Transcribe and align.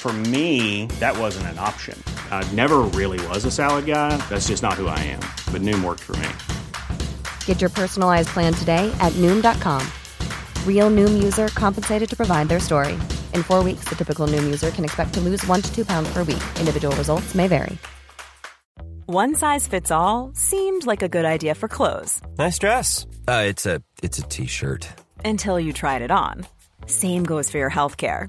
For 0.00 0.14
me, 0.14 0.86
that 0.98 1.14
wasn't 1.18 1.48
an 1.48 1.58
option. 1.58 2.02
I 2.30 2.42
never 2.52 2.78
really 2.98 3.20
was 3.26 3.44
a 3.44 3.50
salad 3.50 3.84
guy. 3.84 4.16
That's 4.30 4.48
just 4.48 4.62
not 4.62 4.80
who 4.80 4.86
I 4.86 4.98
am. 5.00 5.20
But 5.52 5.60
Noom 5.60 5.84
worked 5.84 6.00
for 6.00 6.16
me. 6.16 6.30
Get 7.44 7.60
your 7.60 7.68
personalized 7.68 8.28
plan 8.28 8.54
today 8.54 8.90
at 9.00 9.12
Noom.com. 9.18 9.86
Real 10.66 10.88
Noom 10.88 11.22
user 11.22 11.48
compensated 11.48 12.08
to 12.08 12.16
provide 12.16 12.48
their 12.48 12.60
story. 12.60 12.94
In 13.34 13.42
four 13.42 13.62
weeks, 13.62 13.84
the 13.90 13.94
typical 13.94 14.26
Noom 14.26 14.44
user 14.44 14.70
can 14.70 14.84
expect 14.86 15.12
to 15.14 15.20
lose 15.20 15.46
one 15.46 15.60
to 15.60 15.70
two 15.74 15.84
pounds 15.84 16.10
per 16.14 16.24
week. 16.24 16.42
Individual 16.58 16.96
results 16.96 17.34
may 17.34 17.46
vary. 17.46 17.76
One 19.04 19.34
size 19.34 19.66
fits 19.66 19.90
all 19.90 20.30
seemed 20.34 20.86
like 20.86 21.02
a 21.02 21.10
good 21.10 21.26
idea 21.26 21.54
for 21.54 21.68
clothes. 21.68 22.22
Nice 22.38 22.58
dress. 22.58 23.06
Uh, 23.28 23.42
it's 23.46 23.66
a 23.66 23.82
it's 24.02 24.18
a 24.18 24.22
t-shirt. 24.22 24.88
Until 25.26 25.60
you 25.60 25.74
tried 25.74 26.00
it 26.00 26.10
on. 26.10 26.46
Same 26.86 27.24
goes 27.24 27.50
for 27.50 27.58
your 27.58 27.70
healthcare. 27.70 28.28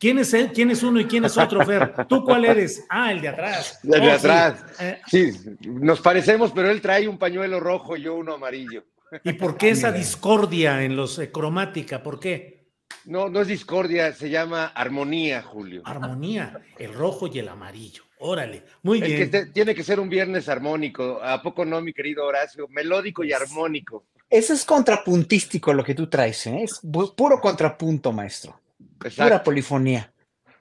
¿Quién 0.00 0.18
es 0.18 0.32
él? 0.34 0.52
¿Quién 0.52 0.70
es 0.70 0.82
uno 0.82 1.00
y 1.00 1.06
quién 1.06 1.24
es 1.24 1.36
otro, 1.36 1.64
Fer? 1.66 2.06
¿Tú 2.08 2.22
cuál 2.24 2.44
eres? 2.44 2.84
Ah, 2.88 3.10
el 3.12 3.20
de 3.20 3.28
atrás. 3.28 3.80
El 3.82 3.90
de 3.90 4.08
Oh, 4.08 4.12
atrás. 4.12 4.64
sí. 4.76 4.84
Eh, 4.84 5.00
Sí, 5.06 5.32
nos 5.66 6.00
parecemos, 6.00 6.52
pero 6.52 6.70
él 6.70 6.80
trae 6.80 7.08
un 7.08 7.18
pañuelo 7.18 7.58
rojo 7.60 7.96
y 7.96 8.02
yo 8.02 8.14
uno 8.14 8.34
amarillo. 8.34 8.84
¿Y 9.24 9.32
por 9.32 9.56
qué 9.56 9.70
esa 9.70 9.90
discordia 9.92 10.84
en 10.84 10.94
los 10.96 11.18
eh, 11.18 11.32
cromática? 11.32 12.02
¿Por 12.02 12.20
qué? 12.20 12.68
No, 13.06 13.28
no 13.28 13.40
es 13.40 13.48
discordia, 13.48 14.12
se 14.12 14.28
llama 14.30 14.66
armonía, 14.66 15.42
Julio. 15.42 15.82
Armonía, 15.84 16.60
el 16.78 16.92
rojo 16.94 17.26
y 17.26 17.38
el 17.38 17.48
amarillo. 17.48 18.02
Órale, 18.20 18.64
muy 18.82 18.98
Es 18.98 19.04
que 19.08 19.14
bien. 19.16 19.30
te- 19.30 19.46
tiene 19.46 19.74
que 19.74 19.82
ser 19.84 19.98
un 20.00 20.08
viernes 20.08 20.48
armónico. 20.48 21.20
¿A 21.22 21.40
poco 21.42 21.64
no, 21.64 21.80
mi 21.80 21.92
querido 21.92 22.24
Horacio? 22.26 22.66
Melódico 22.68 23.24
y 23.24 23.32
armónico. 23.32 24.04
Eso 24.28 24.52
es 24.52 24.64
contrapuntístico 24.64 25.72
lo 25.72 25.82
que 25.84 25.94
tú 25.94 26.06
traes, 26.08 26.46
¿eh? 26.48 26.62
es 26.64 26.82
pu- 26.82 27.14
puro 27.14 27.40
contrapunto, 27.40 28.12
maestro. 28.12 28.60
Pura 28.98 29.08
Exacto. 29.10 29.42
polifonía. 29.44 30.12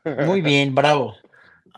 Muy 0.26 0.42
bien, 0.42 0.74
bravo. 0.76 1.16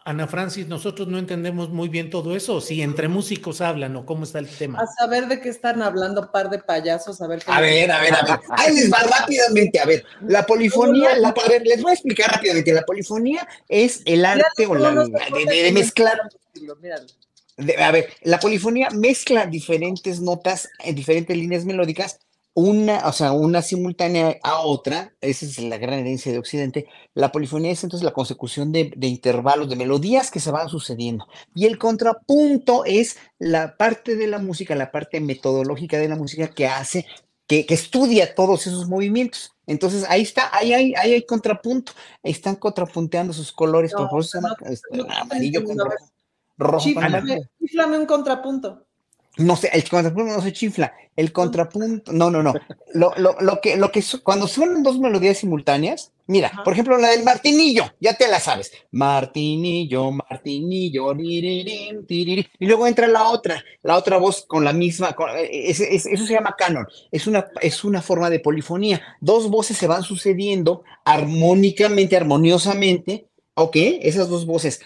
Ana 0.06 0.28
Francis, 0.28 0.68
nosotros 0.68 1.08
no 1.08 1.20
entendemos 1.20 1.70
muy 1.70 1.88
bien 1.88 2.10
todo 2.10 2.36
eso. 2.36 2.62
Si 2.62 2.82
entre 2.82 3.08
músicos 3.08 3.62
hablan 3.62 3.96
o 3.96 4.06
cómo 4.08 4.24
está 4.24 4.40
el 4.40 4.48
tema. 4.48 4.80
A 4.80 4.88
saber 4.88 5.28
de 5.28 5.40
qué 5.40 5.50
están 5.50 5.84
hablando, 5.84 6.32
par 6.32 6.50
de 6.50 6.58
payasos, 6.58 7.22
a 7.22 7.28
ver 7.28 7.40
qué 7.44 7.52
A 7.52 7.60
ver, 7.62 7.92
a 7.92 8.00
ver, 8.02 8.14
a 8.16 8.22
ver. 8.24 8.40
Ahí 8.50 8.74
les 8.76 8.92
va 8.92 9.00
rápidamente. 9.20 9.80
A 9.80 9.86
ver, 9.86 10.04
la 10.22 10.46
polifonía, 10.48 11.16
la- 11.18 11.30
a 11.30 11.48
ver, 11.50 11.62
les 11.64 11.82
voy 11.84 11.92
a 11.92 11.94
explicar 11.94 12.32
rápidamente. 12.32 12.74
La 12.74 12.84
polifonía 12.84 13.48
es 13.68 14.02
el 14.06 14.26
arte 14.26 14.66
o 14.66 14.74
la, 14.74 14.92
de, 14.96 15.46
de- 15.48 15.64
de 15.64 15.72
mezclar. 15.74 16.20
De- 17.58 17.78
a 17.84 17.92
ver, 17.92 18.10
la 18.24 18.40
polifonía 18.40 18.90
mezcla 18.92 19.46
diferentes 19.46 20.22
notas 20.22 20.70
en 20.80 20.96
diferentes 20.96 21.36
líneas 21.38 21.66
melódicas, 21.66 22.20
una, 22.60 23.08
o 23.08 23.14
sea, 23.14 23.32
una 23.32 23.62
simultánea 23.62 24.38
a 24.44 24.60
otra. 24.60 25.14
Esa 25.22 25.46
es 25.46 25.60
la 25.60 25.78
gran 25.78 26.00
herencia 26.00 26.32
de 26.32 26.40
Occidente. 26.40 26.88
La 27.14 27.32
polifonía 27.32 27.72
es 27.72 27.84
entonces 27.84 28.06
la 28.06 28.14
consecución 28.14 28.72
de, 28.72 28.92
de 28.96 29.08
intervalos, 29.08 29.70
de 29.70 29.76
melodías 29.76 30.30
que 30.30 30.40
se 30.40 30.52
van 30.52 30.70
sucediendo. 30.70 31.28
Y 31.56 31.66
el 31.66 31.78
contrapunto 31.78 32.84
es 32.86 33.18
la 33.38 33.78
parte 33.78 34.16
de 34.16 34.28
la 34.28 34.40
música, 34.40 34.76
la 34.76 34.92
parte 34.92 35.20
metodológica 35.20 35.98
de 35.98 36.10
la 36.10 36.16
música 36.16 36.48
que 36.50 36.68
hace, 36.68 37.06
que, 37.48 37.66
que 37.66 37.74
estudia 37.74 38.36
todos 38.36 38.68
esos 38.68 38.88
movimientos. 38.88 39.56
Entonces 39.66 40.06
ahí 40.10 40.22
está, 40.22 40.50
ahí 40.52 40.74
hay, 40.74 40.94
ahí 40.96 41.14
hay 41.14 41.26
contrapunto. 41.26 41.94
Están 42.24 42.56
contrapunteando 42.56 43.34
sus 43.34 43.52
colores, 43.52 43.94
por 43.94 44.12
No, 44.12 44.24
se 44.24 44.38
llama 44.38 44.56
no, 44.60 44.70
este, 44.70 44.88
amarillo 45.18 45.62
rojo. 46.58 46.86
Chíflame 47.60 47.98
un 47.98 48.06
contrapunto. 48.06 48.89
No 49.38 49.56
sé, 49.56 49.70
el 49.74 49.88
contrapunto 49.88 50.34
no 50.36 50.42
se 50.42 50.52
chifla. 50.54 50.94
El 51.16 51.32
contrapunto, 51.34 52.12
no, 52.14 52.30
no, 52.32 52.42
no. 52.44 52.54
Lo, 52.94 53.14
lo, 53.18 53.36
lo 53.42 53.60
que, 53.62 53.76
lo 53.78 53.92
que 53.92 54.04
cuando 54.24 54.48
suenan 54.48 54.84
dos 54.84 55.00
melodías 55.00 55.38
simultáneas, 55.38 56.12
mira, 56.28 56.52
por 56.64 56.74
ejemplo, 56.74 56.98
la 56.98 57.10
del 57.10 57.24
martinillo, 57.24 57.84
ya 58.00 58.14
te 58.14 58.28
la 58.30 58.40
sabes. 58.40 58.72
Martinillo, 58.92 60.12
martinillo, 60.12 61.14
y 61.18 62.46
luego 62.66 62.88
entra 62.88 63.08
la 63.08 63.30
otra, 63.30 63.64
la 63.84 63.98
otra 63.98 64.18
voz 64.18 64.46
con 64.48 64.64
la 64.64 64.72
misma, 64.74 65.14
con- 65.14 65.30
eh, 65.38 65.70
ese- 65.70 65.94
eso 65.94 66.26
se 66.26 66.34
llama 66.34 66.56
canon. 66.58 66.88
Es 67.12 67.28
una, 67.28 67.48
es 67.62 67.84
una 67.84 68.02
forma 68.02 68.30
de 68.30 68.40
polifonía. 68.40 69.02
Dos 69.22 69.50
voces 69.50 69.78
se 69.78 69.88
van 69.88 70.04
sucediendo 70.04 70.84
armónicamente, 71.06 72.16
armoniosamente. 72.18 73.28
Ok, 73.56 73.76
esas 73.76 74.30
dos 74.30 74.46
voces 74.46 74.80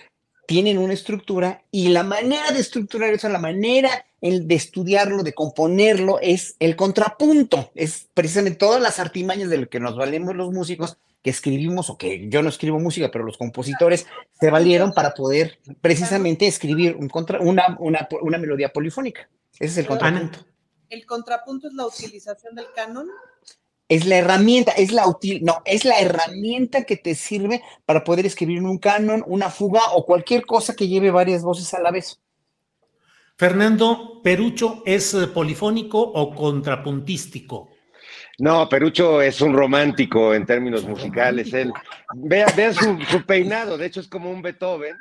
tienen 0.48 0.78
una 0.78 0.94
estructura 0.94 1.64
y 1.72 1.90
la 1.90 2.04
manera 2.04 2.52
de 2.52 2.60
estructurar 2.60 3.14
eso, 3.14 3.30
la 3.30 3.40
manera 3.40 4.06
el 4.24 4.48
de 4.48 4.56
estudiarlo, 4.56 5.22
de 5.22 5.34
componerlo, 5.34 6.18
es 6.22 6.56
el 6.60 6.78
contrapunto. 6.78 7.72
Es 7.76 8.08
precisamente 8.14 8.58
todas 8.58 8.82
las 8.82 8.98
artimañas 8.98 9.50
de 9.50 9.58
lo 9.58 9.70
que 9.70 9.82
nos 9.82 9.98
valemos 9.98 10.34
los 10.34 10.54
músicos 10.54 10.98
que 11.22 11.30
escribimos, 11.30 11.90
o 11.90 11.98
que 11.98 12.30
yo 12.30 12.42
no 12.42 12.48
escribo 12.48 12.80
música, 12.80 13.10
pero 13.12 13.26
los 13.26 13.38
compositores 13.38 14.08
se 14.40 14.50
valieron 14.50 14.94
para 14.94 15.14
poder 15.14 15.60
precisamente 15.82 16.48
escribir 16.48 16.96
un 16.96 17.10
contra, 17.10 17.42
una, 17.42 17.76
una, 17.80 18.08
una 18.22 18.38
melodía 18.38 18.72
polifónica. 18.72 19.30
Ese 19.56 19.66
es 19.66 19.78
el 19.80 19.88
contrapunto. 19.88 20.40
El 20.90 21.06
contrapunto 21.06 21.68
es 21.68 21.74
la 21.74 21.86
utilización 21.86 22.56
del 22.56 22.68
canon. 22.74 23.10
Es 23.90 24.06
la 24.06 24.16
herramienta, 24.18 24.72
es 24.72 24.94
la 24.94 25.06
útil, 25.06 25.44
no, 25.44 25.62
es 25.66 25.84
la 25.84 26.00
herramienta 26.00 26.86
que 26.86 26.96
te 26.96 27.14
sirve 27.14 27.62
para 27.86 28.06
poder 28.06 28.26
escribir 28.26 28.62
un 28.62 28.78
canon, 28.78 29.22
una 29.28 29.50
fuga 29.50 29.82
o 29.94 30.06
cualquier 30.06 30.46
cosa 30.46 30.76
que 30.76 30.88
lleve 30.88 31.12
varias 31.12 31.42
voces 31.42 31.74
a 31.74 31.82
la 31.82 31.92
vez. 31.92 32.22
Fernando, 33.44 34.22
¿Perucho 34.24 34.84
es 34.86 35.14
eh, 35.16 35.28
polifónico 35.28 36.00
o 36.00 36.34
contrapuntístico? 36.34 37.72
No, 38.40 38.70
Perucho 38.70 39.22
es 39.22 39.42
un 39.42 39.54
romántico 39.54 40.34
en 40.34 40.46
términos 40.46 40.86
musicales. 40.86 41.52
Él, 41.54 41.74
vean, 42.16 42.50
vean 42.56 42.74
su, 42.74 42.98
su 43.12 43.26
peinado, 43.26 43.78
de 43.78 43.88
hecho 43.88 44.00
es 44.00 44.08
como 44.08 44.32
un 44.32 44.42
Beethoven. 44.42 44.96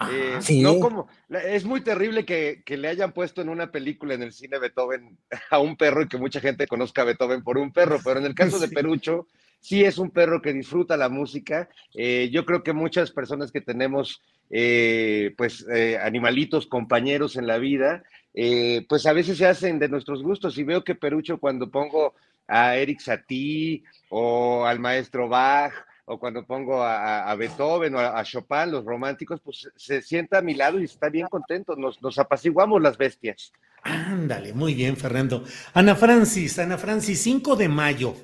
Eh, 0.00 0.36
Sí. 0.40 0.60
no 0.60 0.78
como, 0.80 1.08
es 1.30 1.64
muy 1.64 1.80
terrible 1.80 2.26
que, 2.26 2.62
que 2.62 2.76
le 2.76 2.88
hayan 2.88 3.12
puesto 3.12 3.40
en 3.40 3.48
una 3.48 3.72
película 3.72 4.12
en 4.12 4.22
el 4.22 4.34
cine 4.34 4.58
Beethoven 4.58 5.18
a 5.50 5.58
un 5.58 5.74
perro 5.78 6.02
y 6.02 6.08
que 6.08 6.18
mucha 6.18 6.40
gente 6.40 6.66
conozca 6.66 7.00
a 7.00 7.06
Beethoven 7.06 7.42
por 7.42 7.56
un 7.56 7.72
perro, 7.72 8.00
pero 8.04 8.20
en 8.20 8.26
el 8.26 8.34
caso 8.34 8.58
de. 8.58 8.68
Perucho, 8.68 9.28
sí 9.60 9.84
es 9.84 9.98
un 9.98 10.10
perro 10.10 10.40
que 10.42 10.52
disfruta 10.52 10.96
la 10.96 11.08
música. 11.08 11.68
Eh, 11.94 12.30
yo 12.32 12.44
creo 12.44 12.62
que 12.62 12.72
muchas 12.72 13.10
personas 13.10 13.52
que 13.52 13.60
tenemos, 13.60 14.22
eh, 14.50 15.34
pues, 15.36 15.66
eh, 15.72 15.98
animalitos, 15.98 16.66
compañeros 16.66 17.36
en 17.36 17.46
la 17.46 17.58
vida, 17.58 18.02
eh, 18.34 18.86
pues 18.88 19.06
a 19.06 19.12
veces 19.12 19.38
se 19.38 19.46
hacen 19.46 19.78
de 19.78 19.88
nuestros 19.88 20.22
gustos. 20.22 20.58
Y 20.58 20.64
veo 20.64 20.84
que 20.84 20.94
Perucho, 20.94 21.38
cuando 21.38 21.70
pongo 21.70 22.14
a 22.46 22.76
Eric 22.76 23.00
Satie 23.00 23.82
o 24.08 24.64
al 24.64 24.80
maestro 24.80 25.28
Bach, 25.28 25.72
o 26.10 26.18
cuando 26.18 26.46
pongo 26.46 26.82
a, 26.82 27.34
Beethoven 27.34 27.94
o 27.94 27.98
a, 27.98 28.18
a 28.18 28.24
Chopin, 28.24 28.70
los 28.72 28.84
románticos, 28.84 29.40
pues 29.44 29.68
se 29.76 30.00
sienta 30.00 30.38
a 30.38 30.42
mi 30.42 30.54
lado 30.54 30.80
y 30.80 30.84
está 30.84 31.10
bien 31.10 31.26
contento. 31.28 31.76
Nos, 31.76 32.00
nos 32.00 32.18
apaciguamos 32.18 32.80
las 32.80 32.96
bestias. 32.96 33.52
Ándale, 33.82 34.54
muy 34.54 34.74
bien, 34.74 34.96
Fernando. 34.96 35.44
Ana 35.74 35.94
Francis, 35.94 36.58
Ana 36.58 36.78
Francis, 36.78 37.20
5 37.22 37.56
de 37.56 37.68
mayo. 37.68 38.14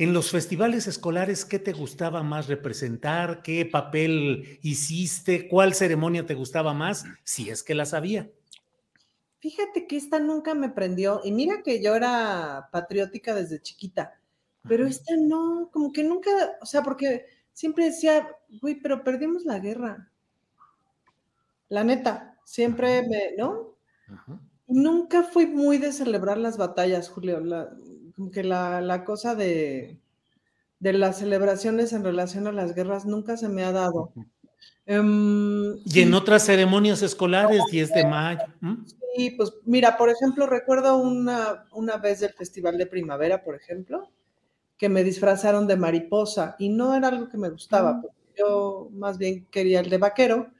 En 0.00 0.14
los 0.14 0.30
festivales 0.30 0.86
escolares, 0.86 1.44
¿qué 1.44 1.58
te 1.58 1.74
gustaba 1.74 2.22
más 2.22 2.46
representar? 2.46 3.42
¿Qué 3.42 3.66
papel 3.66 4.58
hiciste? 4.62 5.46
¿Cuál 5.46 5.74
ceremonia 5.74 6.24
te 6.24 6.32
gustaba 6.32 6.72
más? 6.72 7.04
Si 7.22 7.50
es 7.50 7.62
que 7.62 7.74
la 7.74 7.84
sabía. 7.84 8.30
Fíjate 9.40 9.86
que 9.86 9.98
esta 9.98 10.18
nunca 10.18 10.54
me 10.54 10.70
prendió. 10.70 11.20
Y 11.22 11.32
mira 11.32 11.62
que 11.62 11.82
yo 11.82 11.94
era 11.94 12.70
patriótica 12.72 13.34
desde 13.34 13.60
chiquita, 13.60 14.18
pero 14.66 14.86
esta 14.86 15.12
no, 15.18 15.68
como 15.70 15.92
que 15.92 16.02
nunca, 16.02 16.30
o 16.62 16.64
sea, 16.64 16.82
porque 16.82 17.26
siempre 17.52 17.84
decía, 17.84 18.26
güey, 18.62 18.76
pero 18.76 19.04
perdimos 19.04 19.44
la 19.44 19.58
guerra. 19.58 20.10
La 21.68 21.84
neta, 21.84 22.38
siempre 22.46 23.06
me, 23.06 23.36
¿no? 23.36 23.76
Nunca 24.66 25.24
fui 25.24 25.44
muy 25.44 25.76
de 25.76 25.92
celebrar 25.92 26.38
las 26.38 26.56
batallas, 26.56 27.10
Julio. 27.10 27.42
Como 28.20 28.30
que 28.30 28.44
la, 28.44 28.82
la 28.82 29.02
cosa 29.06 29.34
de, 29.34 29.98
de, 30.78 30.92
las 30.92 31.20
celebraciones 31.20 31.94
en 31.94 32.04
relación 32.04 32.46
a 32.46 32.52
las 32.52 32.74
guerras 32.74 33.06
nunca 33.06 33.38
se 33.38 33.48
me 33.48 33.64
ha 33.64 33.72
dado. 33.72 34.12
Um, 34.86 35.78
y 35.86 36.02
en 36.02 36.12
otras 36.12 36.44
ceremonias 36.44 37.00
escolares, 37.00 37.62
10 37.70 37.94
de 37.94 38.04
mayo. 38.04 38.42
Sí, 39.16 39.30
pues 39.30 39.54
mira, 39.64 39.96
por 39.96 40.10
ejemplo, 40.10 40.46
recuerdo 40.46 40.98
una, 40.98 41.64
una 41.72 41.96
vez 41.96 42.20
del 42.20 42.34
Festival 42.34 42.76
de 42.76 42.84
Primavera, 42.84 43.42
por 43.42 43.54
ejemplo, 43.54 44.10
que 44.76 44.90
me 44.90 45.02
disfrazaron 45.02 45.66
de 45.66 45.78
mariposa 45.78 46.56
y 46.58 46.68
no 46.68 46.94
era 46.94 47.08
algo 47.08 47.30
que 47.30 47.38
me 47.38 47.48
gustaba, 47.48 47.94
mm. 47.94 48.06
yo 48.38 48.90
más 48.92 49.16
bien 49.16 49.46
quería 49.50 49.80
el 49.80 49.88
de 49.88 49.96
vaquero 49.96 50.50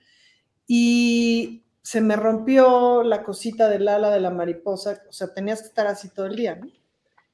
y 0.66 1.62
se 1.82 2.00
me 2.00 2.16
rompió 2.16 3.02
la 3.02 3.22
cosita 3.22 3.68
del 3.68 3.86
ala 3.86 4.08
de 4.08 4.20
la 4.20 4.30
mariposa, 4.30 5.02
o 5.06 5.12
sea, 5.12 5.34
tenías 5.34 5.60
que 5.60 5.68
estar 5.68 5.86
así 5.86 6.08
todo 6.08 6.24
el 6.24 6.36
día, 6.36 6.56
¿no? 6.56 6.79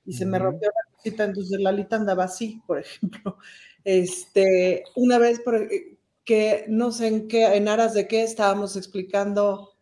Y 0.06 0.12
se 0.12 0.24
me 0.24 0.38
rompió 0.38 0.68
la 0.68 0.96
cosita, 0.96 1.24
entonces 1.24 1.60
la 1.60 1.70
alita 1.70 1.96
andaba 1.96 2.24
así, 2.24 2.62
por 2.66 2.78
ejemplo. 2.80 3.38
Este, 3.84 4.84
una 4.94 5.18
vez 5.18 5.40
eh, 5.52 5.98
que 6.24 6.64
no 6.68 6.92
sé 6.92 7.08
en 7.08 7.28
qué, 7.28 7.56
en 7.56 7.68
aras 7.68 7.94
de 7.94 8.08
qué 8.08 8.22
estábamos 8.22 8.76
explicando 8.76 9.76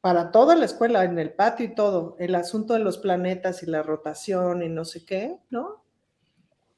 para 0.00 0.30
toda 0.30 0.54
la 0.54 0.66
escuela, 0.66 1.04
en 1.04 1.18
el 1.18 1.32
patio 1.32 1.66
y 1.66 1.74
todo, 1.74 2.16
el 2.18 2.34
asunto 2.34 2.74
de 2.74 2.80
los 2.80 2.98
planetas 2.98 3.62
y 3.62 3.66
la 3.66 3.82
rotación 3.82 4.62
y 4.62 4.68
no 4.68 4.84
sé 4.84 5.04
qué, 5.06 5.38
¿no? 5.50 5.82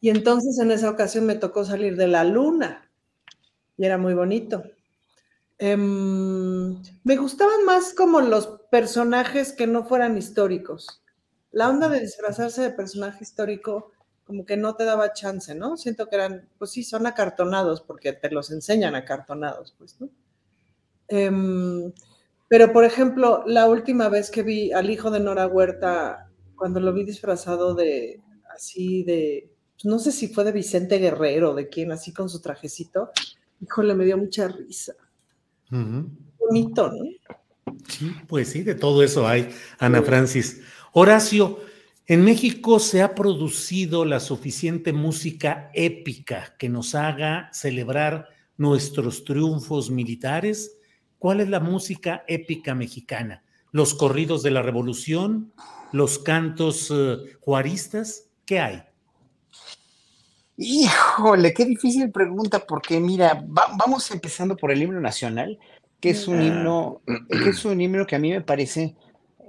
Y 0.00 0.10
entonces 0.10 0.58
en 0.60 0.70
esa 0.70 0.90
ocasión 0.90 1.26
me 1.26 1.34
tocó 1.34 1.64
salir 1.64 1.96
de 1.96 2.06
la 2.06 2.22
luna 2.22 2.88
y 3.76 3.84
era 3.84 3.99
muy 3.99 4.14
bonito. 4.14 4.62
Em, 5.58 6.81
me 7.02 7.16
gustaban 7.16 7.64
más 7.64 7.94
como 7.94 8.20
los 8.20 8.46
personajes 8.70 9.52
que 9.52 9.66
no 9.66 9.84
fueran 9.84 10.19
históricos. 10.19 11.02
La 11.56 11.70
onda 11.70 11.88
de 11.88 12.00
disfrazarse 12.00 12.60
de 12.60 12.70
personaje 12.70 13.24
histórico 13.24 13.90
como 14.26 14.44
que 14.44 14.58
no 14.58 14.76
te 14.76 14.84
daba 14.84 15.14
chance, 15.14 15.54
¿no? 15.54 15.78
Siento 15.78 16.06
que 16.06 16.16
eran, 16.16 16.46
pues 16.58 16.72
sí, 16.72 16.84
son 16.84 17.06
acartonados 17.06 17.80
porque 17.80 18.12
te 18.12 18.30
los 18.30 18.50
enseñan 18.50 18.94
acartonados, 18.94 19.74
pues, 19.78 19.98
¿no? 19.98 20.10
Em, 21.08 21.94
pero, 22.46 22.74
por 22.74 22.84
ejemplo, 22.84 23.42
la 23.46 23.70
última 23.70 24.10
vez 24.10 24.30
que 24.30 24.42
vi 24.42 24.70
al 24.70 24.90
hijo 24.90 25.10
de 25.10 25.20
Nora 25.20 25.46
Huerta, 25.46 26.28
cuando 26.56 26.78
lo 26.78 26.92
vi 26.92 27.04
disfrazado 27.04 27.74
de, 27.74 28.20
así 28.54 29.02
de, 29.04 29.50
pues, 29.76 29.86
no 29.86 29.98
sé 29.98 30.12
si 30.12 30.28
fue 30.28 30.44
de 30.44 30.52
Vicente 30.52 30.98
Guerrero, 30.98 31.54
de 31.54 31.70
quién, 31.70 31.90
así 31.90 32.12
con 32.12 32.28
su 32.28 32.42
trajecito, 32.42 33.12
híjole, 33.62 33.94
me 33.94 34.04
dio 34.04 34.18
mucha 34.18 34.46
risa. 34.46 34.92
Bonito, 35.70 36.90
¿no? 36.90 37.04
Sí, 37.88 38.12
pues 38.28 38.50
sí, 38.50 38.62
de 38.62 38.74
todo 38.74 39.02
eso 39.02 39.26
hay, 39.26 39.48
Ana 39.78 40.02
Francis. 40.02 40.60
Horacio, 40.98 41.60
en 42.06 42.25
México 42.25 42.78
se 42.78 43.02
ha 43.02 43.14
producido 43.14 44.06
la 44.06 44.19
suficiente 44.19 44.94
música 44.94 45.70
épica 45.75 46.54
que 46.58 46.70
nos 46.70 46.94
haga 46.94 47.50
celebrar 47.52 48.31
nuestros 48.56 49.22
triunfos 49.22 49.90
militares. 49.90 50.78
¿Cuál 51.19 51.43
es 51.43 51.50
la 51.50 51.60
música 51.60 52.25
épica 52.26 52.75
mexicana? 52.75 53.44
¿Los 53.72 53.93
corridos 53.93 54.43
de 54.43 54.52
la 54.52 54.62
revolución? 54.62 55.52
¿Los 55.93 56.19
cantos 56.19 56.90
uh, 56.90 57.19
juaristas? 57.40 58.31
¿Qué 58.46 58.58
hay? 58.58 58.82
Híjole, 60.56 61.52
qué 61.52 61.66
difícil 61.66 62.10
pregunta, 62.10 62.64
porque 62.66 63.00
mira, 63.00 63.44
vamos 63.46 64.10
empezando 64.12 64.56
por 64.56 64.72
el 64.72 64.81
himno 64.81 65.02
nacional, 65.02 65.58
que 66.00 66.08
es 66.08 66.26
un 66.26 66.40
himno, 66.40 67.02
que 67.28 67.50
es 67.50 67.66
un 67.66 67.82
himno 67.82 68.06
que 68.06 68.16
a 68.16 68.19
mí 68.19 68.31
me 68.31 68.40
parece 68.40 68.96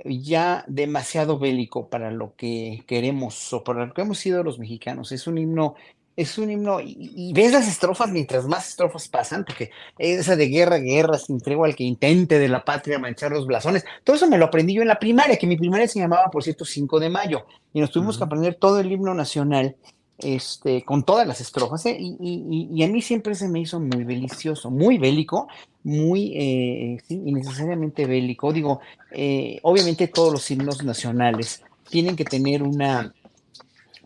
ya 0.06 0.64
demasiado 0.68 1.40
bélico 1.40 1.90
para 1.90 2.12
lo 2.12 2.36
que 2.36 2.84
queremos 2.88 3.54
o 3.54 3.64
para 3.64 3.86
lo 3.86 3.94
que 3.94 4.02
hemos 4.02 4.20
sido 4.20 4.44
los 4.44 4.60
mexicanos. 4.60 5.12
Es 5.12 5.28
un 5.28 5.38
himno, 5.38 5.76
es 6.16 6.38
un 6.38 6.50
himno, 6.50 6.80
y, 6.82 7.32
ves 7.34 7.54
las 7.54 7.68
estrofas 7.68 8.10
mientras 8.10 8.46
más 8.48 8.70
estrofas 8.70 9.08
pasan, 9.08 9.46
porque 9.46 9.70
esa 9.98 10.36
de 10.36 10.48
guerra, 10.48 10.78
guerra, 10.78 11.18
sin 11.18 11.40
tregua 11.40 11.68
al 11.68 11.76
que 11.76 11.84
intente 11.84 12.40
de 12.40 12.48
la 12.48 12.66
patria 12.66 13.00
manchar 13.00 13.32
los 13.32 13.46
blasones, 13.46 13.86
todo 14.04 14.16
eso 14.16 14.28
me 14.28 14.38
lo 14.38 14.46
aprendí 14.46 14.74
yo 14.74 14.82
en 14.82 14.88
la 14.88 15.00
primaria, 15.00 15.38
que 15.38 15.48
mi 15.48 15.58
primaria 15.58 15.88
se 15.88 16.00
llamaba, 16.00 16.30
por 16.32 16.44
cierto, 16.44 16.66
5 16.66 17.00
de 17.00 17.10
mayo, 17.10 17.46
y 17.74 17.80
nos 17.80 17.92
tuvimos 17.92 18.18
que 18.18 18.24
aprender 18.24 18.56
todo 18.56 18.80
el 18.80 18.92
himno 18.92 19.14
nacional 19.14 19.76
este, 20.19 20.84
con 20.84 21.04
todas 21.04 21.28
las 21.28 21.42
estrofas, 21.42 21.86
¿eh? 21.86 21.98
y, 22.00 22.84
a 22.84 22.88
mí 22.88 23.02
siempre 23.02 23.36
se 23.36 23.48
me 23.48 23.60
hizo 23.60 23.80
muy 23.80 24.04
delicioso, 24.04 24.72
muy 24.72 24.98
bélico, 24.98 25.48
muy 25.84 26.34
eh, 26.36 26.98
innecesariamente 27.10 28.06
bélico. 28.06 28.52
Digo, 28.52 28.80
eh, 29.12 29.60
obviamente 29.62 30.08
todos 30.08 30.34
los 30.34 30.50
himnos 30.50 30.84
nacionales 30.84 31.62
tienen 31.90 32.16
que 32.16 32.25
tener 32.25 32.64
una, 32.64 33.14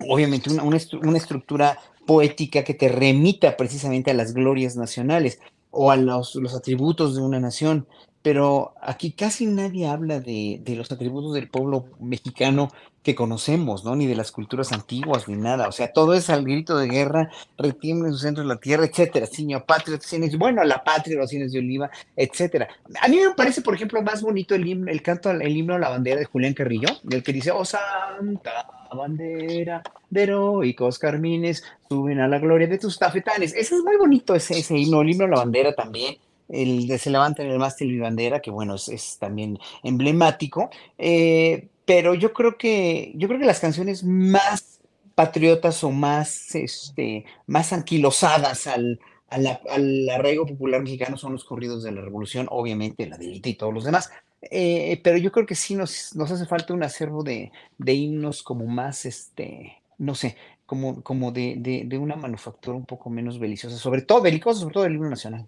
obviamente 0.08 0.52
una, 0.52 0.64
una, 0.64 1.18
estructura 1.18 1.80
poética 2.06 2.64
que 2.64 2.74
te 2.74 2.90
remita 2.90 3.56
precisamente 3.56 4.12
a 4.12 4.14
las 4.14 4.34
glorias 4.34 4.76
nacionales 4.76 5.40
o 5.70 5.92
a 5.92 5.96
los, 5.96 6.36
los 6.36 6.54
atributos 6.54 7.16
de 7.16 7.22
una 7.22 7.40
nación 7.40 7.88
pero 8.22 8.74
aquí 8.82 9.12
casi 9.12 9.48
nadie 9.48 9.88
habla 9.88 10.20
de, 10.20 10.60
de, 10.64 10.76
los 10.76 10.92
atributos 10.92 11.34
del 11.34 11.50
pueblo 11.50 11.86
mexicano 12.00 12.70
que 13.04 13.16
conocemos, 13.16 13.84
¿no? 13.84 13.96
Ni 13.96 14.06
de 14.06 14.16
las 14.16 14.32
culturas 14.32 14.72
antiguas, 14.72 15.28
ni 15.28 15.36
nada. 15.36 15.68
O 15.68 15.72
sea, 15.72 15.92
todo 15.92 16.14
es 16.14 16.30
al 16.30 16.44
grito 16.44 16.78
de 16.78 16.88
guerra, 16.88 17.32
retiembla 17.58 18.10
en 18.10 18.14
su 18.14 18.20
centro 18.20 18.44
de 18.44 18.50
la 18.50 18.58
tierra, 18.58 18.86
etcétera. 18.86 19.26
Señor 19.26 19.66
patria, 19.66 20.00
cines, 20.00 20.38
bueno, 20.38 20.64
la 20.64 20.84
patria, 20.84 21.18
los 21.18 21.30
cines 21.30 21.52
de 21.52 21.60
oliva, 21.60 21.90
etcétera. 22.16 22.68
A 23.02 23.08
mí 23.08 23.18
me 23.18 23.34
parece, 23.34 23.62
por 23.62 23.74
ejemplo, 23.74 24.02
más 24.04 24.22
bonito 24.22 24.54
el, 24.54 24.68
himno, 24.68 24.92
el 24.92 25.02
canto, 25.02 25.32
el 25.32 25.58
himno 25.58 25.80
la 25.80 25.90
bandera 25.90 26.20
de 26.20 26.26
Julián 26.26 26.54
Carrillo, 26.54 26.90
del 27.04 27.24
que 27.24 27.34
dice, 27.34 27.52
oh 27.52 27.66
santa 27.66 28.68
bandera 28.94 29.82
de 30.10 30.24
heroicos 30.24 31.00
carmines, 31.00 31.64
suben 31.90 32.20
a 32.20 32.28
la 32.28 32.38
gloria 32.38 32.68
de 32.68 32.78
tus 32.78 33.00
tafetanes. 33.00 33.56
Ese 33.56 33.76
es 33.76 33.82
muy 33.82 33.98
bonito, 33.98 34.36
ese, 34.36 34.60
ese 34.60 34.78
himno, 34.78 35.02
el 35.02 35.10
himno 35.10 35.26
a 35.26 35.30
la 35.30 35.38
bandera 35.38 35.74
también 35.74 36.18
el 36.52 36.88
de 36.88 36.98
se 36.98 37.10
levanta 37.10 37.44
en 37.44 37.52
el 37.52 37.60
mástil 37.60 37.92
y 37.92 38.00
bandera, 38.00 38.42
que 38.42 38.52
bueno, 38.52 38.76
es, 38.76 39.18
también 39.20 39.60
emblemático, 39.84 40.70
eh, 40.98 41.70
pero 41.86 42.14
yo 42.14 42.34
creo 42.34 42.58
que, 42.58 43.14
yo 43.16 43.28
creo 43.28 43.40
que 43.40 43.46
las 43.46 43.60
canciones 43.60 44.04
más 44.04 44.80
patriotas 45.16 45.84
o 45.84 45.92
más, 45.92 46.56
este, 46.56 47.26
más 47.48 47.74
anquilosadas 47.74 48.68
al, 48.68 49.00
al, 49.30 50.10
arraigo 50.10 50.46
popular 50.46 50.82
mexicano 50.82 51.18
son 51.18 51.34
los 51.34 51.46
corridos 51.46 51.84
de 51.84 51.92
la 51.92 52.02
revolución, 52.02 52.48
obviamente 52.50 53.08
la 53.08 53.18
delita 53.18 53.50
y 53.50 53.56
todos 53.56 53.74
los 53.74 53.84
demás. 53.84 54.12
Eh, 54.42 55.00
pero 55.04 55.18
yo 55.18 55.32
creo 55.32 55.46
que 55.46 55.56
sí 55.56 55.76
nos, 55.76 56.16
nos 56.16 56.32
hace 56.32 56.46
falta 56.46 56.74
un 56.74 56.84
acervo 56.84 57.24
de, 57.24 57.52
de 57.78 57.94
himnos 57.94 58.44
como 58.44 58.66
más, 58.66 59.06
este, 59.06 59.82
no 59.98 60.16
sé, 60.16 60.36
como, 60.66 61.04
como 61.04 61.32
de, 61.32 61.56
de, 61.58 61.84
de, 61.86 61.98
una 61.98 62.16
manufactura 62.16 62.76
un 62.76 62.86
poco 62.86 63.10
menos 63.10 63.40
beliciosa, 63.40 63.78
sobre 63.78 64.02
todo 64.02 64.22
belicosa, 64.22 64.62
sobre 64.62 64.74
todo 64.74 64.84
del 64.84 64.96
himno 64.96 65.10
nacional. 65.10 65.48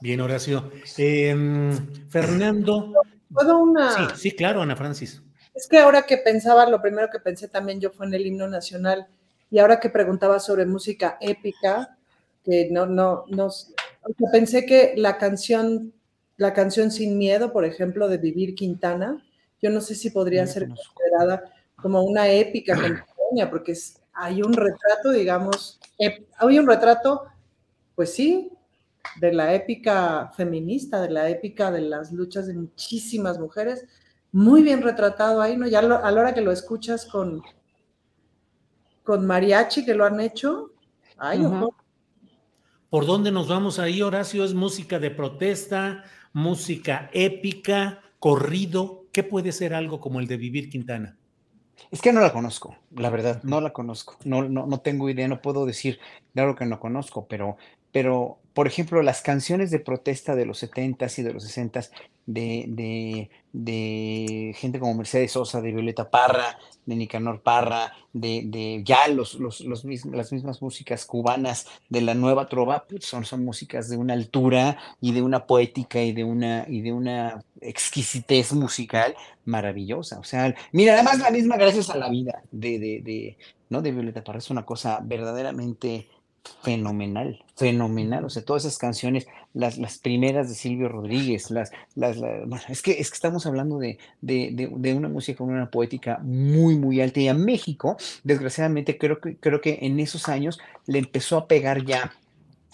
Bien, 0.00 0.20
Horacio. 0.20 0.70
Em, 0.98 2.08
Fernando. 2.08 2.92
¿Puedo 3.32 3.58
una? 3.58 3.92
Sí, 3.92 4.02
sí, 4.16 4.30
claro, 4.32 4.62
Ana 4.62 4.76
Francis. 4.76 5.22
Es 5.54 5.66
que 5.66 5.78
ahora 5.78 6.02
que 6.02 6.18
pensaba, 6.18 6.68
lo 6.68 6.82
primero 6.82 7.08
que 7.10 7.18
pensé 7.18 7.48
también 7.48 7.80
yo 7.80 7.90
fue 7.90 8.06
en 8.06 8.14
el 8.14 8.26
himno 8.26 8.46
nacional, 8.46 9.06
y 9.50 9.58
ahora 9.58 9.80
que 9.80 9.88
preguntaba 9.88 10.38
sobre 10.38 10.66
música 10.66 11.16
épica, 11.20 11.96
que 12.44 12.68
no, 12.70 12.86
no, 12.86 13.24
no, 13.28 13.48
pensé 14.30 14.66
que 14.66 14.94
la 14.96 15.16
canción, 15.16 15.92
la 16.36 16.52
canción 16.52 16.90
Sin 16.90 17.16
Miedo, 17.16 17.52
por 17.52 17.64
ejemplo, 17.64 18.08
de 18.08 18.18
Vivir 18.18 18.54
Quintana, 18.54 19.24
yo 19.62 19.70
no 19.70 19.80
sé 19.80 19.94
si 19.94 20.10
podría 20.10 20.46
ser 20.46 20.68
considerada 20.68 21.42
como 21.76 22.02
una 22.02 22.28
épica 22.28 22.74
contemporánea, 22.74 23.50
porque 23.50 23.74
hay 24.12 24.42
un 24.42 24.52
retrato, 24.52 25.10
digamos, 25.10 25.80
hay 26.38 26.58
un 26.58 26.66
retrato, 26.66 27.24
pues 27.94 28.12
sí, 28.12 28.52
de 29.20 29.32
la 29.32 29.54
épica 29.54 30.30
feminista, 30.36 31.00
de 31.00 31.10
la 31.10 31.28
épica 31.28 31.70
de 31.70 31.82
las 31.82 32.12
luchas 32.12 32.46
de 32.46 32.54
muchísimas 32.54 33.38
mujeres, 33.38 33.86
muy 34.32 34.62
bien 34.62 34.82
retratado 34.82 35.40
ahí, 35.40 35.56
¿no? 35.56 35.66
Ya 35.66 35.78
a 35.78 35.82
la 35.82 36.20
hora 36.20 36.34
que 36.34 36.40
lo 36.40 36.52
escuchas 36.52 37.06
con, 37.06 37.42
con 39.02 39.26
mariachi 39.26 39.84
que 39.84 39.94
lo 39.94 40.04
han 40.04 40.20
hecho, 40.20 40.72
ay, 41.16 41.46
¿Por 42.88 43.04
dónde 43.04 43.32
nos 43.32 43.48
vamos 43.48 43.78
ahí, 43.78 44.00
Horacio? 44.00 44.44
¿Es 44.44 44.54
música 44.54 44.98
de 44.98 45.10
protesta, 45.10 46.04
música 46.32 47.10
épica, 47.12 48.00
corrido? 48.20 49.06
¿Qué 49.12 49.24
puede 49.24 49.52
ser 49.52 49.74
algo 49.74 50.00
como 50.00 50.20
el 50.20 50.28
de 50.28 50.36
Vivir 50.36 50.70
Quintana? 50.70 51.18
Es 51.90 52.00
que 52.00 52.12
no 52.12 52.20
la 52.20 52.32
conozco, 52.32 52.76
la 52.92 53.10
verdad, 53.10 53.42
no 53.42 53.60
la 53.60 53.72
conozco. 53.72 54.16
No, 54.24 54.48
no, 54.48 54.66
no 54.66 54.80
tengo 54.80 55.10
idea, 55.10 55.28
no 55.28 55.42
puedo 55.42 55.66
decir, 55.66 55.98
claro 56.32 56.54
que 56.54 56.64
no 56.64 56.80
conozco, 56.80 57.26
pero, 57.26 57.56
pero 57.92 58.38
por 58.56 58.66
ejemplo, 58.66 59.02
las 59.02 59.20
canciones 59.20 59.70
de 59.70 59.80
protesta 59.80 60.34
de 60.34 60.46
los 60.46 60.62
70s 60.62 61.18
y 61.18 61.22
de 61.22 61.34
los 61.34 61.44
60s 61.44 61.90
de, 62.24 63.28
de, 63.52 64.54
gente 64.56 64.78
como 64.80 64.94
Mercedes 64.94 65.32
Sosa, 65.32 65.60
de 65.60 65.72
Violeta 65.72 66.08
Parra, 66.08 66.58
de 66.86 66.96
Nicanor 66.96 67.42
Parra, 67.42 67.92
de, 68.14 68.44
de 68.46 68.80
ya 68.82 69.08
los, 69.08 69.34
los, 69.34 69.60
los 69.60 69.84
las 70.06 70.32
mismas 70.32 70.62
músicas 70.62 71.04
cubanas 71.04 71.66
de 71.90 72.00
la 72.00 72.14
nueva 72.14 72.48
trova, 72.48 72.86
pues 72.88 73.04
son, 73.04 73.26
son 73.26 73.44
músicas 73.44 73.90
de 73.90 73.98
una 73.98 74.14
altura 74.14 74.78
y 75.02 75.12
de 75.12 75.20
una 75.20 75.44
poética 75.44 76.02
y 76.02 76.12
de 76.12 76.24
una, 76.24 76.64
y 76.66 76.80
de 76.80 76.94
una 76.94 77.44
exquisitez 77.60 78.54
musical 78.54 79.14
maravillosa. 79.44 80.18
O 80.18 80.24
sea, 80.24 80.54
mira, 80.72 80.94
además 80.94 81.18
la 81.18 81.30
misma 81.30 81.58
gracias 81.58 81.90
a 81.90 81.98
la 81.98 82.08
vida 82.08 82.42
de, 82.50 82.78
de, 82.78 83.36
¿no? 83.68 83.82
de 83.82 83.92
Violeta 83.92 84.24
Parra 84.24 84.38
es 84.38 84.48
una 84.48 84.64
cosa 84.64 85.00
verdaderamente 85.02 86.08
fenomenal, 86.62 87.44
fenomenal. 87.56 88.24
O 88.24 88.30
sea, 88.30 88.44
todas 88.44 88.64
esas 88.64 88.78
canciones, 88.78 89.26
las, 89.54 89.78
las 89.78 89.98
primeras 89.98 90.48
de 90.48 90.54
Silvio 90.54 90.88
Rodríguez, 90.88 91.50
las, 91.50 91.70
las, 91.94 92.18
bueno, 92.18 92.60
es 92.68 92.82
que, 92.82 92.92
es 92.92 93.10
que 93.10 93.14
estamos 93.14 93.46
hablando 93.46 93.78
de, 93.78 93.98
de, 94.20 94.50
de, 94.52 94.70
de, 94.74 94.94
una 94.94 95.08
música 95.08 95.38
con 95.38 95.50
una 95.50 95.70
poética 95.70 96.18
muy, 96.22 96.76
muy 96.76 97.00
alta. 97.00 97.20
Y 97.20 97.28
a 97.28 97.34
México, 97.34 97.96
desgraciadamente, 98.24 98.98
creo 98.98 99.20
que, 99.20 99.36
creo 99.36 99.60
que 99.60 99.78
en 99.82 100.00
esos 100.00 100.28
años 100.28 100.58
le 100.86 100.98
empezó 100.98 101.36
a 101.38 101.48
pegar 101.48 101.84
ya 101.84 102.12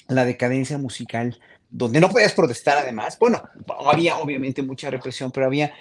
la 0.09 0.25
decadencia 0.25 0.79
musical 0.79 1.38
donde 1.73 2.00
no 2.00 2.11
podías 2.11 2.35
protestar 2.35 2.76
además. 2.76 3.19
Bueno, 3.19 3.43
había 3.87 4.19
obviamente 4.19 4.62
mucha 4.62 4.91
represión, 4.91 5.31
pero 5.31 5.47
había 5.47 5.73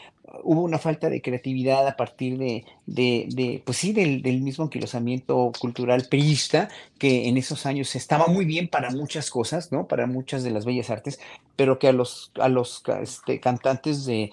hubo 0.43 0.61
una 0.61 0.77
falta 0.77 1.09
de 1.09 1.21
creatividad 1.21 1.87
a 1.87 1.95
partir 1.95 2.37
de, 2.37 2.65
de, 2.85 3.27
de 3.29 3.61
pues 3.65 3.77
sí, 3.77 3.93
del, 3.93 4.21
del, 4.21 4.41
mismo 4.41 4.65
anquilosamiento 4.65 5.51
cultural 5.59 6.07
priista, 6.09 6.69
que 6.97 7.27
en 7.27 7.37
esos 7.37 7.65
años 7.65 7.95
estaba 7.95 8.27
muy 8.27 8.45
bien 8.45 8.67
para 8.67 8.91
muchas 8.91 9.29
cosas, 9.29 9.71
¿no? 9.71 9.87
Para 9.87 10.07
muchas 10.07 10.43
de 10.43 10.51
las 10.51 10.65
bellas 10.65 10.89
artes, 10.89 11.19
pero 11.55 11.79
que 11.79 11.87
a 11.87 11.93
los, 11.93 12.31
a 12.39 12.47
los 12.47 12.83
este, 13.01 13.39
cantantes 13.39 14.05
de, 14.05 14.31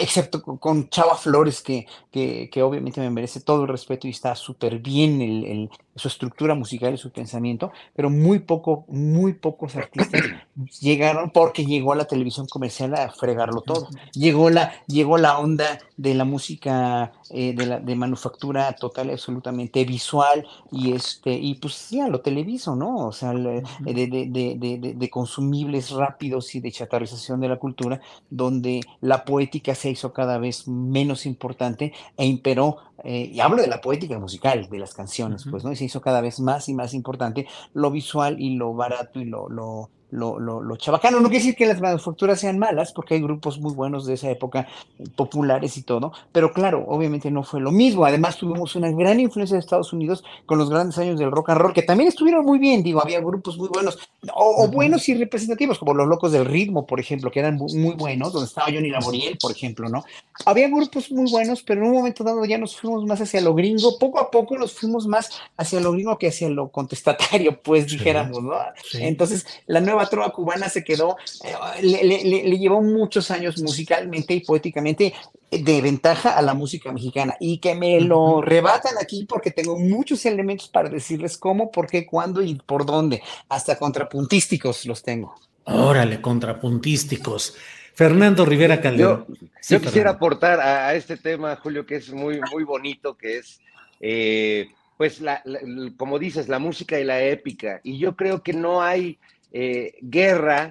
excepto 0.00 0.42
con 0.42 0.88
Chava 0.88 1.16
Flores, 1.16 1.60
que, 1.60 1.86
que, 2.10 2.48
que 2.50 2.62
obviamente 2.62 3.00
me 3.00 3.10
merece 3.10 3.40
todo 3.40 3.62
el 3.62 3.68
respeto 3.68 4.06
y 4.06 4.10
está 4.10 4.34
súper 4.34 4.78
bien 4.78 5.20
el, 5.20 5.44
el, 5.44 5.70
su 5.94 6.08
estructura 6.08 6.54
musical 6.54 6.94
y 6.94 6.98
su 6.98 7.10
pensamiento, 7.10 7.72
pero 7.94 8.10
muy 8.10 8.40
poco, 8.40 8.84
muy 8.88 9.32
pocos 9.34 9.76
artistas 9.76 10.22
llegaron 10.80 11.30
porque 11.30 11.64
llegó 11.64 11.92
a 11.92 11.96
la 11.96 12.06
televisión 12.06 12.46
comercial 12.46 12.94
a 12.94 13.10
fregarlo 13.10 13.62
todo. 13.62 13.88
Llegó 14.12 14.50
la, 14.50 14.72
llegó 14.86 15.18
la 15.18 15.25
onda 15.38 15.78
de 15.96 16.14
la 16.14 16.24
música 16.24 17.12
eh, 17.30 17.54
de, 17.54 17.66
la, 17.66 17.80
de 17.80 17.94
manufactura 17.96 18.72
total, 18.74 19.10
absolutamente 19.10 19.84
visual, 19.84 20.46
y 20.70 20.92
este, 20.92 21.32
y 21.32 21.54
pues 21.54 21.90
ya 21.90 22.08
lo 22.08 22.20
televiso, 22.20 22.76
¿no? 22.76 23.08
O 23.08 23.12
sea, 23.12 23.32
de, 23.32 23.62
de, 23.80 24.06
de, 24.06 24.94
de, 24.94 25.10
consumibles 25.10 25.90
rápidos 25.90 26.54
y 26.54 26.60
de 26.60 26.72
chatarrización 26.72 27.40
de 27.40 27.48
la 27.48 27.58
cultura, 27.58 28.00
donde 28.30 28.80
la 29.00 29.24
poética 29.24 29.74
se 29.74 29.90
hizo 29.90 30.12
cada 30.12 30.38
vez 30.38 30.68
menos 30.68 31.26
importante 31.26 31.92
e 32.16 32.26
imperó 32.26 32.78
eh, 33.04 33.30
y 33.32 33.40
hablo 33.40 33.62
de 33.62 33.68
la 33.68 33.80
poética 33.80 34.18
musical, 34.18 34.68
de 34.68 34.78
las 34.78 34.94
canciones, 34.94 35.44
uh 35.44 35.48
-huh. 35.48 35.50
pues, 35.52 35.64
¿no? 35.64 35.72
Y 35.72 35.76
se 35.76 35.84
hizo 35.84 36.00
cada 36.00 36.20
vez 36.20 36.40
más 36.40 36.68
y 36.68 36.74
más 36.74 36.94
importante 36.94 37.46
lo 37.74 37.90
visual 37.90 38.40
y 38.40 38.56
lo 38.56 38.74
barato 38.74 39.20
y 39.20 39.24
lo, 39.26 39.48
lo, 39.48 39.90
lo, 40.10 40.38
lo, 40.38 40.62
lo, 40.62 40.76
chabacano. 40.76 41.20
No 41.20 41.28
quiere 41.28 41.44
decir 41.44 41.56
que 41.56 41.66
las 41.66 41.80
manufacturas 41.80 42.40
sean 42.40 42.58
malas, 42.58 42.92
porque 42.92 43.14
hay 43.14 43.20
grupos 43.20 43.58
muy 43.58 43.74
buenos 43.74 44.06
de 44.06 44.14
esa 44.14 44.30
época, 44.30 44.66
populares 45.14 45.76
y 45.76 45.82
todo, 45.82 46.12
pero 46.32 46.52
claro, 46.52 46.84
obviamente 46.88 47.30
no 47.30 47.42
fue 47.42 47.60
lo 47.60 47.72
mismo. 47.72 48.04
Además, 48.04 48.36
tuvimos 48.36 48.76
una 48.76 48.90
gran 48.90 49.20
influencia 49.20 49.56
de 49.56 49.60
Estados 49.60 49.92
Unidos 49.92 50.24
con 50.46 50.58
los 50.58 50.70
grandes 50.70 50.98
años 50.98 51.18
del 51.18 51.30
rock 51.30 51.50
and 51.50 51.60
roll, 51.60 51.72
que 51.72 51.82
también 51.82 52.08
estuvieron 52.08 52.44
muy 52.44 52.58
bien, 52.58 52.82
digo, 52.82 53.02
había 53.02 53.20
grupos 53.20 53.58
muy 53.58 53.68
buenos, 53.68 53.98
o, 54.34 54.64
o 54.64 54.68
buenos 54.68 55.08
y 55.08 55.14
representativos, 55.14 55.78
como 55.78 55.94
los 55.94 56.06
Locos 56.06 56.32
del 56.32 56.44
Ritmo, 56.44 56.86
por 56.86 57.00
ejemplo, 57.00 57.30
que 57.30 57.40
eran 57.40 57.56
muy 57.56 57.94
buenos, 57.94 58.32
donde 58.32 58.46
estaba 58.46 58.68
Johnny 58.68 58.90
Laboriel, 58.90 59.38
por 59.38 59.50
ejemplo, 59.50 59.88
¿no? 59.88 60.04
Había 60.44 60.68
grupos 60.68 61.10
muy 61.10 61.30
buenos, 61.30 61.62
pero 61.62 61.80
en 61.82 61.88
un 61.88 61.94
momento 61.94 62.24
dado 62.24 62.44
ya 62.44 62.58
nos 62.58 62.76
fuimos 62.76 63.04
más 63.04 63.20
hacia 63.20 63.40
lo 63.40 63.54
gringo, 63.54 63.98
poco 63.98 64.18
a 64.18 64.30
poco 64.30 64.56
nos 64.56 64.72
fuimos 64.72 65.06
más 65.06 65.30
hacia 65.56 65.80
lo 65.80 65.92
gringo 65.92 66.18
que 66.18 66.28
hacia 66.28 66.48
lo 66.48 66.68
contestatario, 66.68 67.60
pues 67.62 67.84
sí, 67.84 67.96
dijéramos, 67.96 68.42
¿no? 68.42 68.54
Sí. 68.84 68.98
Entonces, 69.02 69.46
la 69.66 69.80
nueva 69.80 70.05
trova 70.08 70.30
cubana 70.32 70.68
se 70.68 70.84
quedó, 70.84 71.16
eh, 71.44 71.82
le, 71.82 72.04
le, 72.04 72.24
le, 72.24 72.58
llevó 72.58 72.82
muchos 72.82 73.30
años 73.30 73.60
musicalmente 73.62 74.34
y 74.34 74.40
poéticamente 74.40 75.14
de 75.50 75.80
ventaja 75.80 76.36
a 76.36 76.42
la 76.42 76.54
música 76.54 76.92
mexicana 76.92 77.36
y 77.40 77.58
que 77.58 77.74
me 77.74 78.00
lo 78.00 78.42
rebatan 78.42 78.94
aquí 79.00 79.26
porque 79.28 79.50
tengo 79.50 79.78
muchos 79.78 80.26
elementos 80.26 80.68
para 80.68 80.88
decirles 80.88 81.38
cómo, 81.38 81.70
por 81.70 81.86
qué, 81.86 82.06
cuándo 82.06 82.42
y 82.42 82.54
por 82.54 82.84
dónde, 82.84 83.22
hasta 83.48 83.78
contrapuntísticos 83.78 84.86
los 84.86 85.02
tengo. 85.02 85.34
Órale, 85.64 86.20
contrapuntísticos. 86.20 87.56
Fernando 87.94 88.44
Rivera 88.44 88.80
Calderón. 88.80 89.24
Yo, 89.28 89.34
sí, 89.60 89.74
yo 89.74 89.80
quisiera 89.80 90.10
aportar 90.10 90.60
a, 90.60 90.88
a, 90.88 90.94
este 90.94 91.16
tema, 91.16 91.56
Julio, 91.56 91.86
que 91.86 91.96
es 91.96 92.12
muy, 92.12 92.40
muy 92.52 92.62
bonito, 92.62 93.16
que 93.16 93.38
es, 93.38 93.60
eh, 94.00 94.68
pues, 94.98 95.20
la, 95.20 95.40
la, 95.44 95.60
como 95.96 96.18
dices, 96.18 96.48
la 96.48 96.58
música 96.58 97.00
y 97.00 97.04
la 97.04 97.22
épica. 97.22 97.80
Y 97.82 97.98
yo 97.98 98.14
creo 98.14 98.42
que 98.42 98.52
no 98.52 98.82
hay 98.82 99.18
eh, 99.52 99.94
guerra, 100.00 100.70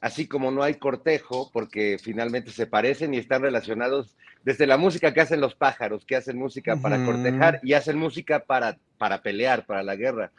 así 0.00 0.26
como 0.26 0.50
no 0.50 0.62
hay 0.62 0.74
cortejo, 0.74 1.50
porque 1.52 1.98
finalmente 2.02 2.50
se 2.50 2.66
parecen 2.66 3.14
y 3.14 3.18
están 3.18 3.42
relacionados 3.42 4.16
desde 4.42 4.66
la 4.66 4.76
música 4.76 5.12
que 5.12 5.20
hacen 5.20 5.40
los 5.40 5.54
pájaros, 5.54 6.04
que 6.04 6.16
hacen 6.16 6.38
música 6.38 6.74
uh 6.74 6.78
-huh. 6.78 6.82
para 6.82 7.04
cortejar 7.04 7.60
y 7.62 7.72
hacen 7.72 7.98
música 7.98 8.40
para, 8.40 8.78
para 8.98 9.22
pelear, 9.22 9.66
para 9.66 9.82
la 9.82 9.96
guerra. 9.96 10.30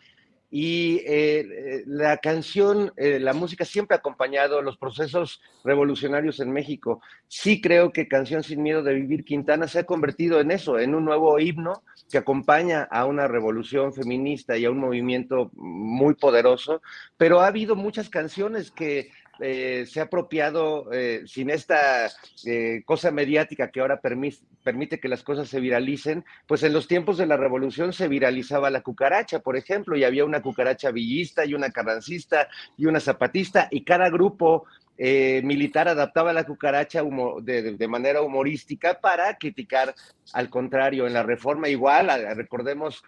Y 0.50 1.02
eh, 1.06 1.84
la 1.86 2.18
canción, 2.18 2.94
eh, 2.96 3.20
la 3.20 3.34
música 3.34 3.66
siempre 3.66 3.96
ha 3.96 4.00
acompañado 4.00 4.62
los 4.62 4.78
procesos 4.78 5.42
revolucionarios 5.64 6.40
en 6.40 6.52
México. 6.52 7.02
Sí 7.28 7.60
creo 7.60 7.92
que 7.92 8.08
Canción 8.08 8.44
sin 8.44 8.64
Miedo 8.64 8.82
de 8.82 8.94
Vivir 8.94 9.26
Quintana 9.26 9.68
se 9.68 9.80
ha 9.80 9.84
convertido 9.84 10.40
en 10.40 10.52
eso, 10.52 10.80
en 10.80 10.96
un 10.96 11.04
nuevo 11.04 11.38
himno 11.40 11.84
que 12.10 12.18
acompaña 12.18 12.84
a 12.84 13.06
una 13.06 13.28
revolución 13.28 13.94
feminista 13.94 14.58
y 14.58 14.64
a 14.64 14.72
un 14.72 14.80
movimiento 14.80 15.52
muy 15.54 16.16
poderoso, 16.16 16.82
pero 17.18 17.42
ha 17.42 17.48
habido 17.48 17.76
muchas 17.76 18.10
canciones 18.10 18.72
que 18.72 19.10
eh, 19.40 19.86
se 19.88 20.00
ha 20.00 20.04
apropiado 20.04 20.92
eh, 20.92 21.24
sin 21.26 21.50
esta 21.50 22.10
eh, 22.46 22.82
cosa 22.86 23.12
mediática 23.12 23.72
que 23.72 23.80
ahora 23.80 24.00
permite, 24.00 25.00
que 25.00 25.08
las 25.08 25.24
cosas 25.24 25.48
se 25.48 25.60
viralicen, 25.60 26.26
pues 26.48 26.64
en 26.64 26.74
los 26.74 26.88
tiempos 26.88 27.18
de 27.18 27.26
la 27.26 27.38
revolución 27.38 27.94
se 27.94 28.08
viralizaba 28.08 28.70
la 28.70 28.82
cucaracha, 28.82 29.40
por 29.40 29.58
ejemplo, 29.58 29.96
y 29.96 30.04
había 30.04 30.26
una 30.26 30.42
cucaracha 30.42 30.92
villista 30.92 31.46
y 31.46 31.54
una 31.54 31.72
carrancista 31.72 32.48
y 32.78 32.86
una 32.86 33.00
zapatista, 33.00 33.68
y 33.72 33.84
cada 33.84 34.10
grupo 34.10 34.66
eh, 35.00 35.42
militar 35.44 35.88
adaptaba 35.88 36.34
la 36.34 36.44
cucaracha 36.44 37.04
de, 37.44 37.74
de, 37.74 37.88
manera 37.88 38.24
humorística 38.24 39.00
para 39.00 39.38
criticar 39.38 39.94
al 40.34 40.50
contrario. 40.50 41.06
En 41.06 41.14
la 41.14 41.22
reforma 41.22 41.70
igual, 41.70 42.10
recordemos 42.36 43.04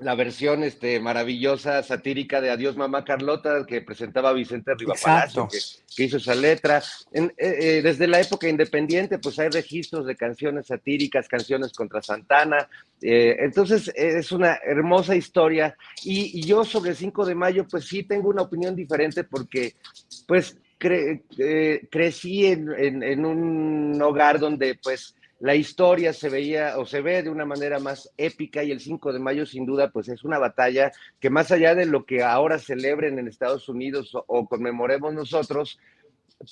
la 0.00 0.14
versión 0.14 0.62
este, 0.62 1.00
maravillosa, 1.00 1.82
satírica 1.82 2.40
de 2.40 2.50
Adiós 2.50 2.76
Mamá 2.76 3.04
Carlota 3.04 3.64
que 3.66 3.80
presentaba 3.80 4.32
Vicente 4.32 4.74
Rivapalacio, 4.74 5.48
que, 5.48 5.58
que, 5.94 6.04
hizo 6.04 6.18
esa 6.18 6.34
letra. 6.34 6.82
En, 7.12 7.26
eh, 7.36 7.56
eh, 7.60 7.82
desde 7.82 8.06
la 8.06 8.20
época 8.20 8.48
independiente, 8.48 9.18
pues 9.18 9.38
hay 9.38 9.48
registros 9.48 10.06
de 10.06 10.16
canciones 10.16 10.66
satíricas, 10.66 11.28
canciones 11.28 11.72
contra 11.72 12.02
Santana. 12.02 12.68
Eh, 13.02 13.36
entonces, 13.40 13.92
es 13.94 14.32
una 14.32 14.58
hermosa 14.64 15.16
historia. 15.16 15.76
Y, 16.04 16.38
y, 16.38 16.42
yo 16.42 16.64
sobre 16.64 16.90
el 16.90 16.96
5 16.96 17.26
de 17.26 17.34
mayo, 17.34 17.66
pues 17.68 17.86
sí 17.86 18.02
tengo 18.02 18.28
una 18.28 18.42
opinión 18.42 18.76
diferente 18.76 19.24
porque, 19.24 19.74
pues, 20.26 20.56
cre 20.78 21.22
crecí 21.90 22.46
en, 22.46 22.72
en, 22.76 23.02
en 23.02 23.24
un 23.24 24.00
hogar 24.00 24.38
donde, 24.38 24.78
pues, 24.82 25.16
la 25.40 25.54
historia 25.54 26.12
se 26.12 26.28
veía 26.28 26.78
o 26.78 26.86
se 26.86 27.00
ve 27.00 27.22
de 27.22 27.30
una 27.30 27.44
manera 27.44 27.78
más 27.78 28.12
épica 28.16 28.64
y 28.64 28.72
el 28.72 28.80
5 28.80 29.12
de 29.12 29.20
mayo 29.20 29.46
sin 29.46 29.66
duda 29.66 29.90
pues 29.90 30.08
es 30.08 30.24
una 30.24 30.38
batalla 30.38 30.90
que 31.20 31.30
más 31.30 31.52
allá 31.52 31.74
de 31.74 31.86
lo 31.86 32.04
que 32.04 32.22
ahora 32.24 32.58
celebren 32.58 33.18
en 33.18 33.28
Estados 33.28 33.68
Unidos 33.68 34.14
o, 34.14 34.24
o 34.26 34.48
conmemoremos 34.48 35.14
nosotros, 35.14 35.78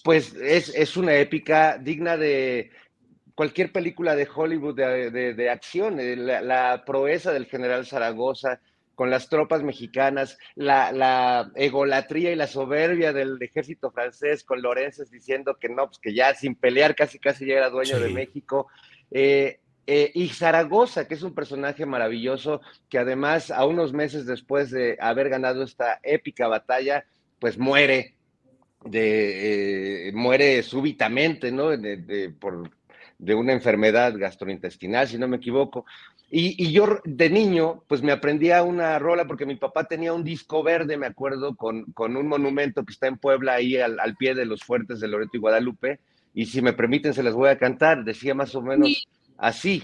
pues 0.04 0.34
es, 0.34 0.68
es, 0.74 0.96
una 0.96 1.16
épica 1.16 1.78
digna 1.78 2.16
de 2.16 2.70
cualquier 3.34 3.72
película 3.72 4.14
de 4.14 4.28
Hollywood 4.32 4.76
de, 4.76 5.10
de, 5.10 5.34
de 5.34 5.50
acción, 5.50 5.96
la, 6.26 6.40
la 6.40 6.84
proeza 6.84 7.32
del 7.32 7.46
general 7.46 7.86
Zaragoza, 7.86 8.60
con 8.96 9.10
las 9.10 9.28
tropas 9.28 9.62
mexicanas, 9.62 10.38
la, 10.56 10.90
la, 10.90 11.52
egolatría 11.54 12.32
y 12.32 12.36
la 12.36 12.48
soberbia 12.48 13.12
del 13.12 13.40
ejército 13.40 13.92
francés 13.92 14.42
con 14.42 14.62
Lorences 14.62 15.10
diciendo 15.10 15.58
que 15.60 15.68
no, 15.68 15.86
pues 15.86 15.98
que 15.98 16.14
ya 16.14 16.34
sin 16.34 16.56
pelear 16.56 16.96
casi 16.96 17.18
casi 17.20 17.46
ya 17.46 17.56
era 17.56 17.70
dueño 17.70 17.98
sí. 17.98 18.02
de 18.02 18.08
México. 18.08 18.68
Eh, 19.10 19.60
eh, 19.86 20.10
y 20.14 20.28
Zaragoza, 20.30 21.06
que 21.06 21.14
es 21.14 21.22
un 21.22 21.34
personaje 21.34 21.86
maravilloso, 21.86 22.62
que 22.88 22.98
además 22.98 23.50
a 23.50 23.66
unos 23.66 23.92
meses 23.92 24.26
después 24.26 24.70
de 24.70 24.96
haber 24.98 25.28
ganado 25.28 25.62
esta 25.62 26.00
épica 26.02 26.48
batalla, 26.48 27.04
pues 27.38 27.58
muere, 27.58 28.16
de, 28.82 30.08
eh, 30.08 30.12
muere 30.12 30.62
súbitamente, 30.62 31.52
¿no? 31.52 31.68
De, 31.76 31.98
de, 31.98 32.30
por 32.30 32.70
de 33.18 33.34
una 33.34 33.52
enfermedad 33.52 34.14
gastrointestinal, 34.16 35.08
si 35.08 35.18
no 35.18 35.28
me 35.28 35.38
equivoco. 35.38 35.86
Y, 36.30 36.72
yo 36.72 37.00
de 37.04 37.30
niño, 37.30 37.82
pues 37.86 38.02
me 38.02 38.12
aprendía 38.12 38.62
una 38.62 38.98
rola 38.98 39.26
porque 39.26 39.46
mi 39.46 39.56
papá 39.56 39.84
tenía 39.84 40.12
un 40.12 40.24
disco 40.24 40.62
verde, 40.62 40.96
me 40.96 41.06
acuerdo, 41.06 41.54
con, 41.54 41.84
con 41.92 42.16
un 42.16 42.26
monumento 42.26 42.84
que 42.84 42.92
está 42.92 43.06
en 43.06 43.18
Puebla, 43.18 43.54
ahí 43.54 43.76
al, 43.76 44.00
al, 44.00 44.16
pie 44.16 44.34
de 44.34 44.44
los 44.44 44.62
fuertes 44.62 45.00
de 45.00 45.08
Loreto 45.08 45.36
y 45.36 45.40
Guadalupe. 45.40 46.00
Y 46.34 46.46
si 46.46 46.60
me 46.60 46.72
permiten, 46.72 47.14
se 47.14 47.22
las 47.22 47.34
voy 47.34 47.48
a 47.48 47.58
cantar. 47.58 48.04
Decía 48.04 48.34
más 48.34 48.54
o 48.54 48.62
menos 48.62 49.06
así. 49.38 49.82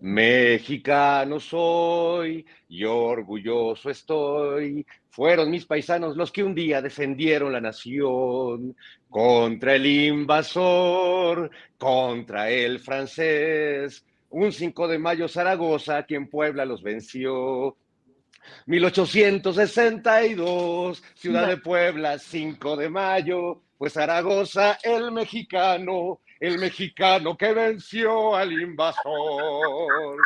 Mexicano 0.00 1.38
soy 1.38 2.44
y 2.68 2.82
orgulloso 2.84 3.90
estoy. 3.90 4.84
Fueron 5.10 5.50
mis 5.50 5.66
paisanos 5.66 6.16
los 6.16 6.32
que 6.32 6.42
un 6.42 6.54
día 6.54 6.80
defendieron 6.82 7.52
la 7.52 7.60
nación 7.60 8.74
contra 9.08 9.76
el 9.76 9.86
invasor, 9.86 11.48
contra 11.78 12.50
el 12.50 12.80
francés. 12.80 14.04
Un 14.30 14.52
5 14.52 14.88
de 14.88 14.98
mayo 14.98 15.28
Zaragoza, 15.28 16.02
quien 16.02 16.28
Puebla 16.28 16.64
los 16.64 16.82
venció. 16.82 17.76
1862, 18.66 21.02
Ciudad 21.14 21.46
de 21.46 21.58
Puebla, 21.58 22.18
5 22.18 22.76
de 22.76 22.90
mayo, 22.90 23.62
pues 23.78 23.92
Zaragoza, 23.94 24.76
el 24.82 25.12
mexicano, 25.12 26.20
el 26.40 26.58
mexicano 26.58 27.36
que 27.36 27.52
venció 27.52 28.34
al 28.34 28.52
invasor. 28.52 30.18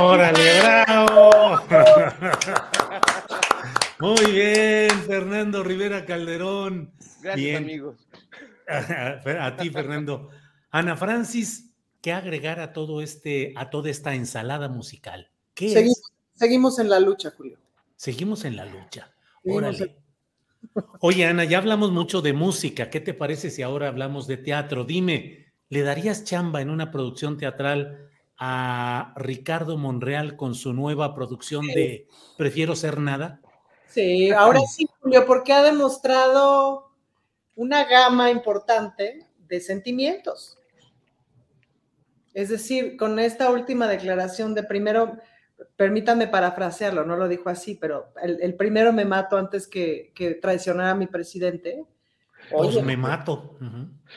¡Órale, 0.00 0.60
bravo! 0.60 1.60
Muy 4.00 4.32
bien, 4.32 4.90
Fernando 5.06 5.62
Rivera 5.62 6.04
Calderón. 6.04 6.92
Gracias, 7.20 7.56
amigos. 7.56 7.96
A 8.68 9.56
ti, 9.56 9.70
Fernando. 9.70 10.30
Ana 10.70 10.96
Francis, 10.96 11.70
¿qué 12.00 12.12
agregar 12.12 12.58
a 12.58 12.72
todo 12.72 13.02
este, 13.02 13.52
a 13.56 13.70
toda 13.70 13.90
esta 13.90 14.14
ensalada 14.14 14.68
musical? 14.68 15.30
¿Qué 15.54 15.68
seguimos, 15.68 15.98
es? 15.98 16.12
seguimos 16.34 16.78
en 16.78 16.88
la 16.88 16.98
lucha, 16.98 17.30
Julio. 17.36 17.58
Seguimos 17.96 18.44
en 18.44 18.56
la 18.56 18.64
lucha. 18.64 19.12
Órale. 19.44 20.01
Oye, 21.00 21.26
Ana, 21.26 21.44
ya 21.44 21.58
hablamos 21.58 21.90
mucho 21.90 22.22
de 22.22 22.32
música. 22.32 22.90
¿Qué 22.90 23.00
te 23.00 23.14
parece 23.14 23.50
si 23.50 23.62
ahora 23.62 23.88
hablamos 23.88 24.26
de 24.26 24.36
teatro? 24.36 24.84
Dime, 24.84 25.52
¿le 25.68 25.82
darías 25.82 26.24
chamba 26.24 26.60
en 26.60 26.70
una 26.70 26.90
producción 26.90 27.38
teatral 27.38 28.08
a 28.38 29.12
Ricardo 29.16 29.76
Monreal 29.76 30.36
con 30.36 30.54
su 30.54 30.72
nueva 30.72 31.14
producción 31.14 31.66
de 31.66 32.08
Prefiero 32.36 32.76
ser 32.76 32.98
nada? 32.98 33.40
Sí, 33.88 34.30
ahora 34.30 34.60
sí, 34.60 34.88
Julio, 35.00 35.26
porque 35.26 35.52
ha 35.52 35.62
demostrado 35.62 36.90
una 37.54 37.84
gama 37.84 38.30
importante 38.30 39.26
de 39.38 39.60
sentimientos. 39.60 40.58
Es 42.32 42.48
decir, 42.48 42.96
con 42.96 43.18
esta 43.18 43.50
última 43.50 43.86
declaración 43.86 44.54
de 44.54 44.62
primero 44.62 45.18
permítanme 45.76 46.28
parafrasearlo, 46.28 47.04
no 47.04 47.16
lo 47.16 47.28
dijo 47.28 47.48
así, 47.48 47.74
pero 47.74 48.12
el, 48.22 48.54
primero 48.54 48.92
me 48.92 49.04
mato 49.04 49.36
antes 49.36 49.66
que, 49.66 50.12
que, 50.14 50.34
traicionar 50.34 50.90
a 50.90 50.94
mi 50.94 51.06
presidente. 51.06 51.84
Pues 52.50 52.82
me 52.82 52.96
mato. 52.96 53.56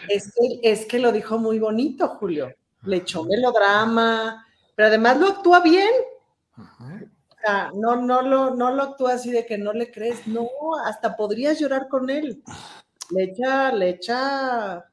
es, 0.10 0.34
que, 0.34 0.60
es 0.64 0.86
que 0.86 1.00
lo 1.00 1.12
dijo 1.12 1.38
muy 1.38 1.60
bonito, 1.60 2.08
Julio. 2.10 2.54
Le 2.84 2.98
echó 2.98 3.24
melodrama, 3.24 4.46
pero 4.76 4.88
además 4.88 5.20
lo 5.20 5.28
actúa 5.28 5.62
bien. 5.62 5.92
O 6.58 7.36
sea, 7.42 7.72
no, 7.74 7.96
no, 7.96 8.22
lo, 8.22 8.56
no 8.56 8.72
lo 8.72 8.84
actúa 8.84 9.14
así 9.14 9.32
de 9.32 9.46
que 9.46 9.58
no 9.58 9.74
le 9.74 9.92
crees, 9.92 10.28
no, 10.28 10.48
hasta 10.86 11.16
podrías 11.16 11.60
llorar 11.60 11.88
con 11.88 12.10
él. 12.10 12.44
Le 13.12 13.24
echa, 13.24 13.72
le 13.72 13.90
echa. 13.90 14.86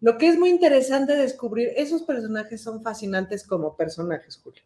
Lo 0.00 0.16
que 0.16 0.28
es 0.28 0.38
muy 0.38 0.48
interesante 0.48 1.14
descubrir, 1.14 1.72
esos 1.76 2.02
personajes 2.02 2.62
son 2.62 2.82
fascinantes 2.82 3.46
como 3.46 3.76
personajes, 3.76 4.40
Julio 4.42 4.62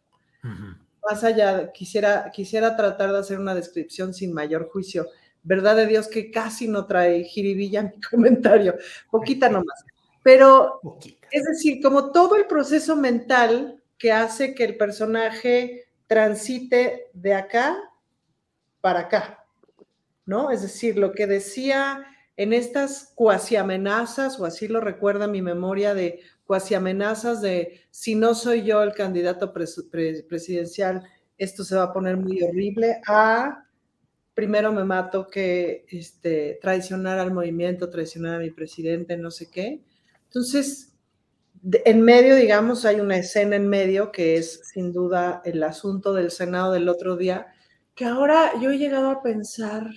más 1.07 1.23
allá, 1.23 1.71
quisiera, 1.71 2.31
quisiera 2.31 2.75
tratar 2.75 3.11
de 3.11 3.19
hacer 3.19 3.39
una 3.39 3.55
descripción 3.55 4.13
sin 4.13 4.33
mayor 4.33 4.69
juicio. 4.69 5.07
Verdad 5.43 5.75
de 5.75 5.87
Dios 5.87 6.07
que 6.07 6.31
casi 6.31 6.67
no 6.67 6.85
trae 6.85 7.23
jiribilla 7.23 7.83
mi 7.83 8.01
comentario, 8.09 8.75
poquita 9.11 9.49
nomás. 9.49 9.85
Pero, 10.23 10.81
es 11.29 11.43
decir, 11.43 11.81
como 11.83 12.11
todo 12.11 12.35
el 12.35 12.47
proceso 12.47 12.95
mental 12.95 13.81
que 13.97 14.11
hace 14.11 14.55
que 14.55 14.63
el 14.63 14.75
personaje 14.75 15.85
transite 16.07 17.09
de 17.13 17.33
acá 17.35 17.77
para 18.81 19.01
acá, 19.01 19.45
¿no? 20.25 20.49
Es 20.49 20.63
decir, 20.63 20.97
lo 20.97 21.11
que 21.11 21.27
decía 21.27 22.05
en 22.37 22.53
estas 22.53 23.11
cuasi 23.15 23.55
amenazas, 23.55 24.39
o 24.39 24.45
así 24.45 24.67
lo 24.67 24.81
recuerda 24.81 25.27
mi 25.27 25.41
memoria 25.41 25.93
de 25.93 26.21
cuasi 26.45 26.75
amenazas 26.75 27.41
de 27.41 27.81
si 27.89 28.15
no 28.15 28.35
soy 28.35 28.63
yo 28.63 28.81
el 28.83 28.93
candidato 28.93 29.51
presidencial, 29.53 31.03
esto 31.37 31.63
se 31.63 31.75
va 31.75 31.83
a 31.83 31.93
poner 31.93 32.17
muy 32.17 32.41
horrible, 32.43 33.01
a 33.07 33.65
primero 34.33 34.71
me 34.71 34.83
mato 34.83 35.27
que 35.27 35.85
este, 35.89 36.59
traicionar 36.61 37.19
al 37.19 37.33
movimiento, 37.33 37.89
traicionar 37.89 38.35
a 38.35 38.39
mi 38.39 38.51
presidente, 38.51 39.17
no 39.17 39.31
sé 39.31 39.49
qué. 39.49 39.81
Entonces, 40.25 40.93
en 41.63 42.01
medio, 42.01 42.35
digamos, 42.35 42.85
hay 42.85 42.99
una 42.99 43.17
escena 43.17 43.55
en 43.55 43.67
medio 43.67 44.11
que 44.11 44.37
es 44.37 44.61
sin 44.73 44.91
duda 44.91 45.41
el 45.45 45.63
asunto 45.63 46.13
del 46.13 46.31
Senado 46.31 46.73
del 46.73 46.89
otro 46.89 47.15
día, 47.15 47.47
que 47.95 48.05
ahora 48.05 48.51
yo 48.61 48.71
he 48.71 48.77
llegado 48.77 49.09
a 49.09 49.23
pensar 49.23 49.87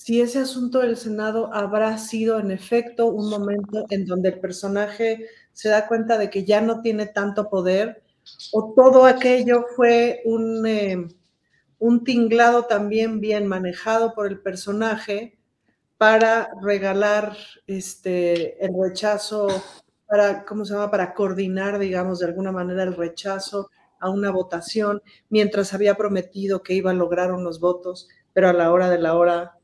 si 0.00 0.22
ese 0.22 0.38
asunto 0.38 0.78
del 0.78 0.96
Senado 0.96 1.52
habrá 1.52 1.98
sido 1.98 2.40
en 2.40 2.50
efecto 2.50 3.08
un 3.08 3.28
momento 3.28 3.84
en 3.90 4.06
donde 4.06 4.30
el 4.30 4.40
personaje 4.40 5.26
se 5.52 5.68
da 5.68 5.86
cuenta 5.86 6.16
de 6.16 6.30
que 6.30 6.46
ya 6.46 6.62
no 6.62 6.80
tiene 6.80 7.04
tanto 7.04 7.50
poder 7.50 8.02
o 8.50 8.72
todo 8.74 9.04
aquello 9.04 9.66
fue 9.76 10.22
un, 10.24 10.66
eh, 10.66 11.06
un 11.78 12.02
tinglado 12.02 12.64
también 12.64 13.20
bien 13.20 13.46
manejado 13.46 14.14
por 14.14 14.26
el 14.26 14.40
personaje 14.40 15.38
para 15.98 16.48
regalar 16.62 17.36
este, 17.66 18.64
el 18.64 18.72
rechazo, 18.82 19.48
para, 20.06 20.46
¿cómo 20.46 20.64
se 20.64 20.72
llama? 20.72 20.90
Para 20.90 21.12
coordinar, 21.12 21.78
digamos, 21.78 22.20
de 22.20 22.26
alguna 22.26 22.52
manera 22.52 22.84
el 22.84 22.96
rechazo 22.96 23.68
a 23.98 24.08
una 24.08 24.30
votación, 24.30 25.02
mientras 25.28 25.74
había 25.74 25.96
prometido 25.96 26.62
que 26.62 26.72
iba 26.72 26.90
a 26.90 26.94
lograr 26.94 27.32
unos 27.32 27.60
votos, 27.60 28.08
pero 28.32 28.48
a 28.48 28.54
la 28.54 28.72
hora 28.72 28.88
de 28.88 28.98
la 28.98 29.14
hora 29.14 29.59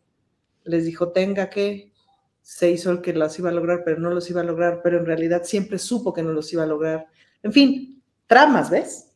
les 0.66 0.84
dijo, 0.84 1.12
tenga 1.12 1.48
que, 1.50 1.92
se 2.42 2.70
hizo 2.70 2.92
el 2.92 3.00
que 3.00 3.12
las 3.12 3.38
iba 3.38 3.50
a 3.50 3.52
lograr, 3.52 3.82
pero 3.84 3.98
no 3.98 4.10
los 4.10 4.30
iba 4.30 4.40
a 4.40 4.44
lograr, 4.44 4.80
pero 4.82 4.98
en 4.98 5.06
realidad 5.06 5.42
siempre 5.44 5.78
supo 5.78 6.12
que 6.12 6.22
no 6.22 6.32
los 6.32 6.52
iba 6.52 6.62
a 6.62 6.66
lograr. 6.66 7.08
En 7.42 7.52
fin, 7.52 8.02
tramas, 8.26 8.70
¿ves? 8.70 9.06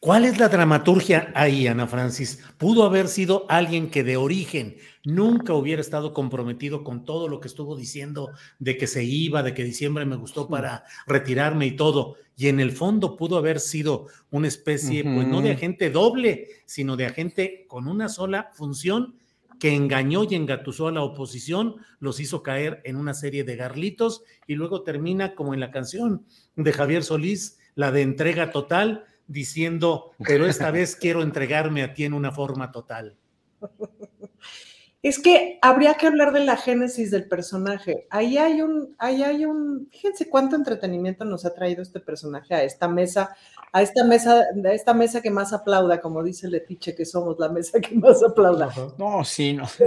¿Cuál 0.00 0.24
es 0.24 0.38
la 0.38 0.48
dramaturgia 0.48 1.30
ahí, 1.34 1.66
Ana 1.66 1.86
Francis? 1.86 2.42
Pudo 2.56 2.84
haber 2.84 3.06
sido 3.06 3.44
alguien 3.50 3.90
que 3.90 4.02
de 4.02 4.16
origen 4.16 4.76
nunca 5.04 5.52
hubiera 5.52 5.82
estado 5.82 6.14
comprometido 6.14 6.84
con 6.84 7.04
todo 7.04 7.28
lo 7.28 7.38
que 7.38 7.48
estuvo 7.48 7.76
diciendo 7.76 8.30
de 8.58 8.78
que 8.78 8.86
se 8.86 9.04
iba, 9.04 9.42
de 9.42 9.52
que 9.52 9.62
diciembre 9.62 10.06
me 10.06 10.16
gustó 10.16 10.48
para 10.48 10.84
retirarme 11.06 11.66
y 11.66 11.76
todo. 11.76 12.16
Y 12.34 12.48
en 12.48 12.60
el 12.60 12.72
fondo 12.72 13.18
pudo 13.18 13.36
haber 13.36 13.60
sido 13.60 14.06
una 14.30 14.48
especie, 14.48 15.04
pues 15.04 15.26
no 15.26 15.42
de 15.42 15.52
agente 15.52 15.90
doble, 15.90 16.48
sino 16.64 16.96
de 16.96 17.04
agente 17.04 17.66
con 17.68 17.86
una 17.86 18.08
sola 18.08 18.48
función 18.54 19.19
que 19.60 19.74
engañó 19.74 20.24
y 20.24 20.34
engatusó 20.34 20.88
a 20.88 20.92
la 20.92 21.02
oposición, 21.02 21.76
los 22.00 22.18
hizo 22.18 22.42
caer 22.42 22.80
en 22.84 22.96
una 22.96 23.14
serie 23.14 23.44
de 23.44 23.56
garlitos 23.56 24.24
y 24.46 24.54
luego 24.54 24.82
termina 24.82 25.34
como 25.34 25.54
en 25.54 25.60
la 25.60 25.70
canción 25.70 26.24
de 26.56 26.72
Javier 26.72 27.04
Solís, 27.04 27.58
la 27.74 27.92
de 27.92 28.02
entrega 28.02 28.50
total, 28.50 29.04
diciendo, 29.28 30.12
pero 30.24 30.46
esta 30.46 30.70
vez 30.70 30.96
quiero 30.96 31.22
entregarme 31.22 31.82
a 31.82 31.94
ti 31.94 32.04
en 32.04 32.14
una 32.14 32.32
forma 32.32 32.72
total. 32.72 33.16
Es 35.02 35.18
que 35.18 35.58
habría 35.62 35.94
que 35.94 36.06
hablar 36.06 36.32
de 36.32 36.44
la 36.44 36.58
génesis 36.58 37.10
del 37.10 37.26
personaje. 37.26 38.06
Ahí 38.10 38.36
hay 38.36 38.60
un, 38.60 38.94
ahí 38.98 39.22
hay 39.22 39.46
un, 39.46 39.88
fíjense 39.90 40.28
cuánto 40.28 40.56
entretenimiento 40.56 41.24
nos 41.24 41.46
ha 41.46 41.54
traído 41.54 41.80
este 41.80 42.00
personaje 42.00 42.54
a 42.54 42.62
esta 42.62 42.86
mesa, 42.86 43.34
a 43.72 43.80
esta 43.80 44.04
mesa, 44.04 44.44
a 44.62 44.72
esta 44.72 44.92
mesa 44.92 45.22
que 45.22 45.30
más 45.30 45.54
aplauda, 45.54 46.02
como 46.02 46.22
dice 46.22 46.48
Letiche, 46.48 46.94
que 46.94 47.06
somos 47.06 47.38
la 47.38 47.48
mesa 47.48 47.80
que 47.80 47.94
más 47.94 48.22
aplauda. 48.22 48.70
No, 48.98 49.24
sí, 49.24 49.54
no. 49.54 49.66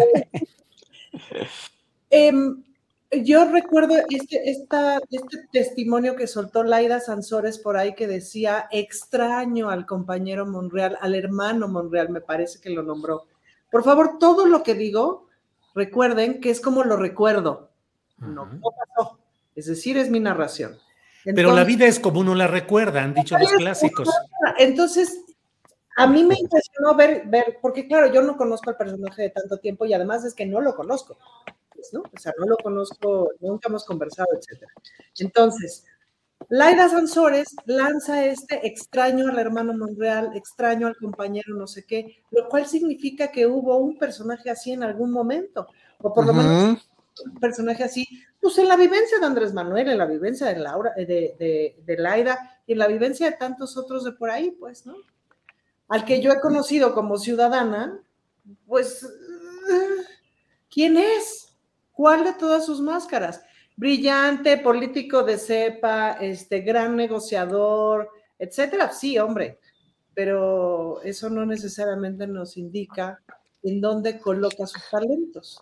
Em, 2.15 2.63
yo 3.23 3.45
recuerdo 3.45 3.95
este, 4.09 4.49
esta, 4.49 4.99
este 5.09 5.47
testimonio 5.51 6.15
que 6.15 6.27
soltó 6.27 6.63
Laida 6.63 6.99
Sansores 6.99 7.57
por 7.57 7.75
ahí 7.75 7.95
que 7.95 8.05
decía 8.05 8.67
extraño 8.71 9.71
al 9.71 9.87
compañero 9.87 10.45
Monreal, 10.45 10.97
al 11.01 11.15
hermano 11.15 11.67
Monreal, 11.67 12.09
me 12.09 12.21
parece 12.21 12.59
que 12.59 12.69
lo 12.69 12.83
nombró 12.83 13.25
por 13.73 13.83
favor, 13.83 14.19
todo 14.19 14.45
lo 14.45 14.61
que 14.61 14.75
digo, 14.75 15.29
recuerden 15.73 16.39
que 16.39 16.51
es 16.51 16.61
como 16.61 16.83
lo 16.83 16.95
recuerdo. 16.95 17.71
No, 18.19 18.47
pasó. 18.61 19.17
Es 19.55 19.65
decir, 19.65 19.97
es 19.97 20.11
mi 20.11 20.19
narración. 20.19 20.77
Pero 21.25 21.55
la 21.55 21.63
vida 21.63 21.87
es 21.87 21.99
como 21.99 22.19
uno 22.19 22.35
la 22.35 22.45
recuerda, 22.45 23.01
han 23.01 23.15
dicho 23.15 23.35
los 23.35 23.51
clásicos. 23.53 24.07
Entonces, 24.59 25.25
a 25.97 26.05
mí 26.05 26.23
me 26.23 26.35
impresionó 26.39 26.93
ver, 26.93 27.23
ver, 27.25 27.57
porque 27.63 27.87
claro, 27.87 28.13
yo 28.13 28.21
no 28.21 28.37
conozco 28.37 28.69
al 28.69 28.77
personaje 28.77 29.23
de 29.23 29.29
tanto 29.31 29.57
tiempo 29.57 29.85
y 29.85 29.93
además 29.95 30.23
es 30.23 30.35
que 30.35 30.45
no 30.45 30.61
lo 30.61 30.75
conozco. 30.75 31.17
X, 31.73 31.93
¿no? 31.93 32.01
O 32.01 32.19
sea, 32.19 32.31
no 32.37 32.45
lo 32.45 32.57
conozco, 32.57 33.31
nunca 33.39 33.69
hemos 33.69 33.85
conversado, 33.85 34.29
etcétera. 34.39 34.71
Entonces, 35.17 35.83
Laida 36.49 36.89
Sansores 36.89 37.55
lanza 37.65 38.25
este 38.25 38.65
extraño 38.67 39.27
al 39.27 39.39
hermano 39.39 39.73
Monreal, 39.73 40.35
extraño 40.35 40.87
al 40.87 40.95
compañero 40.97 41.55
no 41.55 41.67
sé 41.67 41.85
qué, 41.85 42.23
lo 42.31 42.47
cual 42.47 42.65
significa 42.65 43.31
que 43.31 43.47
hubo 43.47 43.77
un 43.77 43.97
personaje 43.97 44.49
así 44.49 44.71
en 44.71 44.83
algún 44.83 45.11
momento, 45.11 45.67
o 45.99 46.13
por 46.13 46.25
lo 46.25 46.33
menos 46.33 46.89
un 47.25 47.39
personaje 47.39 47.83
así, 47.83 48.07
pues 48.41 48.57
en 48.57 48.67
la 48.67 48.75
vivencia 48.75 49.19
de 49.19 49.25
Andrés 49.25 49.53
Manuel, 49.53 49.89
en 49.89 49.97
la 49.97 50.05
vivencia 50.05 50.47
de 50.47 50.59
Laura, 50.59 50.93
de, 50.95 51.05
de, 51.05 51.75
de 51.85 51.97
Laida, 51.97 52.61
y 52.65 52.73
en 52.73 52.79
la 52.79 52.87
vivencia 52.87 53.29
de 53.29 53.37
tantos 53.37 53.77
otros 53.77 54.03
de 54.03 54.13
por 54.13 54.29
ahí, 54.29 54.51
pues, 54.51 54.85
¿no? 54.85 54.95
Al 55.87 56.05
que 56.05 56.21
yo 56.21 56.31
he 56.31 56.39
conocido 56.39 56.93
como 56.93 57.17
ciudadana, 57.17 57.99
pues, 58.65 59.07
¿quién 60.69 60.97
es? 60.97 61.55
¿Cuál 61.91 62.23
de 62.23 62.33
todas 62.33 62.65
sus 62.65 62.81
máscaras? 62.81 63.41
Brillante, 63.75 64.57
político 64.57 65.23
de 65.23 65.37
cepa, 65.37 66.13
este, 66.13 66.61
gran 66.61 66.95
negociador, 66.95 68.09
etcétera. 68.37 68.91
Sí, 68.91 69.17
hombre, 69.17 69.59
pero 70.13 71.01
eso 71.03 71.29
no 71.29 71.45
necesariamente 71.45 72.27
nos 72.27 72.57
indica 72.57 73.19
en 73.63 73.79
dónde 73.79 74.19
coloca 74.19 74.67
sus 74.67 74.83
talentos. 74.89 75.61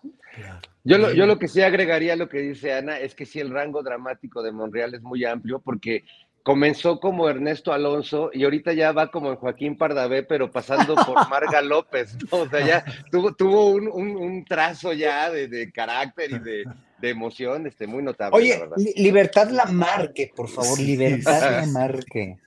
Yo 0.83 0.97
lo, 0.97 1.13
yo 1.13 1.25
lo 1.25 1.37
que 1.37 1.47
sí 1.47 1.61
agregaría 1.61 2.13
a 2.13 2.17
lo 2.17 2.27
que 2.27 2.39
dice 2.39 2.73
Ana 2.73 2.99
es 2.99 3.13
que 3.13 3.25
sí 3.25 3.39
el 3.39 3.51
rango 3.51 3.83
dramático 3.83 4.41
de 4.41 4.51
Monreal 4.51 4.95
es 4.95 5.01
muy 5.01 5.23
amplio 5.23 5.59
porque 5.59 6.03
comenzó 6.43 6.99
como 6.99 7.29
Ernesto 7.29 7.73
Alonso 7.73 8.31
y 8.33 8.43
ahorita 8.43 8.73
ya 8.73 8.91
va 8.91 9.11
como 9.11 9.29
en 9.29 9.35
Joaquín 9.35 9.77
Pardavé, 9.77 10.23
pero 10.23 10.51
pasando 10.51 10.95
por 10.95 11.15
Marga 11.29 11.61
López, 11.61 12.17
O 12.29 12.47
sea, 12.47 12.65
ya 12.65 12.85
tuvo, 13.11 13.33
tuvo 13.33 13.69
un, 13.71 13.87
un, 13.87 14.45
trazo 14.45 14.93
ya 14.93 15.29
de, 15.29 15.47
de, 15.47 15.71
carácter 15.71 16.31
y 16.31 16.39
de, 16.39 16.63
de 16.99 17.09
emoción 17.09 17.67
este, 17.67 17.87
muy 17.87 18.03
notable. 18.03 18.37
Oye, 18.37 18.59
Libertad 18.95 19.49
la 19.49 19.65
marque, 19.65 20.31
por 20.35 20.49
favor, 20.49 20.79
Libertad 20.79 21.61
la 21.61 21.65
marque. 21.67 22.37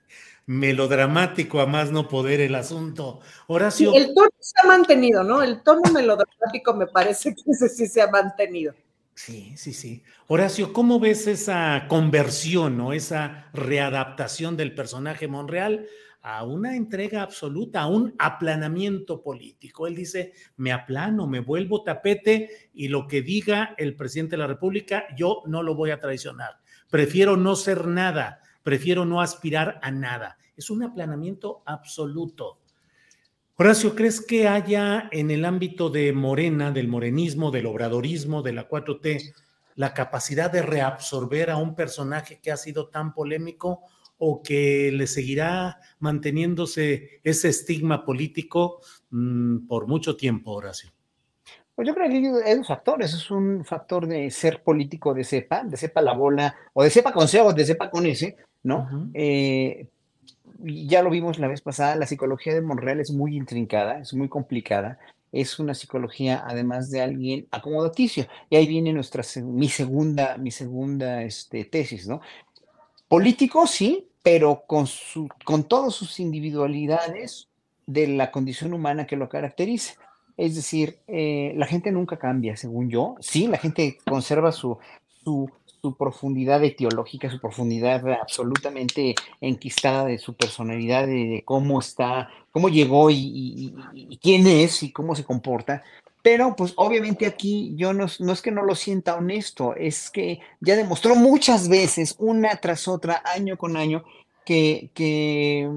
Melodramático 0.46 1.60
a 1.60 1.66
más 1.66 1.90
no 1.90 2.06
poder 2.06 2.40
el 2.40 2.54
asunto. 2.54 3.20
Horacio. 3.46 3.94
el 3.94 4.12
tono 4.12 4.28
se 4.38 4.54
ha 4.62 4.66
mantenido, 4.66 5.24
¿no? 5.24 5.42
El 5.42 5.62
tono 5.62 5.80
melodramático 5.90 6.74
me 6.74 6.86
parece 6.86 7.34
que 7.34 7.50
ese 7.50 7.68
sí 7.70 7.86
se 7.86 8.02
ha 8.02 8.08
mantenido. 8.08 8.74
Sí, 9.14 9.54
sí, 9.56 9.72
sí. 9.72 10.02
Horacio, 10.26 10.72
¿cómo 10.72 10.98
ves 10.98 11.26
esa 11.26 11.86
conversión 11.88 12.80
o 12.80 12.92
esa 12.92 13.48
readaptación 13.52 14.56
del 14.56 14.74
personaje 14.74 15.28
Monreal 15.28 15.86
a 16.24 16.42
una 16.42 16.74
entrega 16.74 17.20
absoluta, 17.20 17.82
a 17.82 17.86
un 17.86 18.14
aplanamiento 18.18 19.22
político. 19.22 19.86
Él 19.86 19.94
dice, 19.94 20.32
me 20.56 20.72
aplano, 20.72 21.26
me 21.26 21.40
vuelvo 21.40 21.84
tapete 21.84 22.70
y 22.72 22.88
lo 22.88 23.06
que 23.06 23.20
diga 23.20 23.74
el 23.76 23.94
presidente 23.94 24.32
de 24.32 24.38
la 24.38 24.46
República, 24.46 25.04
yo 25.18 25.42
no 25.46 25.62
lo 25.62 25.74
voy 25.74 25.90
a 25.90 26.00
traicionar. 26.00 26.60
Prefiero 26.88 27.36
no 27.36 27.56
ser 27.56 27.86
nada, 27.86 28.40
prefiero 28.62 29.04
no 29.04 29.20
aspirar 29.20 29.78
a 29.82 29.90
nada. 29.90 30.38
Es 30.56 30.70
un 30.70 30.82
aplanamiento 30.82 31.62
absoluto. 31.66 32.58
Horacio, 33.56 33.94
¿crees 33.94 34.20
que 34.20 34.48
haya 34.48 35.08
en 35.12 35.30
el 35.30 35.44
ámbito 35.44 35.88
de 35.88 36.12
Morena, 36.12 36.72
del 36.72 36.88
morenismo, 36.88 37.52
del 37.52 37.66
obradorismo, 37.66 38.42
de 38.42 38.52
la 38.52 38.68
4T, 38.68 39.32
la 39.76 39.94
capacidad 39.94 40.50
de 40.50 40.60
reabsorber 40.60 41.50
a 41.50 41.56
un 41.56 41.76
personaje 41.76 42.40
que 42.42 42.50
ha 42.50 42.56
sido 42.56 42.88
tan 42.88 43.14
polémico 43.14 43.82
o 44.18 44.42
que 44.42 44.90
le 44.92 45.06
seguirá 45.06 45.78
manteniéndose 46.00 47.20
ese 47.22 47.48
estigma 47.50 48.04
político 48.04 48.80
mm, 49.10 49.68
por 49.68 49.86
mucho 49.86 50.16
tiempo, 50.16 50.50
Horacio? 50.50 50.90
Pues 51.76 51.86
yo 51.86 51.94
creo 51.94 52.08
que 52.08 52.16
hay 52.44 52.56
dos 52.56 52.66
factores. 52.66 53.14
Es 53.14 53.30
un 53.30 53.64
factor 53.64 54.08
de 54.08 54.32
ser 54.32 54.64
político 54.64 55.14
de 55.14 55.22
cepa, 55.22 55.62
de 55.62 55.76
cepa 55.76 56.02
la 56.02 56.12
bola, 56.12 56.56
o 56.72 56.82
de 56.82 56.90
cepa 56.90 57.12
con 57.12 57.28
C 57.28 57.40
o 57.40 57.52
de 57.52 57.64
cepa 57.64 57.88
con 57.88 58.04
S, 58.04 58.36
¿no? 58.64 59.10
Eh, 59.14 59.86
ya 60.62 61.02
lo 61.02 61.10
vimos 61.10 61.38
la 61.38 61.48
vez 61.48 61.60
pasada, 61.60 61.96
la 61.96 62.06
psicología 62.06 62.54
de 62.54 62.62
Monreal 62.62 63.00
es 63.00 63.10
muy 63.10 63.36
intrincada, 63.36 64.00
es 64.00 64.14
muy 64.14 64.28
complicada. 64.28 64.98
Es 65.32 65.58
una 65.58 65.74
psicología, 65.74 66.44
además 66.46 66.90
de 66.90 67.00
alguien 67.00 67.48
acomodaticio. 67.50 68.26
Y 68.50 68.56
ahí 68.56 68.68
viene 68.68 68.92
nuestra, 68.92 69.24
mi 69.42 69.68
segunda, 69.68 70.36
mi 70.36 70.52
segunda 70.52 71.22
este, 71.22 71.64
tesis, 71.64 72.06
¿no? 72.06 72.20
Político, 73.08 73.66
sí, 73.66 74.08
pero 74.22 74.62
con, 74.66 74.86
su, 74.86 75.28
con 75.44 75.64
todas 75.64 75.92
sus 75.92 76.20
individualidades 76.20 77.48
de 77.86 78.06
la 78.06 78.30
condición 78.30 78.72
humana 78.74 79.06
que 79.06 79.16
lo 79.16 79.28
caracteriza. 79.28 79.94
Es 80.36 80.54
decir, 80.54 80.98
eh, 81.06 81.52
la 81.56 81.66
gente 81.66 81.92
nunca 81.92 82.16
cambia, 82.16 82.56
según 82.56 82.88
yo. 82.90 83.16
Sí, 83.20 83.46
la 83.46 83.58
gente 83.58 83.98
conserva 84.08 84.50
su, 84.52 84.78
su, 85.24 85.50
profundidad 85.92 86.64
etiológica, 86.64 87.28
su 87.28 87.38
profundidad 87.38 88.08
absolutamente 88.12 89.14
enquistada 89.40 90.06
de 90.06 90.18
su 90.18 90.34
personalidad, 90.34 91.06
de, 91.06 91.42
cómo 91.44 91.80
está, 91.80 92.30
cómo 92.50 92.70
llegó 92.70 93.10
y, 93.10 93.74
quién 94.22 94.46
es 94.46 94.82
y 94.82 94.92
cómo 94.92 95.14
se 95.14 95.24
comporta. 95.24 95.82
Pero 96.22 96.56
pues 96.56 96.72
obviamente 96.76 97.26
aquí 97.26 97.74
yo 97.76 97.92
no, 97.92 98.06
no, 98.20 98.32
es 98.32 98.40
que 98.40 98.50
no 98.50 98.62
lo 98.62 98.74
sienta 98.74 99.16
honesto, 99.16 99.74
es 99.76 100.08
que 100.08 100.40
ya 100.60 100.74
demostró 100.74 101.16
muchas 101.16 101.68
veces, 101.68 102.14
una 102.18 102.56
tras 102.56 102.88
otra, 102.88 103.22
año 103.26 103.58
con 103.58 103.76
año, 103.76 104.04
que, 104.46 104.90
que, 104.94 105.68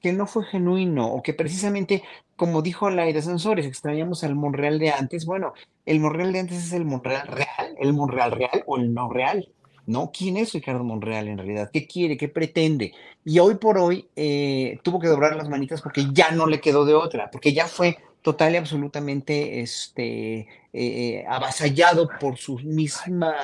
que 0.00 0.12
no 0.12 0.26
fue 0.26 0.44
genuino 0.44 1.12
o 1.12 1.22
que 1.22 1.34
precisamente, 1.34 2.02
como 2.36 2.62
dijo 2.62 2.90
Laida 2.90 3.22
Sansores, 3.22 3.66
extrañamos 3.66 4.22
al 4.24 4.34
Monreal 4.34 4.78
de 4.78 4.90
antes. 4.90 5.24
Bueno, 5.24 5.54
el 5.84 6.00
Monreal 6.00 6.32
de 6.32 6.40
antes 6.40 6.58
es 6.58 6.72
el 6.72 6.84
Monreal 6.84 7.26
real, 7.26 7.76
el 7.78 7.92
Monreal 7.92 8.32
real 8.32 8.62
o 8.66 8.76
el 8.76 8.92
no 8.92 9.10
real. 9.10 9.48
¿no? 9.86 10.10
¿Quién 10.12 10.36
es 10.36 10.52
Ricardo 10.52 10.84
Monreal 10.84 11.28
en 11.28 11.38
realidad? 11.38 11.70
¿Qué 11.72 11.86
quiere? 11.86 12.16
¿Qué 12.16 12.28
pretende? 12.28 12.92
Y 13.24 13.38
hoy 13.38 13.54
por 13.54 13.78
hoy 13.78 14.08
eh, 14.16 14.78
tuvo 14.82 14.98
que 14.98 15.08
doblar 15.08 15.36
las 15.36 15.48
manitas 15.48 15.80
porque 15.80 16.06
ya 16.12 16.30
no 16.32 16.46
le 16.46 16.60
quedó 16.60 16.84
de 16.84 16.94
otra, 16.94 17.30
porque 17.30 17.52
ya 17.52 17.66
fue 17.66 17.96
total 18.22 18.54
y 18.54 18.56
absolutamente 18.56 19.60
este, 19.60 20.38
eh, 20.38 20.46
eh, 20.72 21.24
avasallado 21.28 22.08
por 22.20 22.36
su 22.36 22.58
misma 22.58 23.34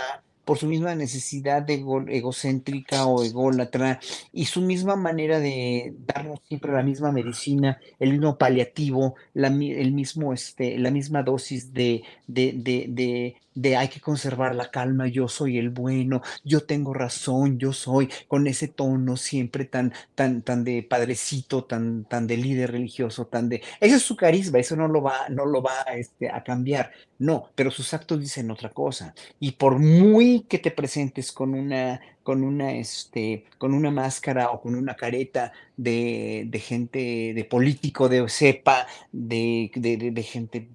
por 0.45 0.59
su 0.59 0.67
misma 0.67 0.95
necesidad 0.95 1.63
de 1.63 1.85
egocéntrica 2.09 3.07
o 3.07 3.23
ególatra 3.23 4.01
y 4.33 4.47
su 4.47 4.61
misma 4.61 4.97
manera 4.97 5.39
de 5.39 5.95
darnos 6.07 6.41
siempre 6.49 6.73
la 6.73 6.83
misma 6.83 7.13
medicina, 7.13 7.81
el 7.99 8.13
mismo 8.13 8.39
paliativo, 8.39 9.15
la, 9.35 9.49
el 9.49 9.93
mismo, 9.93 10.33
este, 10.33 10.79
la 10.79 10.91
misma 10.91 11.23
dosis 11.23 11.73
de, 11.73 12.03
de, 12.27 12.53
de, 12.57 12.87
de 12.89 13.37
hay 13.77 13.89
que 13.89 14.01
conservar 14.01 14.55
la 14.55 14.71
calma, 14.71 15.09
yo 15.09 15.29
soy 15.29 15.59
el 15.59 15.71
bueno, 15.71 16.23
yo 16.45 16.63
tengo 16.65 16.95
razón, 16.95 17.59
yo 17.59 17.73
soy, 17.73 18.09
con 18.29 18.47
ese 18.47 18.69
tono 18.69 19.17
siempre 19.17 19.65
tan, 19.65 19.93
tan, 20.15 20.43
tan 20.43 20.65
de 20.65 20.83
padrecito, 20.83 21.65
tan, 21.65 22.05
tan 22.05 22.27
de 22.27 22.37
líder 22.37 22.73
religioso, 22.73 23.27
tan 23.27 23.49
de, 23.49 23.63
ese 23.81 23.97
es 23.97 24.03
su 24.03 24.17
carisma, 24.17 24.59
eso 24.59 24.77
no 24.77 24.89
lo 24.89 25.03
va, 25.03 25.29
no 25.29 25.47
lo 25.47 25.63
va 25.63 25.83
este, 25.95 26.31
a 26.31 26.43
cambiar, 26.43 26.93
no, 27.19 27.51
pero 27.55 27.71
sus 27.71 27.95
actos 27.95 28.21
dicen 28.21 28.51
otra 28.51 28.71
cosa. 28.71 29.15
Y 29.39 29.53
por 29.53 29.79
muy 29.79 30.41
que 30.49 30.59
te 30.59 30.71
presentes 30.73 31.31
con 31.31 31.55
una, 31.55 32.01
con 32.23 32.43
una, 32.43 32.73
este, 32.73 33.45
con 33.59 33.75
una 33.75 33.91
máscara 33.91 34.51
o 34.51 34.61
con 34.61 34.75
una 34.75 34.97
careta 34.97 35.53
de, 35.77 36.45
de 36.49 36.59
gente, 36.59 37.33
de 37.35 37.45
político 37.45 38.09
de 38.09 38.29
cepa, 38.29 38.87
de, 39.13 39.71
de, 39.75 40.11
de, 40.11 40.23
gente 40.23 40.69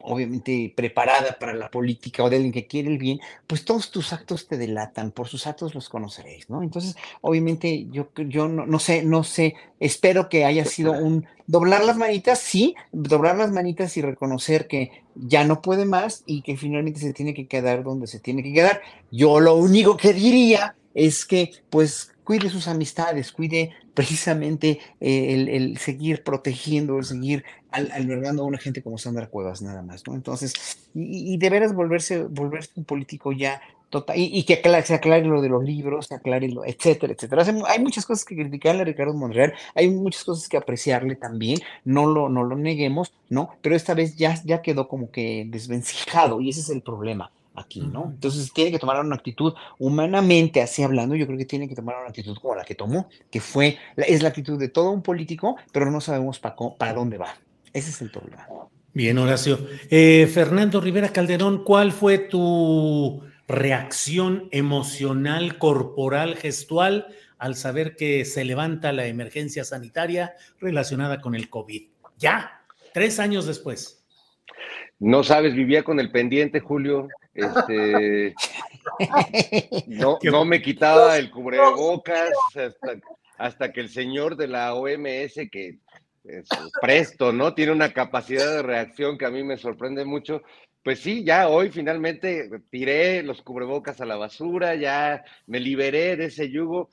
obviamente 0.00 0.72
preparada 0.74 1.38
para 1.38 1.52
la 1.52 1.70
política 1.70 2.22
o 2.24 2.30
de 2.30 2.36
alguien 2.36 2.52
que 2.52 2.66
quiere 2.66 2.88
el 2.88 2.98
bien, 2.98 3.20
pues 3.46 3.64
todos 3.64 3.90
tus 3.90 4.12
actos 4.12 4.48
te 4.48 4.56
delatan, 4.56 5.10
por 5.10 5.28
sus 5.28 5.46
actos 5.46 5.74
los 5.74 5.88
conoceréis, 5.88 6.48
¿no? 6.48 6.62
Entonces, 6.62 6.96
obviamente 7.20 7.86
yo, 7.90 8.08
yo 8.16 8.48
no, 8.48 8.66
no 8.66 8.78
sé, 8.78 9.02
no 9.02 9.24
sé, 9.24 9.54
espero 9.80 10.28
que 10.28 10.44
haya 10.44 10.64
sido 10.64 10.92
un 10.92 11.26
doblar 11.46 11.84
las 11.84 11.96
manitas, 11.96 12.38
sí, 12.38 12.74
doblar 12.92 13.36
las 13.36 13.50
manitas 13.50 13.96
y 13.96 14.02
reconocer 14.02 14.66
que 14.68 15.02
ya 15.14 15.44
no 15.44 15.60
puede 15.60 15.84
más 15.84 16.22
y 16.26 16.42
que 16.42 16.56
finalmente 16.56 17.00
se 17.00 17.12
tiene 17.12 17.34
que 17.34 17.46
quedar 17.46 17.82
donde 17.82 18.06
se 18.06 18.20
tiene 18.20 18.42
que 18.42 18.52
quedar. 18.52 18.80
Yo 19.10 19.40
lo 19.40 19.54
único 19.56 19.96
que 19.96 20.12
diría 20.12 20.76
es 20.94 21.24
que 21.24 21.52
pues 21.70 22.12
cuide 22.28 22.50
sus 22.50 22.68
amistades, 22.68 23.32
cuide 23.32 23.70
precisamente 23.94 24.80
eh, 25.00 25.46
el, 25.48 25.78
seguir 25.78 26.22
protegiendo, 26.22 26.98
el 26.98 27.04
seguir 27.06 27.42
albergando 27.70 28.42
a 28.42 28.44
una 28.44 28.58
gente 28.58 28.82
como 28.82 28.98
Sandra 28.98 29.28
Cuevas, 29.28 29.62
nada 29.62 29.80
más, 29.80 30.06
¿no? 30.06 30.14
Entonces, 30.14 30.52
y, 30.94 31.38
de 31.38 31.48
veras 31.48 31.74
volverse, 31.74 32.24
volverse 32.24 32.72
un 32.76 32.84
político 32.84 33.32
ya 33.32 33.62
total, 33.88 34.16
y, 34.18 34.44
que 34.44 34.60
se 34.84 34.92
aclare 34.92 35.24
lo 35.24 35.40
de 35.40 35.48
los 35.48 35.64
libros, 35.64 36.08
se 36.08 36.16
aclare 36.16 36.48
lo, 36.50 36.66
etcétera, 36.66 37.14
etcétera. 37.14 37.46
hay 37.66 37.78
muchas 37.78 38.04
cosas 38.04 38.26
que 38.26 38.36
criticarle 38.36 38.82
a 38.82 38.84
Ricardo 38.84 39.14
Monreal, 39.14 39.54
hay 39.74 39.88
muchas 39.88 40.22
cosas 40.24 40.50
que 40.50 40.58
apreciarle 40.58 41.16
también, 41.16 41.60
no 41.86 42.04
lo, 42.04 42.28
no 42.28 42.44
lo 42.44 42.56
neguemos, 42.56 43.14
¿no? 43.30 43.56
Pero 43.62 43.74
esta 43.74 43.94
vez 43.94 44.16
ya, 44.16 44.38
ya 44.44 44.60
quedó 44.60 44.86
como 44.86 45.10
que 45.10 45.46
desvencijado, 45.48 46.42
y 46.42 46.50
ese 46.50 46.60
es 46.60 46.68
el 46.68 46.82
problema 46.82 47.30
aquí, 47.58 47.80
¿no? 47.80 48.10
Entonces 48.14 48.52
tiene 48.52 48.70
que 48.70 48.78
tomar 48.78 49.04
una 49.04 49.16
actitud 49.16 49.54
humanamente, 49.78 50.62
así 50.62 50.82
hablando, 50.82 51.14
yo 51.14 51.26
creo 51.26 51.38
que 51.38 51.44
tiene 51.44 51.68
que 51.68 51.74
tomar 51.74 51.96
una 51.98 52.08
actitud 52.08 52.36
como 52.38 52.54
la 52.54 52.64
que 52.64 52.74
tomó, 52.74 53.08
que 53.30 53.40
fue, 53.40 53.78
es 53.96 54.22
la 54.22 54.28
actitud 54.28 54.58
de 54.58 54.68
todo 54.68 54.90
un 54.90 55.02
político, 55.02 55.56
pero 55.72 55.90
no 55.90 56.00
sabemos 56.00 56.38
para, 56.38 56.56
para 56.78 56.94
dónde 56.94 57.18
va. 57.18 57.34
Ese 57.72 57.90
es 57.90 58.02
el 58.02 58.10
problema. 58.10 58.46
Bien, 58.92 59.16
Horacio. 59.18 59.58
Eh, 59.90 60.28
Fernando 60.32 60.80
Rivera 60.80 61.10
Calderón, 61.10 61.62
¿cuál 61.62 61.92
fue 61.92 62.18
tu 62.18 63.22
reacción 63.46 64.48
emocional, 64.50 65.58
corporal, 65.58 66.36
gestual 66.36 67.06
al 67.38 67.54
saber 67.54 67.94
que 67.94 68.24
se 68.24 68.44
levanta 68.44 68.92
la 68.92 69.06
emergencia 69.06 69.64
sanitaria 69.64 70.34
relacionada 70.58 71.20
con 71.20 71.34
el 71.34 71.48
COVID? 71.48 71.82
Ya, 72.18 72.62
tres 72.92 73.20
años 73.20 73.46
después. 73.46 74.04
No 74.98 75.22
sabes, 75.22 75.54
vivía 75.54 75.84
con 75.84 76.00
el 76.00 76.10
pendiente, 76.10 76.58
Julio. 76.58 77.08
Este, 77.38 78.34
no, 79.86 80.18
no 80.22 80.44
me 80.44 80.60
quitaba 80.60 81.16
el 81.16 81.30
cubrebocas 81.30 82.32
hasta, 82.56 82.98
hasta 83.36 83.72
que 83.72 83.80
el 83.80 83.90
señor 83.90 84.36
de 84.36 84.48
la 84.48 84.74
OMS, 84.74 85.34
que 85.50 85.78
es 86.24 86.48
presto, 86.80 87.32
¿no? 87.32 87.54
Tiene 87.54 87.72
una 87.72 87.92
capacidad 87.92 88.56
de 88.56 88.62
reacción 88.62 89.16
que 89.16 89.26
a 89.26 89.30
mí 89.30 89.44
me 89.44 89.56
sorprende 89.56 90.04
mucho. 90.04 90.42
Pues 90.82 90.98
sí, 90.98 91.22
ya 91.24 91.48
hoy 91.48 91.70
finalmente 91.70 92.50
tiré 92.70 93.22
los 93.22 93.42
cubrebocas 93.42 94.00
a 94.00 94.06
la 94.06 94.16
basura, 94.16 94.74
ya 94.74 95.24
me 95.46 95.60
liberé 95.60 96.16
de 96.16 96.26
ese 96.26 96.50
yugo. 96.50 96.90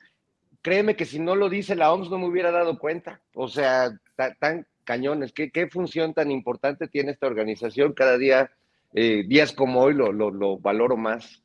Créeme 0.62 0.94
que 0.94 1.06
si 1.06 1.18
no 1.18 1.34
lo 1.34 1.48
dice 1.48 1.74
la 1.74 1.92
OMS 1.92 2.10
no 2.10 2.18
me 2.18 2.26
hubiera 2.26 2.52
dado 2.52 2.78
cuenta. 2.78 3.20
O 3.34 3.48
sea, 3.48 3.90
tan, 4.38 4.66
cañones. 4.84 5.32
¿Qué, 5.32 5.50
¿Qué, 5.50 5.66
función 5.66 6.14
tan 6.14 6.30
importante 6.30 6.86
tiene 6.86 7.10
esta 7.10 7.26
organización? 7.26 7.92
Cada 7.92 8.16
día, 8.16 8.50
eh, 8.92 9.24
días 9.26 9.52
como 9.52 9.80
hoy, 9.80 9.94
lo, 9.94 10.12
lo, 10.12 10.30
lo 10.30 10.58
valoro 10.58 10.96
más. 10.96 11.42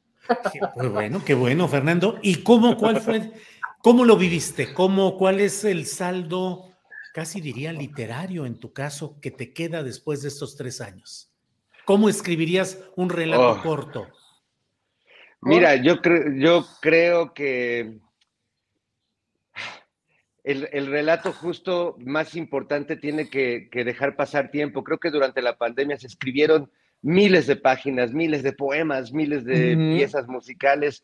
Qué 0.80 0.88
bueno, 0.88 1.24
qué 1.26 1.34
bueno, 1.34 1.68
Fernando. 1.68 2.20
¿Y 2.22 2.44
cómo, 2.44 2.78
cuál 2.78 3.02
fue, 3.02 3.32
cómo 3.80 4.06
lo 4.06 4.18
viviste? 4.18 4.74
¿Cómo, 4.74 5.18
cuál 5.18 5.40
es 5.40 5.66
el 5.66 5.86
saldo, 5.86 6.72
casi 7.12 7.42
diría 7.42 7.74
literario 7.74 8.46
en 8.46 8.60
tu 8.60 8.72
caso, 8.72 9.20
que 9.20 9.32
te 9.32 9.54
queda 9.54 9.84
después 9.84 10.22
de 10.22 10.30
estos 10.30 10.56
tres 10.56 10.80
años? 10.80 11.32
¿Cómo 11.86 12.08
escribirías 12.10 12.80
un 12.96 13.10
relato 13.10 13.58
Oh. 13.60 13.62
corto? 13.64 14.08
Mira, 15.42 15.76
yo, 15.76 15.96
cre- 16.04 16.40
yo 16.40 16.68
creo 16.82 17.34
que 17.34 17.98
el, 20.44 20.70
el 20.72 20.86
relato 20.88 21.34
justo 21.34 21.96
más 22.00 22.36
importante 22.36 22.96
tiene 22.96 23.30
que, 23.30 23.68
que 23.72 23.84
dejar 23.84 24.16
pasar 24.16 24.52
tiempo. 24.52 24.84
Creo 24.84 25.00
que 25.00 25.10
durante 25.10 25.42
la 25.42 25.58
pandemia 25.58 25.98
se 25.98 26.06
escribieron 26.06 26.72
miles 27.02 27.48
de 27.48 27.56
páginas, 27.56 28.14
miles 28.14 28.44
de 28.44 28.54
poemas, 28.54 29.12
miles 29.12 29.44
de 29.44 29.76
piezas 29.76 30.28
musicales. 30.28 31.04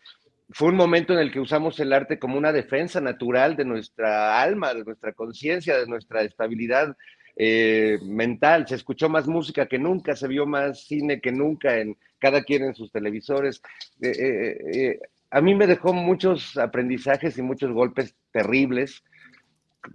Fue 0.50 0.70
un 0.70 0.76
momento 0.76 1.14
en 1.14 1.20
el 1.20 1.32
que 1.32 1.40
usamos 1.40 1.80
el 1.80 1.92
arte 1.92 2.20
como 2.20 2.38
una 2.38 2.54
defensa 2.54 3.02
natural 3.02 3.56
de 3.56 3.66
nuestra 3.66 4.42
alma, 4.42 4.74
de 4.74 4.86
nuestra 4.86 5.14
conciencia, 5.14 5.78
de 5.78 5.88
nuestra 5.88 6.22
estabilidad 6.22 6.96
eh, 7.36 8.00
mental. 8.04 8.68
Se 8.68 8.76
escuchó 8.76 9.10
más 9.10 9.28
música 9.28 9.68
que 9.68 9.80
nunca, 9.80 10.16
se 10.16 10.28
vio 10.28 10.46
más 10.46 10.86
cine 10.86 11.20
que 11.20 11.32
nunca, 11.32 11.80
en 11.80 11.98
cada 12.20 12.44
quien 12.44 12.64
en 12.64 12.76
sus 12.76 12.92
televisores. 12.92 13.62
Eh, 14.02 14.58
eh, 14.74 15.00
a 15.30 15.42
mí 15.42 15.54
me 15.54 15.68
dejó 15.68 15.94
muchos 15.94 16.58
aprendizajes 16.58 17.38
y 17.38 17.42
muchos 17.42 17.72
golpes 17.72 18.16
terribles, 18.32 19.04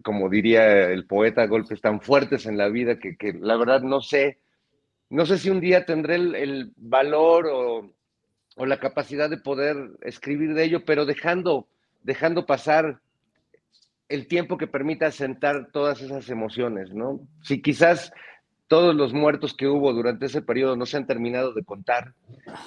como 0.02 0.28
diría 0.28 0.90
el 0.90 1.06
poeta, 1.06 1.46
golpes 1.46 1.80
tan 1.80 2.00
fuertes 2.00 2.46
en 2.46 2.58
la 2.58 2.68
vida 2.68 2.98
que, 2.98 3.16
que 3.16 3.32
la 3.32 3.56
verdad 3.56 3.82
no 3.82 4.00
sé, 4.00 4.38
no 5.12 5.26
sé 5.26 5.36
si 5.36 5.50
un 5.50 5.60
día 5.60 5.84
tendré 5.84 6.14
el, 6.14 6.72
valor 6.76 7.46
o, 7.46 7.92
la 8.56 8.80
capacidad 8.80 9.28
de 9.28 9.36
poder 9.36 9.76
escribir 10.00 10.54
de 10.54 10.64
ello, 10.64 10.86
pero 10.86 11.04
dejando, 11.04 11.68
dejando 12.02 12.46
pasar 12.46 12.98
el 14.08 14.26
tiempo 14.26 14.56
que 14.56 14.66
permita 14.66 15.10
sentar 15.10 15.68
todas 15.70 16.00
esas 16.00 16.30
emociones, 16.30 16.94
¿no? 16.94 17.20
Si 17.42 17.60
quizás 17.60 18.10
todos 18.68 18.94
los 18.94 19.12
muertos 19.12 19.52
que 19.54 19.66
hubo 19.66 19.92
durante 19.92 20.26
ese 20.26 20.40
periodo 20.40 20.76
no 20.76 20.86
se 20.86 20.96
han 20.96 21.06
terminado 21.06 21.52
de 21.52 21.62
contar, 21.62 22.14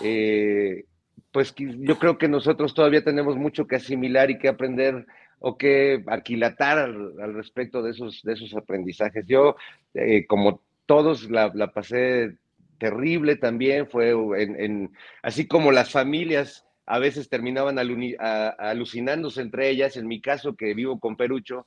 eh, 0.03 0.85
pues 1.31 1.53
yo 1.57 1.97
creo 1.97 2.19
que 2.19 2.27
nosotros 2.27 2.75
todavía 2.75 3.03
tenemos 3.03 3.37
mucho 3.37 3.65
que 3.65 3.77
asimilar 3.77 4.29
y 4.29 4.37
que 4.37 4.49
aprender 4.49 5.07
o 5.39 5.57
que 5.57 6.03
aquilatar 6.05 6.77
al, 6.77 7.19
al 7.19 7.33
respecto 7.33 7.81
de 7.81 7.91
esos, 7.91 8.21
de 8.21 8.33
esos 8.33 8.53
aprendizajes. 8.55 9.25
Yo, 9.27 9.55
eh, 9.95 10.27
como 10.27 10.61
todos, 10.85 11.29
la, 11.29 11.51
la 11.53 11.71
pasé 11.71 12.37
terrible 12.77 13.35
también, 13.35 13.87
fue 13.87 14.13
en, 14.37 14.91
así 15.21 15.47
como 15.47 15.71
las 15.71 15.91
familias 15.91 16.65
a 16.85 16.99
veces 16.99 17.29
terminaban 17.29 17.79
alucinándose 17.79 19.41
entre 19.41 19.69
ellas, 19.69 19.97
en 19.97 20.07
mi 20.07 20.21
caso 20.21 20.55
que 20.55 20.73
vivo 20.73 20.99
con 20.99 21.17
Perucho, 21.17 21.65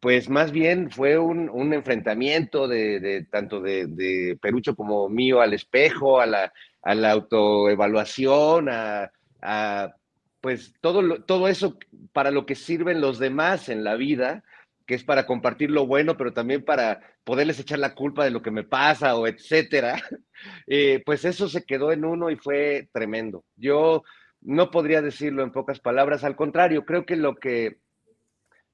pues 0.00 0.28
más 0.28 0.52
bien 0.52 0.90
fue 0.90 1.16
un, 1.16 1.72
enfrentamiento 1.72 2.68
de, 2.68 3.26
tanto 3.30 3.60
de, 3.60 4.36
Perucho 4.42 4.76
como 4.76 5.08
mío 5.08 5.40
al 5.40 5.54
espejo, 5.54 6.20
a 6.20 6.26
la, 6.26 6.52
autoevaluación, 7.10 8.68
a, 8.68 9.10
a, 9.40 9.94
pues 10.42 10.74
todo, 10.82 11.22
todo 11.22 11.48
eso 11.48 11.78
para 12.12 12.30
lo 12.30 12.44
que 12.44 12.54
sirven 12.54 13.00
los 13.00 13.18
demás 13.18 13.70
en 13.70 13.82
la 13.82 13.94
vida, 13.94 14.44
que 14.86 14.94
es 14.94 15.04
para 15.04 15.26
compartir 15.26 15.70
lo 15.70 15.86
bueno, 15.86 16.16
pero 16.16 16.32
también 16.32 16.64
para 16.64 17.00
poderles 17.24 17.58
echar 17.58 17.78
la 17.78 17.94
culpa 17.94 18.24
de 18.24 18.30
lo 18.30 18.42
que 18.42 18.50
me 18.50 18.64
pasa 18.64 19.16
o 19.16 19.26
etcétera, 19.26 20.02
eh, 20.66 21.02
pues 21.04 21.24
eso 21.24 21.48
se 21.48 21.64
quedó 21.64 21.92
en 21.92 22.04
uno 22.04 22.30
y 22.30 22.36
fue 22.36 22.88
tremendo. 22.92 23.44
Yo 23.56 24.02
no 24.40 24.70
podría 24.70 25.00
decirlo 25.00 25.42
en 25.42 25.52
pocas 25.52 25.80
palabras, 25.80 26.24
al 26.24 26.36
contrario, 26.36 26.84
creo 26.84 27.06
que 27.06 27.16
lo 27.16 27.36
que 27.36 27.78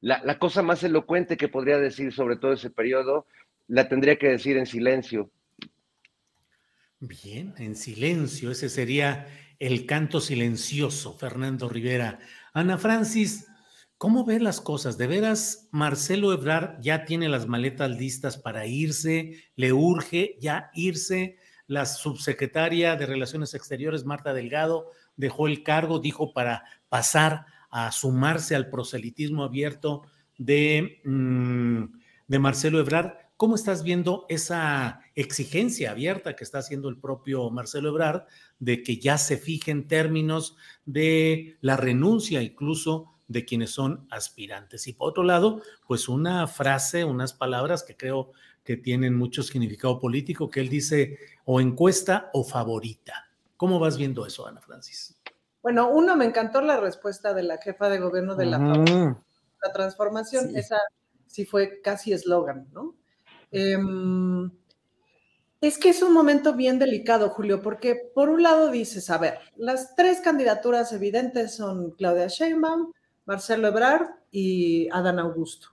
la, 0.00 0.20
la 0.24 0.38
cosa 0.38 0.62
más 0.62 0.82
elocuente 0.82 1.36
que 1.36 1.48
podría 1.48 1.78
decir 1.78 2.12
sobre 2.12 2.36
todo 2.36 2.54
ese 2.54 2.70
periodo, 2.70 3.26
la 3.68 3.88
tendría 3.88 4.16
que 4.16 4.28
decir 4.28 4.56
en 4.56 4.66
silencio. 4.66 5.30
Bien, 6.98 7.54
en 7.58 7.76
silencio, 7.76 8.50
ese 8.50 8.68
sería 8.68 9.26
el 9.58 9.86
canto 9.86 10.20
silencioso, 10.20 11.16
Fernando 11.16 11.68
Rivera. 11.68 12.18
Ana 12.52 12.78
Francis, 12.78 13.46
¿cómo 14.00 14.24
ves 14.24 14.40
las 14.40 14.62
cosas? 14.62 14.96
¿De 14.96 15.06
veras 15.06 15.68
Marcelo 15.72 16.32
Ebrard 16.32 16.80
ya 16.80 17.04
tiene 17.04 17.28
las 17.28 17.46
maletas 17.46 17.90
listas 17.90 18.38
para 18.38 18.64
irse? 18.64 19.44
¿Le 19.56 19.74
urge 19.74 20.38
ya 20.40 20.70
irse? 20.72 21.36
La 21.66 21.84
subsecretaria 21.84 22.96
de 22.96 23.04
Relaciones 23.04 23.52
Exteriores, 23.52 24.06
Marta 24.06 24.32
Delgado, 24.32 24.90
dejó 25.16 25.48
el 25.48 25.62
cargo, 25.62 25.98
dijo, 25.98 26.32
para 26.32 26.64
pasar 26.88 27.44
a 27.68 27.92
sumarse 27.92 28.56
al 28.56 28.70
proselitismo 28.70 29.44
abierto 29.44 30.04
de, 30.38 31.02
mm, 31.04 31.84
de 32.26 32.38
Marcelo 32.38 32.80
Ebrard. 32.80 33.12
¿Cómo 33.36 33.54
estás 33.54 33.82
viendo 33.82 34.24
esa 34.30 35.02
exigencia 35.14 35.90
abierta 35.90 36.36
que 36.36 36.44
está 36.44 36.60
haciendo 36.60 36.88
el 36.88 36.96
propio 36.96 37.50
Marcelo 37.50 37.90
Ebrard 37.90 38.22
de 38.58 38.82
que 38.82 38.96
ya 38.96 39.18
se 39.18 39.36
fijen 39.36 39.88
términos 39.88 40.56
de 40.86 41.58
la 41.60 41.76
renuncia 41.76 42.40
incluso 42.40 43.19
de 43.30 43.44
quienes 43.44 43.70
son 43.70 44.06
aspirantes? 44.10 44.88
Y 44.88 44.92
por 44.92 45.10
otro 45.10 45.22
lado, 45.22 45.62
pues 45.86 46.08
una 46.08 46.46
frase, 46.48 47.04
unas 47.04 47.32
palabras 47.32 47.84
que 47.84 47.96
creo 47.96 48.32
que 48.64 48.76
tienen 48.76 49.16
mucho 49.16 49.42
significado 49.42 49.98
político, 50.00 50.50
que 50.50 50.60
él 50.60 50.68
dice 50.68 51.18
o 51.44 51.60
encuesta 51.60 52.30
o 52.34 52.44
favorita. 52.44 53.30
¿Cómo 53.56 53.78
vas 53.78 53.96
viendo 53.96 54.26
eso, 54.26 54.46
Ana 54.46 54.60
Francis? 54.60 55.16
Bueno, 55.62 55.90
uno, 55.90 56.16
me 56.16 56.24
encantó 56.24 56.60
la 56.60 56.80
respuesta 56.80 57.32
de 57.32 57.44
la 57.44 57.58
jefa 57.58 57.88
de 57.88 57.98
gobierno 57.98 58.34
de 58.34 58.46
la, 58.46 58.58
transformación. 59.72 60.48
Sí. 60.48 60.58
Esa 60.58 60.78
sí 61.26 61.44
fue 61.44 61.80
casi 61.82 62.12
eslogan, 62.12 62.68
¿no? 62.72 62.96
Em, 63.52 64.50
es 65.60 65.78
que 65.78 65.90
es 65.90 66.02
un 66.02 66.12
momento 66.12 66.54
bien 66.54 66.78
delicado, 66.78 67.28
Julio, 67.28 67.60
porque 67.62 68.10
por 68.14 68.30
un 68.30 68.42
lado 68.42 68.70
dices, 68.70 69.10
a 69.10 69.18
ver, 69.18 69.38
las 69.56 69.94
tres 69.94 70.20
candidaturas 70.20 70.92
evidentes 70.92 71.54
son 71.54 71.90
Claudia 71.92 72.28
Sheinbaum, 72.28 72.92
Marcelo 73.26 73.68
Ebrard 73.68 74.08
y 74.30 74.88
Adán 74.90 75.18
Augusto. 75.18 75.68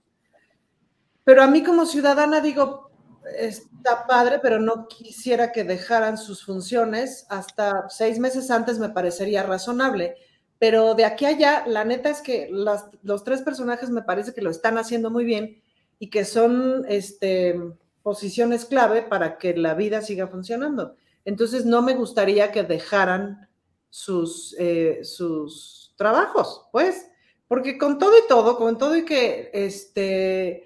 Pero 1.23 1.43
a 1.43 1.47
mí 1.47 1.63
como 1.63 1.85
ciudadana 1.85 2.41
digo, 2.41 2.89
está 3.37 4.07
padre, 4.07 4.39
pero 4.39 4.59
no 4.59 4.87
quisiera 4.87 5.51
que 5.51 5.63
dejaran 5.63 6.17
sus 6.17 6.43
funciones 6.45 7.25
hasta 7.29 7.89
seis 7.89 8.19
meses 8.19 8.49
antes 8.51 8.79
me 8.79 8.89
parecería 8.89 9.43
razonable. 9.43 10.15
Pero 10.59 10.95
de 10.95 11.05
aquí 11.05 11.25
a 11.25 11.29
allá, 11.29 11.63
la 11.67 11.85
neta 11.85 12.09
es 12.09 12.21
que 12.21 12.49
los 12.51 13.23
tres 13.23 13.41
personajes 13.41 13.89
me 13.89 14.01
parece 14.01 14.33
que 14.33 14.41
lo 14.41 14.49
están 14.49 14.77
haciendo 14.77 15.09
muy 15.11 15.23
bien 15.23 15.61
y 15.99 16.09
que 16.09 16.25
son 16.25 16.85
este, 16.87 17.59
posiciones 18.01 18.65
clave 18.65 19.03
para 19.03 19.37
que 19.37 19.55
la 19.55 19.73
vida 19.75 20.01
siga 20.01 20.27
funcionando. 20.27 20.95
Entonces, 21.25 21.65
no 21.65 21.81
me 21.81 21.93
gustaría 21.93 22.51
que 22.51 22.63
dejaran 22.63 23.49
sus, 23.89 24.55
eh, 24.57 25.01
sus 25.03 25.93
trabajos, 25.97 26.67
pues, 26.71 27.07
porque 27.47 27.77
con 27.77 27.97
todo 27.97 28.17
y 28.17 28.27
todo, 28.27 28.57
con 28.57 28.77
todo 28.77 28.95
y 28.95 29.05
que, 29.05 29.49
este, 29.53 30.65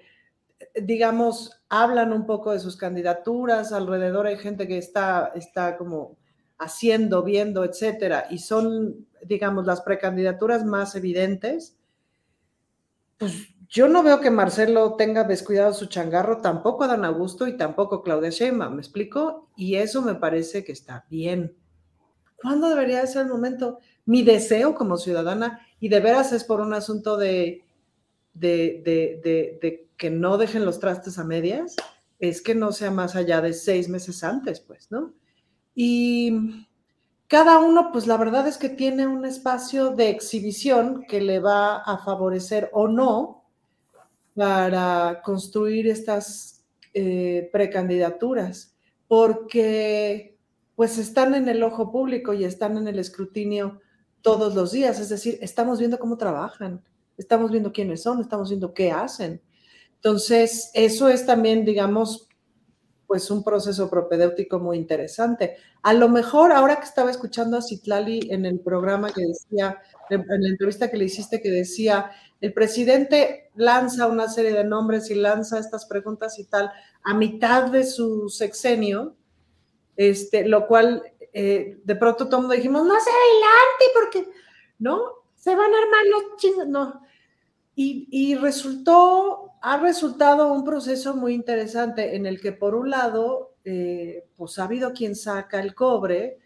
digamos, 0.74 1.62
hablan 1.68 2.12
un 2.12 2.26
poco 2.26 2.52
de 2.52 2.60
sus 2.60 2.76
candidaturas, 2.76 3.72
alrededor 3.72 4.26
hay 4.26 4.36
gente 4.36 4.66
que 4.66 4.78
está, 4.78 5.32
está 5.34 5.76
como 5.76 6.16
haciendo, 6.58 7.22
viendo, 7.22 7.64
etcétera, 7.64 8.26
y 8.30 8.38
son, 8.38 9.06
digamos, 9.24 9.66
las 9.66 9.80
precandidaturas 9.80 10.64
más 10.64 10.94
evidentes, 10.94 11.76
pues 13.18 13.52
yo 13.68 13.88
no 13.88 14.02
veo 14.02 14.20
que 14.20 14.30
Marcelo 14.30 14.96
tenga 14.96 15.24
descuidado 15.24 15.72
su 15.72 15.86
changarro, 15.86 16.42
tampoco 16.42 16.86
Dan 16.86 17.06
Augusto 17.06 17.46
y 17.46 17.56
tampoco 17.56 18.02
Claudia 18.02 18.28
Sheinbaum, 18.28 18.74
¿me 18.74 18.82
explico? 18.82 19.48
Y 19.56 19.76
eso 19.76 20.02
me 20.02 20.14
parece 20.14 20.62
que 20.62 20.72
está 20.72 21.06
bien. 21.08 21.56
¿Cuándo 22.36 22.68
debería 22.68 23.06
ser 23.06 23.22
el 23.22 23.32
momento? 23.32 23.78
Mi 24.04 24.22
deseo 24.22 24.74
como 24.74 24.96
ciudadana, 24.96 25.60
y 25.80 25.88
de 25.88 26.00
veras 26.00 26.32
es 26.32 26.44
por 26.44 26.60
un 26.60 26.74
asunto 26.74 27.16
de, 27.16 27.64
de, 28.34 28.80
de, 28.84 29.88
que 29.96 30.10
no 30.10 30.38
dejen 30.38 30.64
los 30.64 30.80
trastes 30.80 31.18
a 31.18 31.24
medias, 31.24 31.76
es 32.18 32.40
que 32.40 32.54
no 32.54 32.72
sea 32.72 32.90
más 32.90 33.16
allá 33.16 33.40
de 33.40 33.52
seis 33.52 33.88
meses 33.88 34.22
antes, 34.24 34.60
pues, 34.60 34.90
¿no? 34.90 35.12
Y 35.74 36.66
cada 37.26 37.58
uno, 37.58 37.90
pues 37.92 38.06
la 38.06 38.16
verdad 38.16 38.46
es 38.46 38.58
que 38.58 38.68
tiene 38.68 39.06
un 39.06 39.24
espacio 39.24 39.90
de 39.90 40.10
exhibición 40.10 41.04
que 41.08 41.20
le 41.20 41.40
va 41.40 41.78
a 41.78 41.98
favorecer 41.98 42.68
o 42.72 42.88
no 42.88 43.44
para 44.34 45.22
construir 45.24 45.86
estas 45.88 46.64
eh, 46.94 47.48
precandidaturas, 47.52 48.74
porque 49.08 50.36
pues 50.76 50.98
están 50.98 51.34
en 51.34 51.48
el 51.48 51.62
ojo 51.62 51.90
público 51.90 52.32
y 52.34 52.44
están 52.44 52.76
en 52.76 52.88
el 52.88 52.98
escrutinio 52.98 53.80
todos 54.22 54.54
los 54.54 54.72
días, 54.72 54.98
es 55.00 55.08
decir, 55.08 55.38
estamos 55.42 55.78
viendo 55.78 55.98
cómo 55.98 56.16
trabajan, 56.16 56.82
estamos 57.18 57.50
viendo 57.50 57.72
quiénes 57.72 58.02
son, 58.02 58.20
estamos 58.20 58.48
viendo 58.48 58.72
qué 58.72 58.90
hacen. 58.90 59.42
Entonces, 59.96 60.70
eso 60.74 61.08
es 61.08 61.26
también, 61.26 61.64
digamos, 61.64 62.28
pues 63.06 63.30
un 63.30 63.44
proceso 63.44 63.90
propedéutico 63.90 64.58
muy 64.58 64.78
interesante. 64.78 65.56
A 65.82 65.92
lo 65.92 66.08
mejor, 66.08 66.50
ahora 66.50 66.76
que 66.76 66.84
estaba 66.84 67.10
escuchando 67.10 67.58
a 67.58 67.62
Citlali 67.62 68.28
en 68.30 68.46
el 68.46 68.58
programa 68.60 69.12
que 69.12 69.26
decía, 69.26 69.78
en 70.08 70.24
la 70.26 70.48
entrevista 70.48 70.90
que 70.90 70.96
le 70.96 71.04
hiciste, 71.04 71.42
que 71.42 71.50
decía, 71.50 72.10
el 72.40 72.52
presidente 72.52 73.50
lanza 73.54 74.06
una 74.06 74.28
serie 74.28 74.52
de 74.52 74.64
nombres 74.64 75.10
y 75.10 75.14
lanza 75.14 75.58
estas 75.58 75.84
preguntas 75.84 76.38
y 76.38 76.44
tal 76.44 76.72
a 77.04 77.14
mitad 77.14 77.70
de 77.70 77.84
su 77.84 78.28
sexenio, 78.28 79.14
este, 79.96 80.48
lo 80.48 80.66
cual 80.66 81.02
eh, 81.32 81.80
de 81.82 81.96
pronto 81.96 82.26
todo 82.26 82.36
el 82.36 82.42
mundo 82.42 82.56
dijimos, 82.56 82.84
no 82.84 82.94
se 83.00 83.10
adelante 83.10 83.84
porque, 83.94 84.30
¿no? 84.78 85.00
Se 85.34 85.54
van 85.54 85.72
a 85.72 85.78
armar 85.78 86.04
los 86.10 86.36
chingos, 86.36 86.94
y 87.74 88.34
resultó 88.34 89.52
ha 89.62 89.78
resultado 89.78 90.52
un 90.52 90.64
proceso 90.64 91.14
muy 91.14 91.34
interesante 91.34 92.16
en 92.16 92.26
el 92.26 92.40
que, 92.40 92.52
por 92.52 92.74
un 92.74 92.90
lado, 92.90 93.54
eh, 93.64 94.24
pues 94.36 94.58
ha 94.58 94.64
habido 94.64 94.92
quien 94.92 95.14
saca 95.14 95.60
el 95.60 95.74
cobre. 95.74 96.38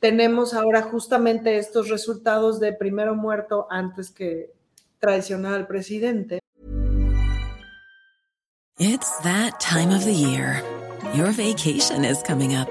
Tenemos 0.00 0.54
ahora 0.54 0.82
justamente 0.82 1.58
estos 1.58 1.90
resultados 1.90 2.58
de 2.60 2.72
primero 2.72 3.14
muerto 3.14 3.66
antes 3.70 4.10
que 4.10 4.52
traicionar 4.98 5.54
al 5.54 5.66
presidente. 5.66 6.40
It's 8.78 9.18
that 9.22 9.60
time 9.60 9.94
of 9.94 10.04
the 10.04 10.14
year. 10.14 10.62
Your 11.14 11.30
vacation 11.30 12.06
is 12.06 12.22
coming 12.22 12.56
up. 12.56 12.70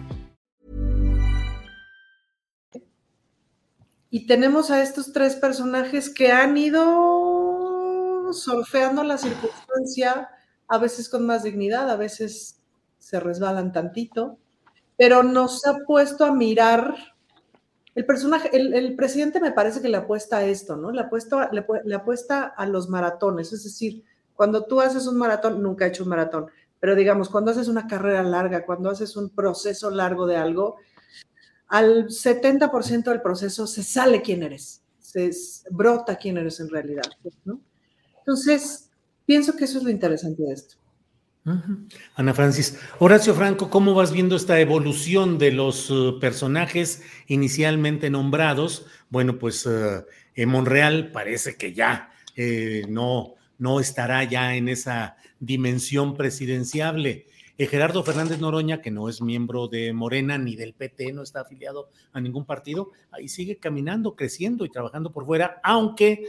Y 4.13 4.27
tenemos 4.27 4.69
a 4.71 4.83
estos 4.83 5.13
tres 5.13 5.37
personajes 5.37 6.09
que 6.09 6.33
han 6.33 6.57
ido 6.57 8.33
surfeando 8.33 9.05
la 9.05 9.17
circunstancia, 9.17 10.29
a 10.67 10.77
veces 10.77 11.07
con 11.07 11.25
más 11.25 11.43
dignidad, 11.43 11.89
a 11.89 11.95
veces 11.95 12.61
se 12.99 13.21
resbalan 13.21 13.71
tantito, 13.71 14.37
pero 14.97 15.23
nos 15.23 15.65
ha 15.65 15.77
puesto 15.87 16.25
a 16.25 16.33
mirar. 16.33 16.93
El 17.95 18.05
personaje, 18.05 18.49
el, 18.53 18.95
presidente 18.97 19.39
me 19.39 19.53
parece 19.53 19.81
que 19.81 19.87
le 19.87 19.97
apuesta 19.97 20.37
a 20.37 20.43
esto, 20.43 20.75
¿no? 20.75 20.91
Le 20.91 21.01
apuesta, 21.01 21.49
le, 21.51 21.95
apuesta 21.95 22.43
a 22.43 22.65
los 22.65 22.89
maratones, 22.89 23.53
es 23.53 23.63
decir, 23.63 24.03
cuando 24.33 24.65
tú 24.65 24.81
haces 24.81 25.07
un 25.07 25.17
maratón, 25.17 25.63
nunca 25.63 25.85
he 25.85 25.89
hecho 25.89 26.03
un 26.03 26.09
maratón, 26.09 26.47
pero 26.81 26.95
digamos, 26.95 27.29
cuando 27.29 27.51
haces 27.51 27.69
una 27.69 27.87
carrera 27.87 28.23
larga, 28.23 28.65
cuando 28.65 28.89
haces 28.89 29.15
un 29.15 29.29
proceso 29.29 29.89
largo 29.89 30.27
de 30.27 30.35
algo, 30.35 30.77
al 31.71 32.07
70% 32.07 33.03
del 33.05 33.21
proceso 33.21 33.65
se 33.65 33.81
sale 33.81 34.21
quién 34.21 34.43
eres, 34.43 34.83
se 34.99 35.31
brota 35.69 36.17
quién 36.17 36.37
eres 36.37 36.59
en 36.59 36.69
realidad, 36.69 37.09
¿no? 37.45 37.61
Entonces, 38.19 38.89
pienso 39.25 39.55
que 39.55 39.63
eso 39.63 39.77
es 39.77 39.85
lo 39.85 39.89
interesante 39.89 40.43
de 40.43 40.53
esto. 40.53 40.75
Ana 42.15 42.33
Francis. 42.33 42.77
Horacio 42.99 43.33
Franco, 43.33 43.69
¿cómo 43.69 43.95
vas 43.95 44.11
viendo 44.11 44.35
esta 44.35 44.59
evolución 44.59 45.37
de 45.39 45.53
los 45.53 45.89
uh, 45.89 46.19
personajes 46.19 47.03
inicialmente 47.27 48.09
nombrados? 48.09 48.85
Bueno, 49.09 49.39
pues 49.39 49.65
en 49.65 50.49
Monreal 50.49 51.11
parece 51.11 51.55
que 51.55 51.73
ya 51.73 52.11
eh, 52.35 52.83
no, 52.89 53.35
no 53.57 53.79
estará 53.79 54.25
ya 54.25 54.55
en 54.55 54.67
esa 54.67 55.15
dimensión 55.39 56.17
presidenciable. 56.17 57.27
Eh, 57.57 57.67
Gerardo 57.67 58.03
Fernández 58.03 58.39
Noroña, 58.39 58.81
que 58.81 58.91
no 58.91 59.09
es 59.09 59.21
miembro 59.21 59.67
de 59.67 59.93
Morena 59.93 60.37
ni 60.37 60.55
del 60.55 60.73
PT, 60.73 61.13
no 61.13 61.23
está 61.23 61.41
afiliado 61.41 61.89
a 62.13 62.21
ningún 62.21 62.45
partido, 62.45 62.91
ahí 63.11 63.27
sigue 63.27 63.57
caminando, 63.57 64.15
creciendo 64.15 64.65
y 64.65 64.69
trabajando 64.69 65.11
por 65.11 65.25
fuera, 65.25 65.59
aunque 65.63 66.25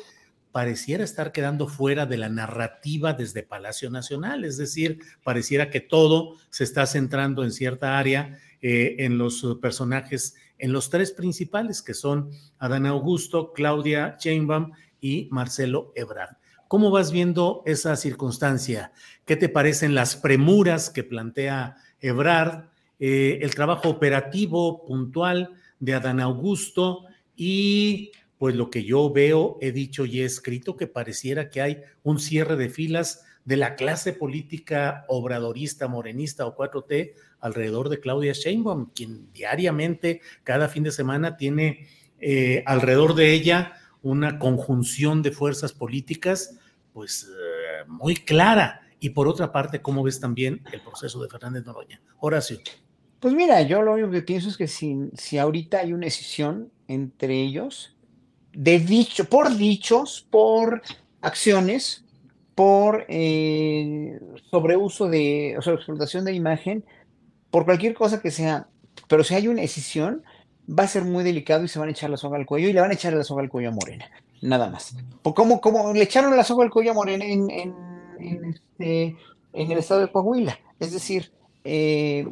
pareciera 0.53 1.03
estar 1.03 1.33
quedando 1.33 1.67
fuera 1.67 2.05
de 2.05 2.19
la 2.19 2.29
narrativa 2.29 3.15
desde 3.15 3.43
Palacio 3.43 3.91
Nacional, 3.91 4.45
es 4.45 4.59
decir, 4.59 4.99
pareciera 5.25 5.71
que 5.71 5.81
todo 5.81 6.37
se 6.51 6.65
está 6.65 6.87
centrando 6.87 7.43
en 7.43 7.53
cierta 7.53 7.99
área, 7.99 8.39
eh, 8.61 8.97
en 9.05 9.19
los 9.19 9.45
personajes, 9.61 10.37
en 10.59 10.73
los 10.73 10.91
tres 10.91 11.11
principales, 11.13 11.83
que 11.83 11.95
son 11.95 12.31
Adán 12.59 12.87
Augusto, 12.87 13.53
Claudia 13.53 14.17
Sheinbaum 14.21 14.73
y 15.01 15.27
Marcelo 15.33 15.93
Ebrard. 15.97 16.37
¿Cómo 16.69 16.91
vas 16.91 17.11
viendo 17.11 17.63
esa 17.67 17.97
circunstancia? 17.97 18.93
¿Qué 19.25 19.37
te 19.37 19.49
parecen 19.49 19.95
las 19.95 20.17
premuras 20.17 20.91
que 20.91 21.05
plantea 21.05 21.77
Ebrard, 22.01 22.65
eh, 22.99 23.39
el 23.43 23.55
trabajo 23.55 23.89
operativo 23.89 24.85
puntual 24.85 25.51
de 25.81 25.95
Adán 25.95 26.21
Augusto 26.21 27.05
y 27.37 28.13
pues 28.39 28.57
lo 28.57 28.71
que 28.71 28.83
yo 28.83 29.13
veo, 29.13 29.59
he 29.61 29.71
dicho 29.71 30.05
y 30.05 30.21
he 30.21 30.25
escrito, 30.25 30.77
que 30.77 30.89
pareciera 30.89 31.49
que 31.49 31.61
hay 31.61 31.83
un 32.03 32.19
cierre 32.19 32.57
de 32.57 32.69
filas 32.69 33.25
de 33.45 33.57
la 33.57 33.77
clase 33.77 34.13
política 34.13 35.05
obradorista, 35.09 35.87
morenista 35.87 36.47
o 36.47 36.57
4T 36.57 37.13
alrededor 37.41 37.89
de 37.89 38.01
Claudia 38.01 38.33
Sheinbaum, 38.33 38.91
quien 38.95 39.33
diariamente, 39.33 40.21
cada 40.45 40.69
fin 40.69 40.83
de 40.83 40.93
semana, 40.93 41.37
tiene 41.37 41.87
eh, 42.21 42.63
alrededor 42.67 43.15
de 43.15 43.33
ella 43.33 43.75
una 44.03 44.39
conjunción 44.39 45.23
de 45.23 45.33
fuerzas 45.33 45.73
políticas, 45.73 46.59
pues 46.93 47.29
eh, 47.29 47.85
muy 47.87 48.17
clara. 48.17 48.82
Y 49.03 49.11
por 49.11 49.27
otra 49.27 49.51
parte, 49.51 49.83
¿cómo 49.83 50.05
ves 50.05 50.21
también 50.21 50.63
el 50.73 50.81
proceso 50.81 51.21
de 51.21 51.29
Fernández 51.29 51.67
Noroña? 51.67 52.01
Horacio. 52.21 52.59
Pues 53.19 53.35
mira, 53.35 53.61
yo 53.63 53.83
lo 53.83 53.95
único 53.95 54.13
que 54.13 54.23
pienso 54.23 54.49
es 54.49 54.57
que 54.57 54.69
si, 54.69 54.97
si 55.15 55.39
ahorita 55.39 55.81
hay 55.81 55.93
una 55.93 56.05
decisión 56.05 56.71
entre 56.87 57.35
ellos, 57.43 57.97
de 58.53 58.79
dicho, 58.79 59.25
por 59.25 59.57
dichos, 59.57 60.25
por 60.31 60.83
acciones, 61.21 62.05
por 62.55 63.05
eh, 63.09 64.21
sobreuso 64.53 65.09
de, 65.09 65.57
o 65.59 65.63
sea, 65.63 65.73
explotación 65.73 66.25
de 66.25 66.35
imagen, 66.35 66.85
por 67.51 67.65
cualquier 67.65 67.95
cosa 67.95 68.23
que 68.23 68.31
sea. 68.31 68.69
Pero 69.09 69.25
si 69.25 69.35
hay 69.35 69.49
una 69.49 69.63
decisión, 69.63 70.23
va 70.71 70.85
a 70.85 70.89
ser 70.89 71.03
muy 71.03 71.25
delicado 71.25 71.65
y 71.65 71.69
se 71.69 71.81
van 71.81 71.89
a 71.89 71.91
echar 71.91 72.09
la 72.09 72.17
soga 72.17 72.39
al 72.39 72.47
cuello 72.47 72.69
y 72.69 72.73
le 72.73 72.81
van 72.81 72.93
a 72.93 72.95
echar 72.95 73.15
la 73.15 73.25
soga 73.25 73.43
al 73.43 73.49
cuello 73.49 73.71
a 73.71 73.73
Morena, 73.73 74.09
nada 74.43 74.71
más. 74.71 74.95
¿Cómo, 75.23 75.61
cómo 75.61 75.93
le 75.93 76.05
echaron 76.05 76.37
la 76.37 76.45
soga 76.45 76.63
al 76.63 76.71
cuello 76.71 76.93
a 76.93 76.95
Morena 76.95 77.25
en, 77.25 77.51
en, 77.51 77.92
este, 78.23 79.17
en 79.53 79.71
el 79.71 79.79
estado 79.79 80.01
de 80.01 80.11
Coahuila? 80.11 80.59
Es 80.79 80.93
decir, 80.93 81.31
eh, 81.65 82.27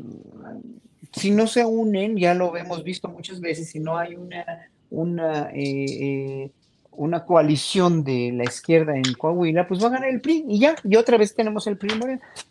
si 1.12 1.30
no 1.30 1.46
se 1.46 1.64
unen, 1.64 2.16
ya 2.16 2.34
lo 2.34 2.56
hemos 2.56 2.82
visto 2.84 3.08
muchas 3.08 3.40
veces, 3.40 3.70
si 3.70 3.80
no 3.80 3.98
hay 3.98 4.14
una, 4.14 4.68
una, 4.90 5.50
eh, 5.50 5.86
eh, 6.00 6.50
una 6.92 7.24
coalición 7.24 8.04
de 8.04 8.32
la 8.32 8.44
izquierda 8.44 8.96
en 8.96 9.14
Coahuila, 9.14 9.66
pues 9.66 9.82
va 9.82 9.88
a 9.88 9.90
ganar 9.90 10.08
el 10.08 10.20
PRI 10.20 10.44
y 10.48 10.60
ya, 10.60 10.74
y 10.84 10.96
otra 10.96 11.16
vez 11.16 11.34
tenemos 11.34 11.66
el 11.66 11.76
PRI 11.76 11.90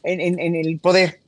en, 0.03 0.39
en, 0.39 0.55
el 0.55 0.79
poder. 0.79 1.19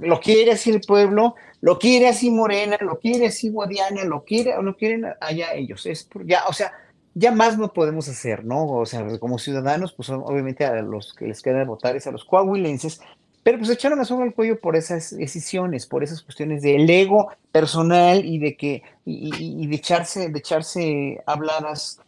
Lo 0.00 0.20
quiere 0.20 0.52
así 0.52 0.70
el 0.70 0.80
pueblo, 0.80 1.34
lo 1.60 1.78
quiere 1.78 2.08
así 2.08 2.30
Morena, 2.30 2.76
lo 2.80 2.98
quiere 2.98 3.26
así 3.26 3.50
Guadiana, 3.50 4.04
lo 4.04 4.24
quiere 4.24 4.54
o 4.56 4.62
lo 4.62 4.76
quieren 4.76 5.06
allá 5.20 5.54
ellos. 5.54 5.86
Es 5.86 6.08
ya, 6.24 6.44
o 6.48 6.52
sea, 6.52 6.72
ya 7.18 7.32
más 7.32 7.56
no 7.56 7.72
podemos 7.72 8.08
hacer, 8.08 8.44
¿no? 8.44 8.66
O 8.66 8.84
sea, 8.84 9.18
como 9.18 9.38
ciudadanos, 9.38 9.94
pues 9.94 10.10
obviamente 10.10 10.66
a 10.66 10.82
los 10.82 11.14
que 11.14 11.26
les 11.26 11.40
queda 11.40 11.64
votar 11.64 11.96
es 11.96 12.06
a 12.06 12.10
los 12.10 12.26
coahuilenses, 12.26 13.00
pero 13.42 13.56
pues 13.56 13.70
echaron 13.70 13.98
la 13.98 14.04
soga 14.04 14.24
al 14.24 14.34
cuello 14.34 14.60
por 14.60 14.76
esas 14.76 15.16
decisiones, 15.16 15.86
por 15.86 16.04
esas 16.04 16.20
cuestiones 16.20 16.60
del 16.60 16.88
ego 16.90 17.28
personal 17.50 18.22
y 18.22 18.38
de 18.38 18.54
que, 18.54 18.82
y, 19.06 19.66
de 19.66 19.76
echarse, 19.76 20.28
de 20.28 20.38
echarse 20.38 21.22
habladas 21.24 22.00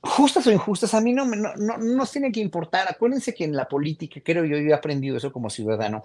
justas 0.00 0.46
o 0.46 0.52
injustas, 0.52 0.94
a 0.94 1.00
mí 1.00 1.12
no, 1.12 1.24
no, 1.24 1.56
no, 1.56 1.78
nos 1.78 2.12
tiene 2.12 2.30
que 2.30 2.40
importar. 2.40 2.86
Acuérdense 2.88 3.34
que 3.34 3.42
en 3.42 3.56
la 3.56 3.66
política, 3.66 4.20
creo 4.24 4.44
yo, 4.44 4.58
yo 4.58 4.68
he 4.68 4.74
aprendido 4.74 5.16
eso 5.16 5.32
como 5.32 5.50
ciudadano. 5.50 6.04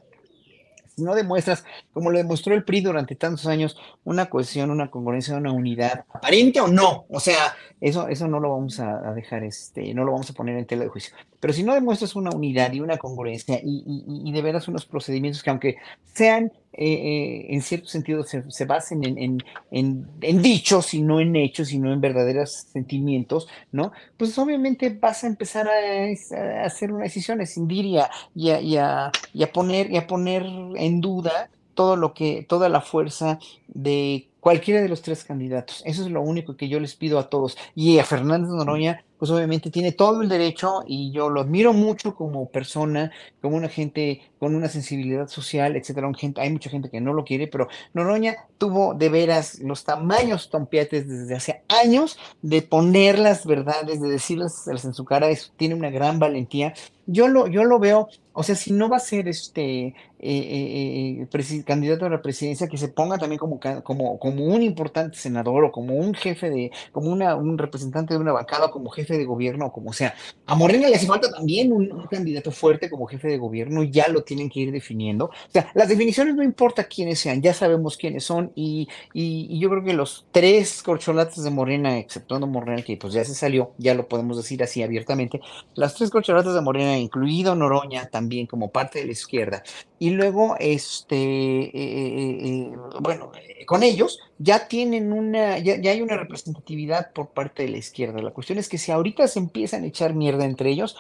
Si 1.00 1.06
no 1.06 1.16
demuestras, 1.16 1.64
como 1.94 2.12
lo 2.12 2.18
demostró 2.18 2.54
el 2.54 2.66
PRI 2.66 2.82
durante 2.82 3.16
tantos 3.16 3.48
años, 3.48 3.78
una 4.04 4.30
cohesión, 4.30 4.70
una 4.70 4.92
congruencia, 4.92 5.38
una 5.38 5.54
unidad, 5.54 6.04
aparente 6.14 6.60
o 6.60 6.68
no, 6.68 7.06
o 7.10 7.20
sea, 7.22 7.56
eso, 7.80 8.10
eso 8.10 8.28
no 8.28 8.42
lo 8.42 8.52
vamos 8.52 8.80
a, 8.82 9.14
dejar, 9.14 9.44
este, 9.44 9.94
no 9.94 10.04
lo 10.04 10.12
vamos 10.12 10.30
a 10.30 10.34
poner 10.34 10.58
en 10.58 10.66
tela 10.66 10.84
de 10.84 10.90
juicio. 10.90 11.16
Pero 11.40 11.54
si 11.54 11.64
no 11.64 11.74
demuestras 11.74 12.16
una 12.16 12.32
unidad 12.32 12.74
y 12.74 12.82
una 12.82 12.98
congruencia 12.98 13.60
y, 13.64 14.32
de 14.32 14.42
veras 14.42 14.68
unos 14.68 14.86
procedimientos 14.86 15.42
que 15.42 15.50
aunque 15.50 15.78
sean 16.14 16.52
eh, 16.74 16.94
eh, 16.94 17.48
en 17.50 17.62
cierto 17.62 17.88
sentido 17.88 18.24
se, 18.24 18.66
basen 18.66 19.04
en, 19.04 19.44
en, 19.72 20.42
dichos 20.42 20.94
y 20.94 21.02
no 21.02 21.20
en 21.20 21.36
hechos 21.36 21.72
y 21.72 21.80
no 21.80 21.92
en 21.92 22.00
verdaderos 22.00 22.52
sentimientos, 22.52 23.48
¿no? 23.72 23.92
Pues 24.18 24.38
obviamente 24.38 24.90
vas 24.90 25.24
a 25.24 25.28
empezar 25.28 25.68
a, 25.68 26.64
hacer 26.66 26.92
una 26.92 27.04
decisión, 27.04 27.40
a 27.40 27.44
escindir 27.44 27.86
y 27.86 27.98
a, 27.98 28.10
y 28.36 28.78
a, 28.78 29.12
poner, 29.52 29.92
y 29.92 29.98
a 29.98 30.08
poner 30.08 30.46
en 30.76 31.02
duda 31.02 31.50
todo 31.74 31.96
lo 31.96 32.14
que, 32.14 32.46
toda 32.48 32.70
la 32.70 32.82
fuerza 32.82 33.40
de 33.68 34.30
cualquiera 34.40 34.82
de 34.82 34.90
los 34.90 35.02
tres 35.02 35.24
candidatos. 35.24 35.82
Eso 35.86 36.04
es 36.04 36.12
lo 36.12 36.22
único 36.22 36.56
que 36.56 36.70
yo 36.70 36.80
les 36.80 36.96
pido 36.96 37.20
a 37.20 37.30
todos. 37.30 37.58
Y 37.76 38.00
a 38.00 38.04
Fernández 38.04 38.52
Noroña, 38.52 39.04
pues 39.20 39.30
obviamente 39.32 39.70
tiene 39.70 39.92
todo 39.92 40.22
el 40.22 40.30
derecho 40.30 40.84
y 40.88 41.12
yo 41.12 41.30
lo 41.30 41.42
admiro 41.42 41.74
mucho 41.74 42.16
como 42.16 42.50
persona, 42.50 43.12
como 43.42 43.58
una 43.58 43.68
gente 43.68 44.22
con 44.40 44.56
una 44.56 44.70
sensibilidad 44.70 45.28
social, 45.28 45.76
etcétera. 45.76 46.10
Hay 46.38 46.50
mucha 46.50 46.70
gente 46.70 46.90
que 46.90 47.02
no 47.02 47.14
lo 47.14 47.26
quiere, 47.26 47.48
pero 47.48 47.68
Noroña 47.94 48.38
tuvo 48.58 48.94
de 48.94 49.10
veras 49.10 49.60
los 49.60 49.84
tamaños 49.84 50.50
tompiates 50.50 51.08
desde 51.08 51.36
hace 51.36 51.64
años 51.68 52.18
de 52.42 52.62
poner 52.62 53.20
las 53.20 53.46
verdades, 53.46 54.02
de 54.02 54.10
decirlas 54.10 54.66
en 54.68 54.94
su 54.94 55.04
cara. 55.04 55.30
Eso 55.30 55.52
tiene 55.58 55.76
una 55.76 55.90
gran 55.90 56.20
valentía. 56.20 56.74
Yo 57.06 57.28
lo, 57.28 57.48
yo 57.48 57.64
lo 57.64 57.80
veo, 57.80 58.08
o 58.34 58.44
sea, 58.44 58.54
si 58.56 58.72
no 58.72 58.88
va 58.88 58.98
a 58.98 59.00
ser 59.00 59.28
este 59.28 59.88
eh, 59.88 59.96
eh, 60.20 61.28
eh 61.28 61.64
candidato 61.66 62.06
a 62.06 62.10
la 62.10 62.22
presidencia, 62.22 62.68
que 62.68 62.78
se 62.78 62.90
ponga 62.90 63.18
también 63.18 63.40
como, 63.40 63.60
como, 63.84 64.20
como 64.20 64.46
un 64.46 64.62
importante 64.62 65.18
senador 65.18 65.64
o 65.64 65.72
como 65.72 65.96
un 65.96 66.14
jefe 66.14 66.52
de, 66.52 66.72
como 66.92 67.10
una, 67.10 67.36
un 67.36 67.58
representante 67.58 68.14
de 68.14 68.20
una 68.20 68.32
bancada, 68.32 68.70
como 68.70 68.92
jefe 68.92 69.09
de 69.18 69.26
gobierno 69.26 69.72
como 69.72 69.94
sea. 69.94 70.16
A 70.46 70.56
Morena 70.56 70.88
le 70.88 70.96
hace 70.96 71.08
falta 71.08 71.32
también 71.32 71.72
un, 71.72 71.90
candidato 72.10 72.52
fuerte 72.52 72.90
como 72.90 73.06
jefe 73.06 73.28
de 73.28 73.38
gobierno, 73.38 73.84
ya 73.84 74.08
lo 74.08 74.24
tienen 74.24 74.50
que 74.50 74.62
ir 74.62 74.72
definiendo. 74.72 75.26
O 75.26 75.52
sea, 75.52 75.72
las 75.74 75.90
definiciones 75.90 76.36
no 76.36 76.44
importa 76.44 76.86
quiénes 76.86 77.20
sean, 77.20 77.42
ya 77.42 77.54
sabemos 77.54 77.98
quiénes 77.98 78.24
son 78.24 78.52
y, 78.56 78.88
y, 79.14 79.60
yo 79.60 79.70
creo 79.70 79.84
que 79.84 79.94
los 79.94 80.26
tres 80.32 80.82
corcholates 80.82 81.44
de 81.44 81.50
Morena, 81.50 81.98
exceptuando 81.98 82.48
Morena, 82.48 82.82
que 82.82 82.98
pues 82.98 83.14
ya 83.14 83.24
se 83.24 83.36
salió, 83.36 83.74
ya 83.78 83.94
lo 83.94 84.08
podemos 84.08 84.38
decir 84.38 84.64
así 84.64 84.82
abiertamente, 84.82 85.42
las 85.76 85.96
tres 85.96 86.10
corcholates 86.10 86.54
de 86.54 86.62
Morena, 86.62 86.98
incluido 86.98 87.56
Noroña 87.56 88.10
también 88.10 88.48
como 88.48 88.72
parte 88.72 89.00
de 89.00 89.06
la 89.06 89.12
izquierda, 89.12 89.64
y 90.00 90.12
luego, 90.12 90.56
este, 90.60 91.16
eh, 91.18 91.72
eh, 91.74 92.40
eh, 92.46 92.72
bueno, 93.02 93.34
con 93.66 93.84
ellos 93.84 94.20
ya 94.38 94.70
tienen 94.70 95.12
una, 95.12 95.60
ya, 95.60 95.80
ya, 95.80 95.92
hay 95.92 96.02
una 96.02 96.16
representatividad 96.16 97.12
por 97.12 97.32
parte 97.32 97.64
de 97.64 97.70
la 97.70 97.78
izquierda. 97.78 98.22
La 98.22 98.32
cuestión 98.32 98.58
es 98.58 98.70
que 98.70 98.78
si 98.78 98.94
ahorita 99.00 99.28
se 99.28 99.40
empiezan 99.40 99.84
a 99.84 99.88
echar 99.88 100.14
mierda 100.14 100.46
entre 100.46 100.70
ellos, 100.70 100.96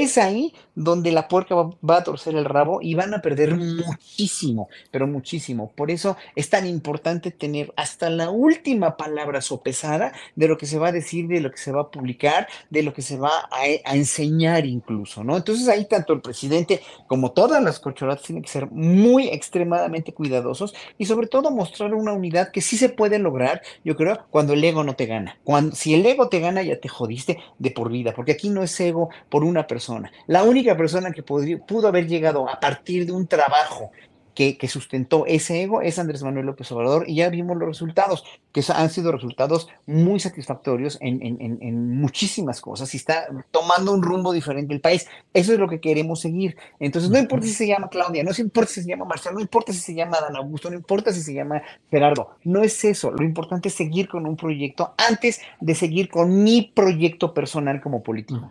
es 0.00 0.18
ahí 0.18 0.54
donde 0.74 1.12
la 1.12 1.28
puerca 1.28 1.54
va, 1.54 1.96
a 1.96 2.04
torcer 2.04 2.34
el 2.34 2.46
rabo 2.46 2.80
y 2.80 2.94
van 2.94 3.12
a 3.12 3.20
perder 3.20 3.54
muchísimo, 3.54 4.68
pero 4.90 5.06
muchísimo. 5.06 5.70
Por 5.74 5.90
eso 5.90 6.16
es 6.34 6.48
tan 6.48 6.66
importante 6.66 7.30
tener 7.30 7.72
hasta 7.76 8.08
la 8.08 8.30
última 8.30 8.96
palabra 8.96 9.42
sopesada 9.42 10.12
de 10.34 10.48
lo 10.48 10.56
que 10.56 10.66
se 10.66 10.78
va 10.78 10.88
a 10.88 10.92
decir, 10.92 11.28
de 11.28 11.40
lo 11.40 11.50
que 11.50 11.58
se 11.58 11.72
va 11.72 11.82
a 11.82 11.90
publicar, 11.90 12.48
de 12.70 12.82
lo 12.82 12.94
que 12.94 13.02
se 13.02 13.18
va 13.18 13.48
a, 13.50 13.92
enseñar 13.94 14.64
incluso, 14.64 15.22
¿no? 15.22 15.36
Entonces 15.36 15.68
ahí 15.68 15.84
tanto 15.84 16.12
el 16.14 16.22
presidente 16.22 16.80
como 17.06 17.32
todas 17.32 17.62
las 17.62 17.78
corcholatas 17.78 18.24
tienen 18.24 18.42
que 18.42 18.48
ser 18.48 18.70
muy 18.70 19.28
extremadamente 19.28 20.14
cuidadosos 20.14 20.74
y 20.96 21.04
sobre 21.04 21.26
todo 21.26 21.50
mostrar 21.50 21.94
una 21.94 22.12
unidad 22.12 22.50
que 22.50 22.62
sí 22.62 22.76
se 22.78 22.88
puede 22.88 23.18
lograr, 23.18 23.62
yo 23.84 23.96
creo, 23.96 24.24
cuando 24.30 24.54
el 24.54 24.64
ego 24.64 24.84
no 24.84 24.96
te 24.96 25.06
gana. 25.06 25.38
Cuando, 25.44 25.76
si 25.76 25.94
el 25.94 26.06
ego 26.06 26.28
te 26.28 26.40
gana, 26.40 26.62
ya 26.62 26.80
te 26.80 26.88
jodiste 26.88 27.38
de 27.58 27.70
por 27.70 27.90
vida, 27.90 28.14
porque 28.14 28.32
aquí 28.32 28.48
no 28.48 28.62
es 28.62 28.78
ego 28.80 29.10
por 29.28 29.44
una 29.44 29.66
persona. 29.66 29.81
La 30.26 30.42
única 30.42 30.76
persona 30.76 31.10
que 31.10 31.22
pudo 31.22 31.88
haber 31.88 32.06
llegado 32.06 32.48
a 32.48 32.60
partir 32.60 33.06
de 33.06 33.12
un 33.12 33.26
trabajo 33.26 33.90
que, 34.34 34.68
sustentó 34.68 35.26
ese 35.26 35.62
ego 35.62 35.82
es 35.82 35.98
Andrés 35.98 36.22
Manuel 36.22 36.46
López 36.46 36.70
Obrador 36.72 37.04
y 37.06 37.16
ya 37.16 37.28
vimos 37.28 37.56
los 37.56 37.68
resultados, 37.68 38.24
que 38.52 38.62
han 38.74 38.90
sido 38.90 39.12
resultados 39.12 39.68
muy 39.86 40.20
satisfactorios 40.20 40.98
en, 41.00 42.00
muchísimas 42.00 42.60
cosas 42.60 42.92
y 42.94 42.96
está 42.96 43.26
tomando 43.50 43.92
un 43.92 44.02
rumbo 44.02 44.32
diferente 44.32 44.74
el 44.74 44.80
país. 44.80 45.06
Eso 45.34 45.52
es 45.52 45.58
lo 45.58 45.68
que 45.68 45.80
queremos 45.80 46.20
seguir. 46.20 46.56
Entonces, 46.80 47.10
no 47.10 47.18
importa 47.18 47.46
si 47.46 47.52
se 47.52 47.66
llama 47.66 47.88
Claudia, 47.88 48.24
no 48.24 48.30
importa 48.38 48.70
si 48.72 48.82
se 48.82 48.88
llama 48.88 49.04
Marcelo, 49.04 49.34
no 49.34 49.40
importa 49.40 49.72
si 49.72 49.80
se 49.80 49.94
llama 49.94 50.18
Dan 50.20 50.36
Augusto, 50.36 50.70
no 50.70 50.76
importa 50.76 51.12
si 51.12 51.20
se 51.20 51.34
llama 51.34 51.62
Gerardo, 51.90 52.30
no 52.44 52.62
es 52.62 52.84
eso. 52.84 53.10
Lo 53.10 53.24
importante 53.24 53.68
es 53.68 53.74
seguir 53.74 54.08
con 54.08 54.26
un 54.26 54.36
proyecto 54.36 54.94
antes 54.96 55.40
de 55.60 55.74
seguir 55.74 56.08
con 56.08 56.42
mi 56.42 56.72
proyecto 56.74 57.34
personal 57.34 57.80
como 57.80 58.02
político. 58.02 58.50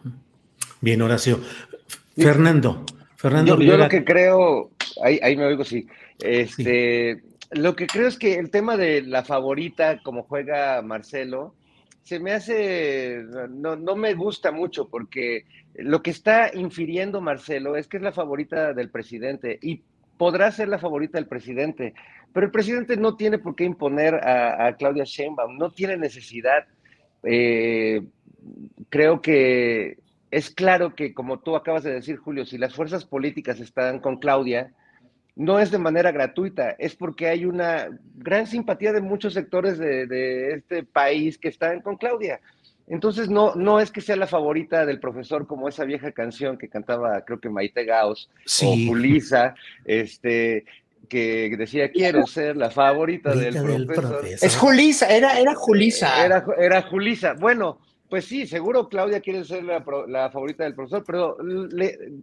Bien, 0.81 0.99
Horacio. 1.01 1.39
Fernando, 2.17 2.83
Fernando. 3.15 3.61
Yo, 3.61 3.77
lo 3.77 3.87
que 3.87 4.03
creo, 4.03 4.71
ahí, 5.03 5.35
me 5.37 5.45
oigo, 5.45 5.63
sí. 5.63 5.87
Este, 6.19 7.21
Lo 7.51 7.75
que 7.75 7.85
creo 7.85 8.07
es 8.07 8.17
que 8.17 8.33
el 8.39 8.49
tema 8.49 8.77
de 8.77 9.03
la 9.03 9.23
favorita, 9.23 10.01
como 10.01 10.23
juega 10.23 10.81
Marcelo, 10.81 11.53
se 12.03 12.19
me 12.19 12.31
hace, 12.31 13.23
no, 13.49 13.75
no 13.75 13.95
me 13.95 14.15
gusta 14.15 14.51
mucho 14.51 14.89
porque 14.89 15.45
lo 15.75 16.01
que 16.01 16.09
está 16.09 16.49
infiriendo 16.53 17.21
Marcelo 17.21 17.75
es 17.75 17.87
que 17.87 17.97
es 17.97 18.03
la 18.03 18.11
favorita 18.11 18.73
del 18.73 18.89
presidente 18.89 19.59
y 19.61 19.81
podrá 20.17 20.51
ser 20.51 20.67
la 20.67 20.79
favorita 20.79 21.19
del 21.19 21.27
presidente, 21.27 21.93
pero 22.33 22.47
el 22.47 22.51
presidente 22.51 22.97
no 22.97 23.15
tiene 23.15 23.37
por 23.37 23.55
qué 23.55 23.65
imponer 23.65 24.15
a, 24.15 24.75
Claudia 24.77 25.03
Sheinbaum, 25.03 25.57
no 25.57 25.69
tiene 25.71 25.97
necesidad. 25.97 26.65
Eh, 27.23 28.01
creo 28.89 29.21
que 29.21 29.97
es 30.31 30.49
claro 30.49 30.95
que, 30.95 31.13
como 31.13 31.39
tú 31.39 31.55
acabas 31.57 31.83
de 31.83 31.93
decir, 31.93 32.15
Julio, 32.15 32.45
si 32.45 32.57
las 32.57 32.73
fuerzas 32.73 33.03
políticas 33.03 33.59
están 33.59 33.99
con 33.99 34.17
Claudia, 34.17 34.71
no 35.35 35.59
es 35.59 35.71
de 35.71 35.77
manera 35.77 36.11
gratuita, 36.11 36.71
es 36.79 36.95
porque 36.95 37.27
hay 37.27 37.45
una 37.45 37.89
gran 38.15 38.47
simpatía 38.47 38.93
de 38.93 39.01
muchos 39.01 39.33
sectores 39.33 39.77
de, 39.77 40.53
este 40.53 40.83
país 40.83 41.37
que 41.37 41.49
están 41.49 41.81
con 41.81 41.97
Claudia. 41.97 42.39
Entonces, 42.87 43.29
no, 43.29 43.55
no 43.55 43.79
es 43.79 43.91
que 43.91 44.01
sea 44.01 44.15
la 44.15 44.27
favorita 44.27 44.85
del 44.85 44.99
profesor 44.99 45.47
como 45.47 45.67
esa 45.67 45.83
vieja 45.83 46.11
canción 46.11 46.57
que 46.57 46.69
cantaba, 46.69 47.23
creo 47.25 47.39
que 47.39 47.49
Maite 47.49 47.85
Gaos 47.85 48.29
o 48.63 48.75
Julisa, 48.87 49.55
este, 49.85 50.65
que 51.09 51.53
decía, 51.57 51.91
quiero 51.91 52.25
ser 52.25 52.55
la 52.55 52.69
favorita 52.69 53.33
del, 53.35 53.85
profesor. 53.85 54.25
Es 54.25 54.55
Julisa, 54.55 55.07
era, 55.07 55.39
era 55.39 55.55
Julisa. 55.55 56.25
Era, 56.25 56.45
era 56.57 56.81
Julisa. 56.81 57.33
Bueno, 57.33 57.79
pues 58.11 58.25
sí, 58.25 58.45
seguro 58.45 58.89
Claudia 58.89 59.21
quiere 59.21 59.45
ser 59.45 59.63
la, 59.63 59.81
favorita 60.29 60.65
del 60.65 60.75
profesor, 60.75 61.01
pero 61.07 61.37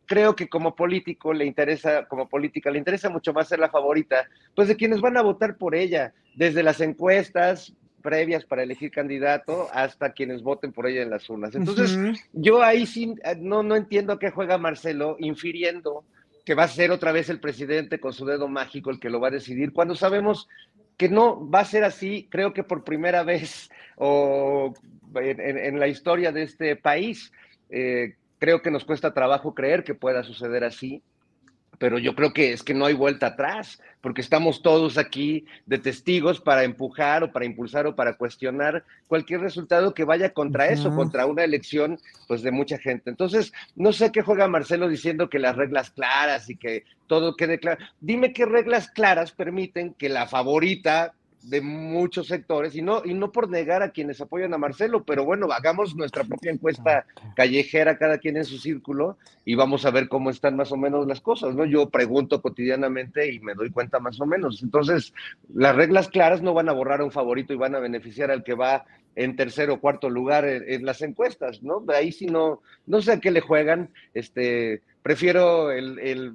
creo 0.05 0.37
que 0.37 0.47
como 0.47 0.77
político 0.77 1.33
le 1.33 1.47
interesa, 1.47 2.05
como 2.05 2.29
política, 2.29 2.71
le 2.71 2.77
interesa 2.77 3.09
mucho 3.09 3.33
más 3.33 3.49
ser 3.49 3.59
la 3.59 3.71
favorita, 3.71 4.29
pues 4.55 4.69
de 4.69 4.77
quienes 4.77 5.01
van 5.01 5.17
a 5.17 5.23
votar 5.23 5.57
por 5.57 5.75
ella, 5.75 6.13
desde 6.37 6.63
las 6.63 6.83
encuestas 6.83 7.73
previas 8.03 8.45
para 8.45 8.65
elegir 8.65 8.91
candidato 8.91 9.69
hasta 9.73 10.13
quienes 10.13 10.43
voten 10.43 10.75
por 10.75 10.87
ella 10.87 11.01
en 11.01 11.09
las 11.09 11.31
urnas. 11.31 11.55
Entonces, 11.55 11.99
yo 12.35 12.63
ahí 12.63 12.85
sí 12.85 13.15
no, 13.41 13.63
no 13.63 13.75
entiendo 13.75 14.13
a 14.13 14.19
qué 14.19 14.31
juega 14.31 14.59
Marcelo, 14.59 15.17
infiriendo 15.19 16.05
que 16.45 16.55
va 16.55 16.65
a 16.65 16.69
ser 16.69 16.91
otra 16.91 17.13
vez 17.13 17.31
el 17.31 17.41
presidente 17.41 17.99
con 17.99 18.13
su 18.13 18.27
dedo 18.27 18.47
mágico 18.47 18.91
el 18.91 19.01
que 19.01 19.09
lo 19.09 19.21
va 19.21 19.29
a 19.29 19.31
decidir, 19.31 19.73
cuando 19.73 19.95
sabemos 19.95 20.51
que 20.99 21.09
no 21.09 21.49
va 21.49 21.61
a 21.61 21.65
ser 21.65 21.85
así, 21.85 22.29
creo 22.31 22.53
que 22.53 22.63
por 22.63 22.85
primera 22.85 23.23
vez 23.23 23.71
o 23.97 24.75
en, 25.15 25.79
la 25.79 25.89
historia 25.89 26.33
de 26.33 26.43
este 26.43 26.77
país. 26.77 27.33
Eh, 27.71 28.15
creo 28.39 28.63
que 28.63 28.71
nos 28.71 28.85
cuesta 28.85 29.15
trabajo 29.15 29.55
creer 29.55 29.85
que 29.85 29.95
pueda 29.95 30.23
suceder 30.23 30.65
así, 30.65 31.03
pero 31.79 31.99
yo 31.99 32.15
creo 32.15 32.33
que 32.33 32.53
es 32.53 32.63
que 32.63 32.75
no 32.75 32.87
hay 32.87 32.95
vuelta 32.95 33.29
atrás, 33.29 33.81
porque 34.01 34.21
estamos 34.21 34.63
todos 34.63 34.99
aquí 34.99 35.47
de 35.67 35.79
testigos 35.79 36.41
para 36.41 36.65
empujar 36.65 37.23
o 37.23 37.33
para 37.33 37.45
impulsar 37.45 37.87
o 37.87 37.95
para 37.95 38.17
cuestionar 38.17 38.85
cualquier 39.07 39.41
resultado 39.41 39.95
que 39.95 40.05
vaya 40.05 40.33
contra 40.33 40.69
eso, 40.69 40.95
contra 40.95 41.27
una 41.27 41.45
elección 41.45 41.99
pues 42.27 42.43
de 42.43 42.51
mucha 42.51 42.79
gente. 42.79 43.11
Entonces, 43.11 43.53
no 43.77 43.93
sé 43.93 44.11
qué 44.11 44.23
juega 44.23 44.49
Marcelo 44.49 44.89
diciendo 44.89 45.29
que 45.29 45.39
las 45.39 45.57
reglas 45.57 45.91
claras 45.91 46.51
y 46.51 46.57
que 46.57 46.85
todo 47.07 47.37
quede 47.37 47.59
claro. 47.59 47.85
Dime 48.01 48.33
qué 48.33 48.45
reglas 48.45 48.89
claras 48.91 49.33
permiten 49.33 49.95
que 49.95 50.09
la 50.09 50.27
favorita 50.27 51.15
de 51.43 51.61
muchos 51.61 52.27
sectores 52.27 52.75
y 52.75 52.83
no, 52.83 53.03
y 53.05 53.15
no 53.15 53.33
por 53.33 53.49
negar 53.49 53.83
a 53.83 53.91
quienes 53.91 54.21
apoyan 54.21 54.53
a 54.55 54.59
Marcelo, 54.59 55.05
pero 55.05 55.25
bueno, 55.25 55.51
hagamos 55.53 55.95
nuestra 55.95 56.25
propia 56.25 56.51
encuesta 56.51 57.07
callejera, 57.37 57.97
cada 57.97 58.19
quien 58.19 58.37
en 58.37 58.45
su 58.45 58.59
círculo, 58.59 59.19
y 59.45 59.55
vamos 59.55 59.87
a 59.87 59.91
ver 59.91 60.09
cómo 60.09 60.31
están 60.31 60.57
más 60.57 60.73
o 60.73 60.77
menos 60.77 61.07
las 61.07 61.21
cosas, 61.21 61.55
¿no? 61.55 61.65
Yo 61.65 61.89
pregunto 61.91 62.43
cotidianamente 62.43 63.33
y 63.33 63.41
me 63.41 63.55
doy 63.55 63.71
cuenta 63.71 64.01
más 64.01 64.21
o 64.21 64.27
menos. 64.27 64.63
Entonces, 64.63 65.15
las 65.55 65.77
reglas 65.77 66.09
claras 66.09 66.43
no 66.43 66.55
van 66.55 66.69
a 66.69 66.73
borrar 66.73 67.01
a 67.01 67.05
un 67.05 67.13
favorito 67.13 67.53
y 67.53 67.57
van 67.57 67.75
a 67.75 67.81
beneficiar 67.81 68.31
al 68.31 68.43
que 68.43 68.55
va 68.55 68.85
en 69.15 69.35
tercer 69.37 69.71
o 69.71 69.81
cuarto 69.81 70.11
lugar 70.11 70.45
en, 70.45 70.85
las 70.85 71.03
encuestas, 71.03 71.63
¿no? 71.63 71.81
De 71.81 71.97
ahí 71.97 72.13
sí 72.13 72.27
no, 72.27 72.63
no 72.87 73.03
sé 73.03 73.13
a 73.13 73.21
qué 73.21 73.31
le 73.31 73.41
juegan, 73.41 73.91
este, 74.15 74.83
prefiero 75.03 75.73
el, 75.73 75.99
el 75.99 76.35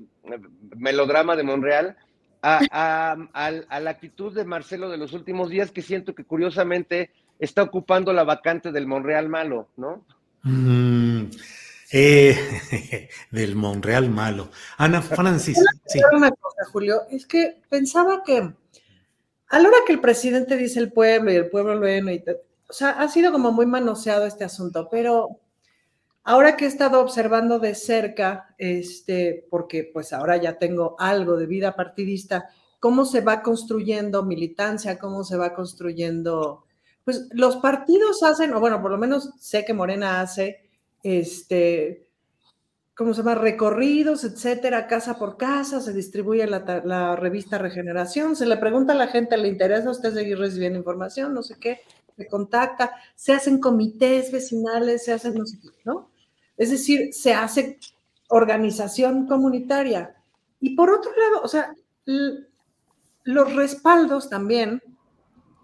melodrama 0.75 1.35
de 1.35 1.43
Monreal, 1.43 1.95
a, 2.43 3.79
la 3.79 3.89
actitud 3.89 4.33
de 4.33 4.43
Marcelo 4.43 4.89
de 4.89 4.97
los 4.97 5.13
últimos 5.13 5.49
días, 5.49 5.71
que 5.71 5.81
siento 5.81 6.13
que 6.13 6.25
curiosamente 6.25 7.11
está 7.39 7.63
ocupando 7.63 8.11
la 8.13 8.23
vacante 8.23 8.71
del 8.71 8.85
Monreal 8.85 9.29
malo, 9.29 9.69
¿no? 9.77 10.05
Mm, 10.43 11.25
eh, 11.91 13.09
del 13.31 13.55
Monreal 13.55 14.09
malo. 14.09 14.49
Ana 14.77 15.01
Francis. 15.01 15.57
Sí. 15.85 15.99
Una 16.13 16.31
cosa, 16.31 16.65
Julio, 16.71 17.03
es 17.09 17.25
que 17.25 17.61
pensaba 17.69 18.23
que 18.23 18.53
a 19.49 19.59
la 19.59 19.69
hora 19.69 19.77
que 19.85 19.93
el 19.93 20.01
presidente 20.01 20.57
dice 20.57 20.79
el 20.79 20.91
pueblo 20.91 21.31
y 21.31 21.35
el 21.35 21.49
pueblo 21.49 21.75
lo 21.75 21.87
y, 21.87 22.23
o 22.67 22.73
sea, 22.73 22.91
ha 22.91 23.07
sido 23.07 23.31
como 23.31 23.51
muy 23.51 23.65
manoseado 23.65 24.25
este 24.25 24.43
asunto, 24.43 24.89
pero 24.91 25.39
Ahora 26.25 26.55
que 26.55 26.65
he 26.65 26.67
estado 26.69 27.01
observando 27.01 27.59
de 27.59 27.75
cerca, 27.75 28.55
este, 28.57 29.45
porque 29.49 29.89
pues 29.91 30.13
ahora 30.13 30.37
ya 30.37 30.57
tengo 30.57 30.95
algo 30.97 31.35
de 31.35 31.47
vida 31.47 31.75
partidista, 31.75 32.49
cómo 32.79 33.03
se 33.03 33.19
va 33.19 33.41
construyendo 33.41 34.23
militancia, 34.23 34.97
cómo 34.97 35.25
se 35.25 35.35
va 35.35 35.53
construyendo, 35.53 36.65
pues 37.03 37.27
los 37.31 37.57
partidos 37.57 38.23
hacen, 38.23 38.53
o 38.53 38.61
bueno, 38.61 38.81
por 38.81 38.91
lo 38.91 38.97
menos 38.97 39.31
sé 39.37 39.65
que 39.65 39.73
Morena 39.73 40.21
hace, 40.21 40.69
este, 41.03 42.07
¿cómo 42.95 43.13
se 43.13 43.21
llama? 43.21 43.35
Recorridos, 43.35 44.23
etcétera, 44.23 44.87
casa 44.87 45.19
por 45.19 45.35
casa, 45.35 45.81
se 45.81 45.91
distribuye 45.91 46.47
la, 46.47 46.81
la, 46.85 47.17
revista 47.17 47.57
Regeneración, 47.57 48.37
se 48.37 48.45
le 48.45 48.55
pregunta 48.55 48.93
a 48.93 48.97
la 48.97 49.07
gente, 49.07 49.37
¿le 49.37 49.49
interesa 49.49 49.89
a 49.89 49.91
usted 49.91 50.13
seguir 50.13 50.37
recibiendo 50.37 50.79
información? 50.79 51.33
No 51.33 51.43
sé 51.43 51.55
qué, 51.59 51.81
se 52.15 52.27
contacta, 52.27 52.93
se 53.13 53.33
hacen 53.33 53.59
comités 53.59 54.31
vecinales, 54.31 55.03
se 55.03 55.11
hacen, 55.11 55.35
no 55.35 55.45
sé 55.45 55.57
qué, 55.61 55.69
¿no? 55.83 56.12
Es 56.63 56.71
decir, 56.71 57.13
se 57.13 57.33
hace 57.33 57.77
organización 58.29 59.27
comunitaria. 59.27 60.15
Y 60.61 60.77
por 60.77 60.89
otro 60.89 61.11
lado, 61.11 61.43
o 61.43 61.47
sea, 61.49 61.75
los 63.25 63.53
respaldos 63.53 64.29
también 64.29 64.81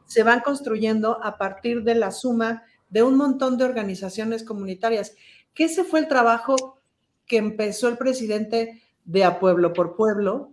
se 0.07 0.23
van 0.23 0.41
construyendo 0.41 1.23
a 1.23 1.37
partir 1.37 1.83
de 1.83 1.95
la 1.95 2.11
suma 2.11 2.63
de 2.89 3.01
un 3.01 3.15
montón 3.15 3.57
de 3.57 3.63
organizaciones 3.63 4.43
comunitarias, 4.43 5.15
que 5.53 5.63
ese 5.63 5.85
fue 5.85 6.01
el 6.01 6.09
trabajo 6.09 6.81
que 7.25 7.37
empezó 7.37 7.87
el 7.87 7.97
presidente 7.97 8.83
de 9.05 9.23
A 9.23 9.39
Pueblo 9.39 9.71
por 9.71 9.95
Pueblo 9.95 10.51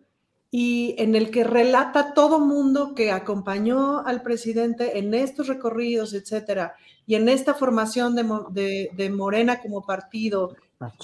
y 0.51 0.95
en 0.99 1.15
el 1.15 1.31
que 1.31 1.45
relata 1.45 2.15
todo 2.15 2.39
mundo 2.39 2.95
que 2.95 3.11
acompañó 3.11 4.07
al 4.07 4.23
presidente 4.23 4.99
en 4.99 5.13
estos 5.15 5.49
recorridos, 5.49 6.15
etcétera, 6.15 6.75
y 7.07 7.15
en 7.15 7.29
esta 7.29 7.55
formación 7.55 8.15
de, 8.15 9.11
Morena 9.15 9.61
como 9.61 9.85
partido, 9.85 10.57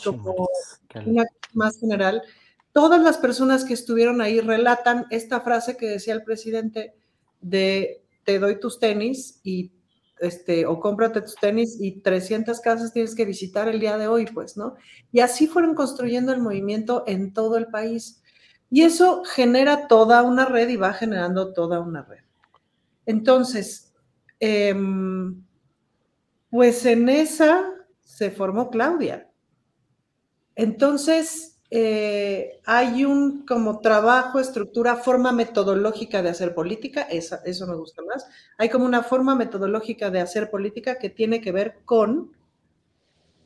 como 0.04 0.48
una 1.06 1.24
más 1.54 1.78
general, 1.78 2.22
todas 2.72 3.02
las 3.02 3.18
personas 3.18 3.64
que 3.64 3.74
estuvieron 3.74 4.20
ahí 4.20 4.40
relatan 4.40 5.06
esta 5.10 5.40
frase 5.40 5.76
que 5.76 5.86
decía 5.86 6.14
el 6.14 6.24
presidente 6.24 6.94
de 7.40 8.02
te 8.24 8.38
doy 8.38 8.58
tus 8.58 8.78
tenis 8.78 9.40
y 9.42 9.72
este, 10.20 10.66
o 10.66 10.78
cómprate 10.78 11.20
tus 11.20 11.34
tenis 11.34 11.76
y 11.80 12.00
300 12.00 12.60
casas 12.60 12.92
tienes 12.92 13.16
que 13.16 13.24
visitar 13.24 13.68
el 13.68 13.80
día 13.80 13.98
de 13.98 14.06
hoy, 14.06 14.26
pues, 14.26 14.56
¿no? 14.56 14.76
Y 15.10 15.18
así 15.18 15.48
fueron 15.48 15.74
construyendo 15.74 16.32
el 16.32 16.40
movimiento 16.40 17.02
en 17.08 17.32
todo 17.32 17.56
el 17.56 17.66
país. 17.66 18.21
Y 18.72 18.84
eso 18.84 19.22
genera 19.24 19.86
toda 19.86 20.22
una 20.22 20.46
red 20.46 20.70
y 20.70 20.76
va 20.76 20.94
generando 20.94 21.52
toda 21.52 21.78
una 21.80 22.04
red. 22.04 22.24
Entonces, 23.04 23.92
eh, 24.40 24.74
pues 26.48 26.86
en 26.86 27.10
esa 27.10 27.70
se 28.00 28.30
formó 28.30 28.70
Claudia. 28.70 29.28
Entonces, 30.56 31.60
eh, 31.70 32.60
hay 32.64 33.04
un 33.04 33.44
como 33.44 33.80
trabajo, 33.80 34.40
estructura, 34.40 34.96
forma 34.96 35.32
metodológica 35.32 36.22
de 36.22 36.30
hacer 36.30 36.54
política, 36.54 37.02
eso 37.02 37.66
me 37.66 37.74
gusta 37.74 38.00
más. 38.02 38.26
Hay 38.56 38.70
como 38.70 38.86
una 38.86 39.02
forma 39.02 39.34
metodológica 39.34 40.10
de 40.10 40.20
hacer 40.20 40.50
política 40.50 40.98
que 40.98 41.10
tiene 41.10 41.42
que 41.42 41.52
ver 41.52 41.80
con 41.84 42.32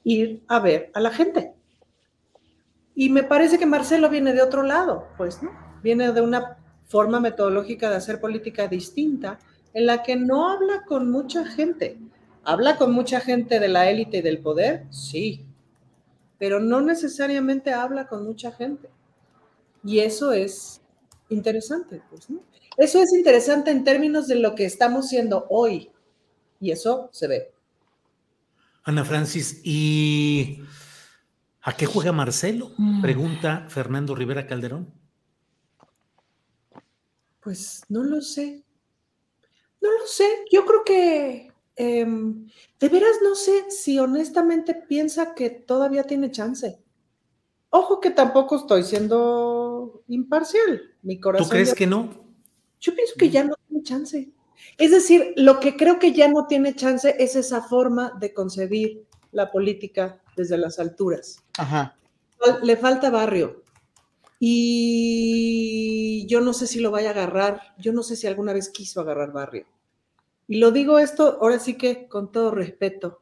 ir 0.04 0.44
a 0.46 0.60
ver 0.60 0.92
a 0.94 1.00
la 1.00 1.10
gente. 1.10 1.55
Y 2.96 3.10
me 3.10 3.22
parece 3.22 3.58
que 3.58 3.66
Marcelo 3.66 4.08
viene 4.08 4.32
de 4.32 4.42
otro 4.42 4.64
lado, 4.64 5.06
pues, 5.16 5.40
¿no? 5.40 5.50
Viene 5.84 6.10
de 6.10 6.20
una 6.20 6.56
forma 6.86 7.20
metodológica 7.20 7.88
de 7.90 7.96
hacer 7.96 8.20
política 8.20 8.66
distinta, 8.66 9.38
en 9.72 9.86
la 9.86 10.02
que 10.02 10.16
no 10.16 10.50
habla 10.50 10.82
con 10.84 11.10
mucha 11.10 11.44
gente 11.44 11.98
¿Habla 12.48 12.76
con 12.76 12.92
mucha 12.92 13.18
gente 13.18 13.58
de 13.58 13.66
la 13.66 13.90
élite 13.90 14.18
y 14.18 14.22
del 14.22 14.38
poder? 14.38 14.86
Sí, 14.90 15.44
pero 16.38 16.60
no 16.60 16.80
necesariamente 16.80 17.72
habla 17.72 18.06
con 18.06 18.24
mucha 18.24 18.52
gente. 18.52 18.88
Y 19.82 19.98
eso 19.98 20.30
es 20.30 20.80
interesante, 21.28 22.00
pues, 22.08 22.30
¿no? 22.30 22.38
Eso 22.76 23.02
es 23.02 23.12
interesante 23.12 23.72
en 23.72 23.82
términos 23.82 24.28
de 24.28 24.36
lo 24.36 24.54
que 24.54 24.64
estamos 24.64 25.08
siendo 25.08 25.46
hoy. 25.50 25.90
Y 26.60 26.70
eso 26.70 27.08
se 27.10 27.26
ve. 27.26 27.52
Ana 28.84 29.04
Francis, 29.04 29.60
¿y 29.64 30.62
a 31.66 31.76
qué 31.76 31.84
juega 31.84 32.12
Marcelo? 32.12 32.72
Mm. 32.78 33.02
Pregunta 33.02 33.66
Fernando 33.68 34.14
Rivera 34.14 34.46
Calderón. 34.46 34.90
Pues 37.40 37.82
no 37.90 38.02
lo 38.02 38.22
sé. 38.22 38.64
No 39.82 39.92
lo 39.92 40.06
sé. 40.06 40.26
Yo 40.50 40.64
creo 40.64 40.82
que 40.84 41.52
Em, 41.76 42.48
de 42.80 42.88
veras 42.88 43.18
no 43.22 43.34
sé 43.34 43.70
si 43.70 43.98
honestamente 43.98 44.74
piensa 44.74 45.34
que 45.34 45.50
todavía 45.50 46.04
tiene 46.04 46.30
chance. 46.30 46.78
Ojo 47.68 48.00
que 48.00 48.10
tampoco 48.10 48.56
estoy 48.56 48.82
siendo 48.82 50.02
imparcial. 50.08 50.82
Mi 51.02 51.20
corazón. 51.20 51.46
¿Tú 51.46 51.50
crees 51.50 51.74
que 51.74 51.86
no? 51.86 52.08
Yo 52.80 52.94
pienso 52.94 53.14
que 53.18 53.28
ya 53.28 53.44
no 53.44 53.54
tiene 53.68 53.82
chance. 53.82 54.30
Es 54.78 54.90
decir, 54.90 55.34
lo 55.36 55.60
que 55.60 55.76
creo 55.76 55.98
que 55.98 56.12
ya 56.12 56.28
no 56.28 56.46
tiene 56.46 56.74
chance 56.74 57.14
es 57.18 57.36
esa 57.36 57.60
forma 57.60 58.12
de 58.18 58.32
concebir 58.32 59.05
la 59.36 59.52
política 59.52 60.18
desde 60.34 60.56
las 60.56 60.78
alturas. 60.78 61.44
Ajá. 61.58 61.94
Le 62.62 62.76
falta 62.76 63.10
barrio. 63.10 63.62
Y 64.40 66.26
yo 66.26 66.40
no 66.40 66.54
sé 66.54 66.66
si 66.66 66.80
lo 66.80 66.90
vaya 66.90 67.10
a 67.10 67.12
agarrar. 67.12 67.74
Yo 67.78 67.92
no 67.92 68.02
sé 68.02 68.16
si 68.16 68.26
alguna 68.26 68.54
vez 68.54 68.70
quiso 68.70 69.00
agarrar 69.00 69.32
barrio. 69.32 69.66
Y 70.48 70.58
lo 70.58 70.70
digo 70.70 70.98
esto 70.98 71.38
ahora 71.40 71.58
sí 71.58 71.76
que 71.76 72.08
con 72.08 72.32
todo 72.32 72.50
respeto. 72.50 73.20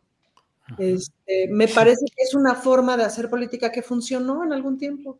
Este, 0.78 1.48
me 1.50 1.66
parece 1.68 2.06
que 2.06 2.22
es 2.22 2.34
una 2.34 2.54
forma 2.54 2.96
de 2.96 3.04
hacer 3.04 3.28
política 3.28 3.72
que 3.72 3.82
funcionó 3.82 4.44
en 4.44 4.52
algún 4.52 4.78
tiempo. 4.78 5.18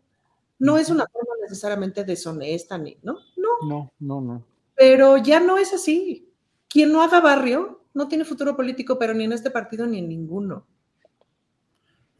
No 0.61 0.79
es 0.79 0.91
una 0.91 1.07
forma 1.13 1.35
necesariamente 1.43 2.05
deshonesta, 2.05 2.79
ni, 2.79 2.97
¿no? 3.03 3.19
No. 3.37 3.69
No, 3.69 3.93
no, 3.99 4.21
no. 4.21 4.45
Pero 4.77 5.17
ya 5.17 5.41
no 5.41 5.59
es 5.59 5.75
así. 5.75 6.31
Quien 6.69 6.93
no 6.93 7.03
haga 7.03 7.21
barrio 7.21 7.83
no 7.95 8.07
tiene 8.07 8.25
futuro 8.25 8.57
político, 8.57 8.99
pero 8.99 9.13
ni 9.13 9.25
en 9.25 9.33
este 9.33 9.51
partido 9.51 9.87
ni 9.87 9.99
en 9.99 10.09
ninguno. 10.09 10.67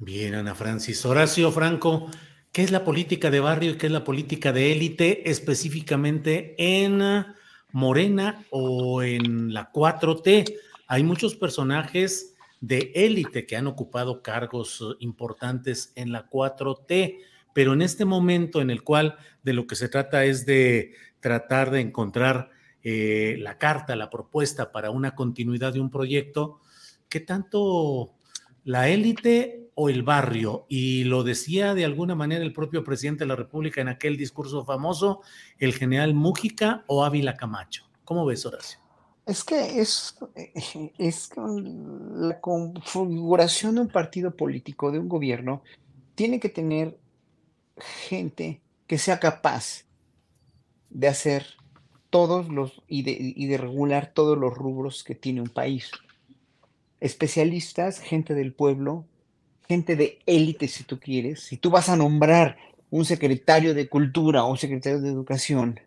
Bien, 0.05 0.35
Ana 0.35 0.55
Francis. 0.55 1.07
Horacio 1.07 1.51
Franco, 1.51 2.11
¿qué 2.53 2.63
es 2.63 2.71
la 2.71 2.85
política 2.85 3.31
de 3.31 3.41
barrio 3.41 3.71
y 3.71 3.79
qué 3.79 3.87
es 3.87 3.93
la 3.93 4.05
política 4.05 4.53
de 4.53 4.71
élite 4.71 5.31
específicamente 5.31 6.55
en 6.59 7.01
Morena 7.73 8.45
o 8.51 9.03
en 9.03 9.55
la 9.55 9.73
4T. 9.73 10.55
Hay 10.89 11.03
muchos 11.05 11.37
personajes 11.37 12.35
de 12.61 12.93
élite 12.95 13.47
que 13.47 13.57
han 13.57 13.67
ocupado 13.67 14.23
cargos 14.23 14.83
eh, 14.83 14.95
importantes 15.01 15.91
en 15.97 16.13
la 16.13 16.29
4T, 16.29 17.21
pero 17.55 17.73
en 17.73 17.81
este 17.81 18.05
momento 18.05 18.61
en 18.61 18.69
el 18.69 18.83
cual 18.83 19.17
de 19.43 19.55
lo 19.55 19.67
que 19.67 19.75
se 19.75 19.89
trata 19.89 20.27
es 20.27 20.45
de 20.45 20.93
tratar 21.21 21.71
de 21.71 21.81
encontrar 21.81 22.51
eh, 22.83 23.37
la 23.39 23.57
carta, 23.57 23.97
la 23.97 24.11
propuesta 24.11 24.71
para 24.71 24.91
una 24.91 25.15
continuidad 25.15 25.73
de 25.73 25.81
un 25.81 25.91
proyecto, 25.91 26.61
¿qué 27.09 27.21
tanto 27.21 28.13
la 28.65 28.89
élite 28.89 29.71
o 29.75 29.89
el 29.89 30.03
barrio. 30.03 30.67
Y 30.69 31.05
lo 31.05 31.23
decía 31.23 31.75
de 31.75 31.85
alguna 31.85 32.15
manera 32.15 32.45
el 32.45 32.53
propio 32.53 32.85
presidente 32.85 33.25
de 33.25 33.29
la 33.29 33.37
República 33.37 33.81
en 33.81 33.89
aquel 33.89 34.17
discurso 34.17 34.65
famoso, 34.65 35.21
el 35.59 35.75
general 35.75 36.15
Mújica 36.15 36.85
o 36.87 37.05
Ávila 37.05 37.37
Camacho. 37.37 37.85
¿Cómo 38.05 38.27
ves, 38.27 38.45
Horacio? 38.47 38.81
Es 39.27 39.43
que 39.43 39.81
es, 39.81 40.17
es 40.99 41.31
la 41.37 42.41
configuración 42.41 43.77
de 43.77 43.81
un 43.83 43.89
partido 43.89 44.37
político, 44.37 44.93
de 44.93 44.99
un 44.99 45.09
gobierno, 45.09 45.63
tiene 46.15 46.39
que 46.39 46.51
tener 46.51 46.99
gente 48.09 48.61
que 48.87 48.99
sea 48.99 49.19
capaz 49.19 49.87
de 50.91 51.09
hacer 51.09 51.47
todos 52.11 52.49
los 52.51 52.83
y 52.87 53.03
de, 53.03 53.17
y 53.19 53.47
de 53.47 53.57
regular 53.57 54.13
todos 54.15 54.39
los 54.39 54.55
rubros 54.55 55.03
que 55.03 55.15
tiene 55.15 55.41
un 55.41 55.49
país 55.49 55.91
especialistas, 57.01 57.99
gente 57.99 58.35
del 58.35 58.53
pueblo, 58.53 59.05
gente 59.69 59.97
de 59.97 60.19
élite 60.27 60.69
si 60.69 60.85
tú 60.85 60.99
quieres. 60.99 61.41
Si 61.41 61.57
tú 61.57 61.71
vas 61.71 61.89
a 61.89 61.97
nombrar 61.97 62.57
un 62.91 63.05
secretario 63.05 63.75
de 63.75 63.89
cultura 63.89 64.45
o 64.45 64.51
un 64.51 64.59
secretario 64.59 65.01
de 65.01 65.09
educación 65.09 65.81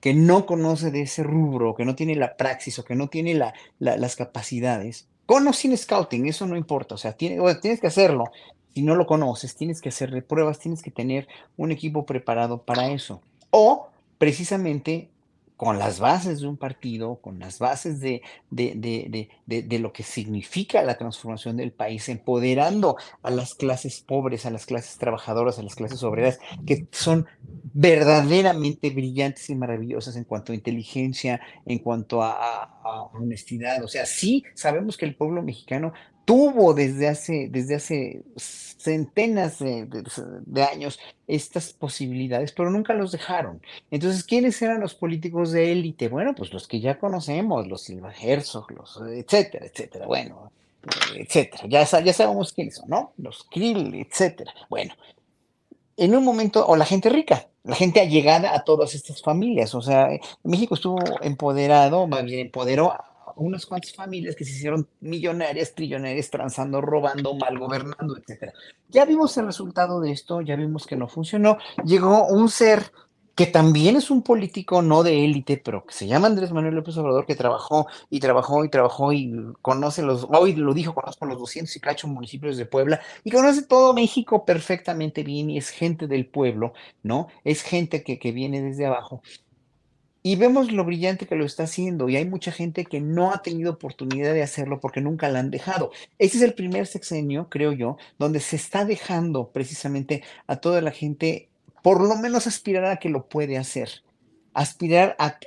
que 0.00 0.14
no 0.14 0.46
conoce 0.46 0.90
de 0.90 1.02
ese 1.02 1.22
rubro, 1.22 1.74
que 1.74 1.84
no 1.84 1.94
tiene 1.94 2.14
la 2.14 2.36
praxis 2.36 2.78
o 2.78 2.84
que 2.84 2.94
no 2.94 3.08
tiene 3.08 3.34
la, 3.34 3.54
las 3.78 4.16
capacidades, 4.16 5.08
con 5.24 5.48
o 5.48 5.52
sin 5.52 5.76
scouting, 5.76 6.26
eso 6.26 6.46
no 6.46 6.56
importa, 6.56 6.94
o 6.94 6.98
sea, 6.98 7.14
tiene, 7.14 7.42
tienes 7.60 7.80
que 7.80 7.88
hacerlo. 7.88 8.30
Si 8.72 8.82
no 8.82 8.94
lo 8.94 9.06
conoces, 9.06 9.56
tienes 9.56 9.80
que 9.80 9.88
hacerle 9.88 10.22
pruebas, 10.22 10.60
tienes 10.60 10.82
que 10.82 10.90
tener 10.90 11.26
un 11.56 11.72
equipo 11.72 12.06
preparado 12.06 12.62
para 12.62 12.90
eso. 12.90 13.22
O 13.50 13.88
precisamente 14.18 15.10
con 15.56 15.78
las 15.78 16.00
bases 16.00 16.40
de 16.40 16.46
un 16.46 16.56
partido, 16.56 17.16
con 17.16 17.38
las 17.38 17.58
bases 17.58 18.00
de, 18.00 18.22
de, 18.50 19.78
lo 19.78 19.92
que 19.92 20.02
significa 20.02 20.82
la 20.82 20.98
transformación 20.98 21.56
del 21.56 21.72
país, 21.72 22.08
empoderando 22.08 22.96
a 23.22 23.30
las 23.30 23.54
clases 23.54 24.00
pobres, 24.00 24.44
a 24.44 24.50
las 24.50 24.66
clases 24.66 24.98
trabajadoras, 24.98 25.58
a 25.58 25.62
las 25.62 25.74
clases 25.74 26.02
obreras, 26.02 26.38
que 26.66 26.86
son 26.92 27.26
verdaderamente 27.72 28.90
brillantes 28.90 29.48
y 29.48 29.54
maravillosas 29.54 30.16
en 30.16 30.24
cuanto 30.24 30.52
a 30.52 30.56
inteligencia, 30.56 31.40
en 31.64 31.78
cuanto 31.78 32.22
a, 32.22 32.62
a 32.62 33.02
honestidad. 33.14 33.82
O 33.82 33.88
sea, 33.88 34.04
sí 34.04 34.44
sabemos 34.54 34.98
que 34.98 35.06
el 35.06 35.16
pueblo 35.16 35.42
mexicano 35.42 35.94
tuvo 36.26 36.74
desde 36.74 37.08
hace, 37.08 37.48
desde 37.48 37.76
hace 37.76 38.22
centenas 38.36 39.58
de, 39.60 40.62
años 40.62 40.98
estas 41.26 41.72
posibilidades, 41.72 42.52
pero 42.52 42.70
nunca 42.70 42.92
los 42.92 43.12
dejaron. 43.12 43.62
Entonces, 43.90 44.24
¿quiénes 44.24 44.60
eran 44.60 44.80
los 44.80 44.94
políticos 44.94 45.52
de 45.52 45.72
élite? 45.72 46.08
Bueno, 46.08 46.34
pues 46.34 46.52
los 46.52 46.68
que 46.68 46.80
ya 46.80 46.98
conocemos, 46.98 47.66
los 47.66 47.82
Silva 47.82 48.12
Herzog, 48.12 48.70
los 48.72 49.00
etcétera, 49.00 49.66
etcétera, 49.66 50.06
bueno, 50.06 50.52
etcétera. 51.16 51.64
Ya, 51.68 51.84
ya 51.84 52.12
sabemos 52.12 52.52
quiénes 52.52 52.76
son, 52.76 52.90
¿no? 52.90 53.12
Los 53.16 53.44
Krill, 53.44 53.94
etcétera. 53.94 54.52
Bueno, 54.68 54.94
en 55.96 56.14
un 56.14 56.24
momento, 56.24 56.66
o 56.66 56.76
la 56.76 56.84
gente 56.84 57.08
rica, 57.08 57.48
la 57.62 57.76
gente 57.76 58.00
allegada 58.00 58.54
a 58.54 58.64
todas 58.64 58.94
estas 58.94 59.22
familias. 59.22 59.74
O 59.74 59.82
sea, 59.82 60.08
México 60.42 60.74
estuvo 60.74 60.98
empoderado, 61.22 62.06
más 62.06 62.24
bien 62.24 62.40
empoderó 62.40 62.94
unas 63.36 63.66
cuantas 63.66 63.94
familias 63.94 64.34
que 64.34 64.44
se 64.44 64.52
hicieron 64.52 64.88
millonarias, 65.00 65.74
trillonarias, 65.74 66.30
transando, 66.30 66.80
robando, 66.80 67.34
mal 67.34 67.58
gobernando, 67.58 68.16
etc. 68.16 68.52
Ya 68.88 69.04
vimos 69.04 69.36
el 69.36 69.46
resultado 69.46 70.00
de 70.00 70.12
esto, 70.12 70.40
ya 70.40 70.56
vimos 70.56 70.86
que 70.86 70.96
no 70.96 71.08
funcionó. 71.08 71.58
Llegó 71.84 72.26
un 72.26 72.48
ser 72.48 72.90
que 73.36 73.46
también 73.46 73.96
es 73.96 74.10
un 74.10 74.22
político 74.22 74.80
no 74.80 75.02
de 75.02 75.26
élite, 75.26 75.60
pero 75.62 75.84
que 75.84 75.92
se 75.92 76.06
llama 76.06 76.26
Andrés 76.26 76.52
Manuel 76.52 76.74
López 76.74 76.96
Obrador, 76.96 77.26
que 77.26 77.36
trabajó 77.36 77.86
y 78.08 78.18
trabajó 78.18 78.64
y 78.64 78.70
trabajó 78.70 79.12
y 79.12 79.30
conoce 79.60 80.00
los, 80.00 80.26
hoy 80.30 80.54
lo 80.54 80.72
dijo, 80.72 80.94
conozco 80.94 81.26
los 81.26 81.38
200 81.38 81.76
y 81.76 81.80
cacho 81.80 82.08
municipios 82.08 82.56
de 82.56 82.64
Puebla 82.64 82.98
y 83.24 83.30
conoce 83.30 83.62
todo 83.62 83.92
México 83.92 84.46
perfectamente 84.46 85.22
bien 85.22 85.50
y 85.50 85.58
es 85.58 85.68
gente 85.68 86.06
del 86.06 86.26
pueblo, 86.26 86.72
¿no? 87.02 87.28
Es 87.44 87.62
gente 87.62 88.02
que, 88.02 88.18
que 88.18 88.32
viene 88.32 88.62
desde 88.62 88.86
abajo 88.86 89.20
y 90.26 90.34
vemos 90.34 90.72
lo 90.72 90.84
brillante 90.84 91.28
que 91.28 91.36
lo 91.36 91.44
está 91.44 91.62
haciendo 91.62 92.08
y 92.08 92.16
hay 92.16 92.24
mucha 92.24 92.50
gente 92.50 92.84
que 92.84 93.00
no 93.00 93.32
ha 93.32 93.42
tenido 93.42 93.70
oportunidad 93.70 94.34
de 94.34 94.42
hacerlo 94.42 94.80
porque 94.80 95.00
nunca 95.00 95.28
la 95.28 95.38
han 95.38 95.52
dejado. 95.52 95.92
Ese 96.18 96.38
es 96.38 96.42
el 96.42 96.54
primer 96.54 96.88
sexenio, 96.88 97.48
creo 97.48 97.70
yo, 97.70 97.96
donde 98.18 98.40
se 98.40 98.56
está 98.56 98.84
dejando 98.84 99.52
precisamente 99.52 100.24
a 100.48 100.56
toda 100.56 100.80
la 100.80 100.90
gente 100.90 101.48
por 101.80 102.00
lo 102.00 102.16
menos 102.16 102.48
aspirar 102.48 102.86
a 102.86 102.96
que 102.96 103.08
lo 103.08 103.28
puede 103.28 103.56
hacer, 103.56 104.02
aspirar 104.52 105.14
a, 105.20 105.38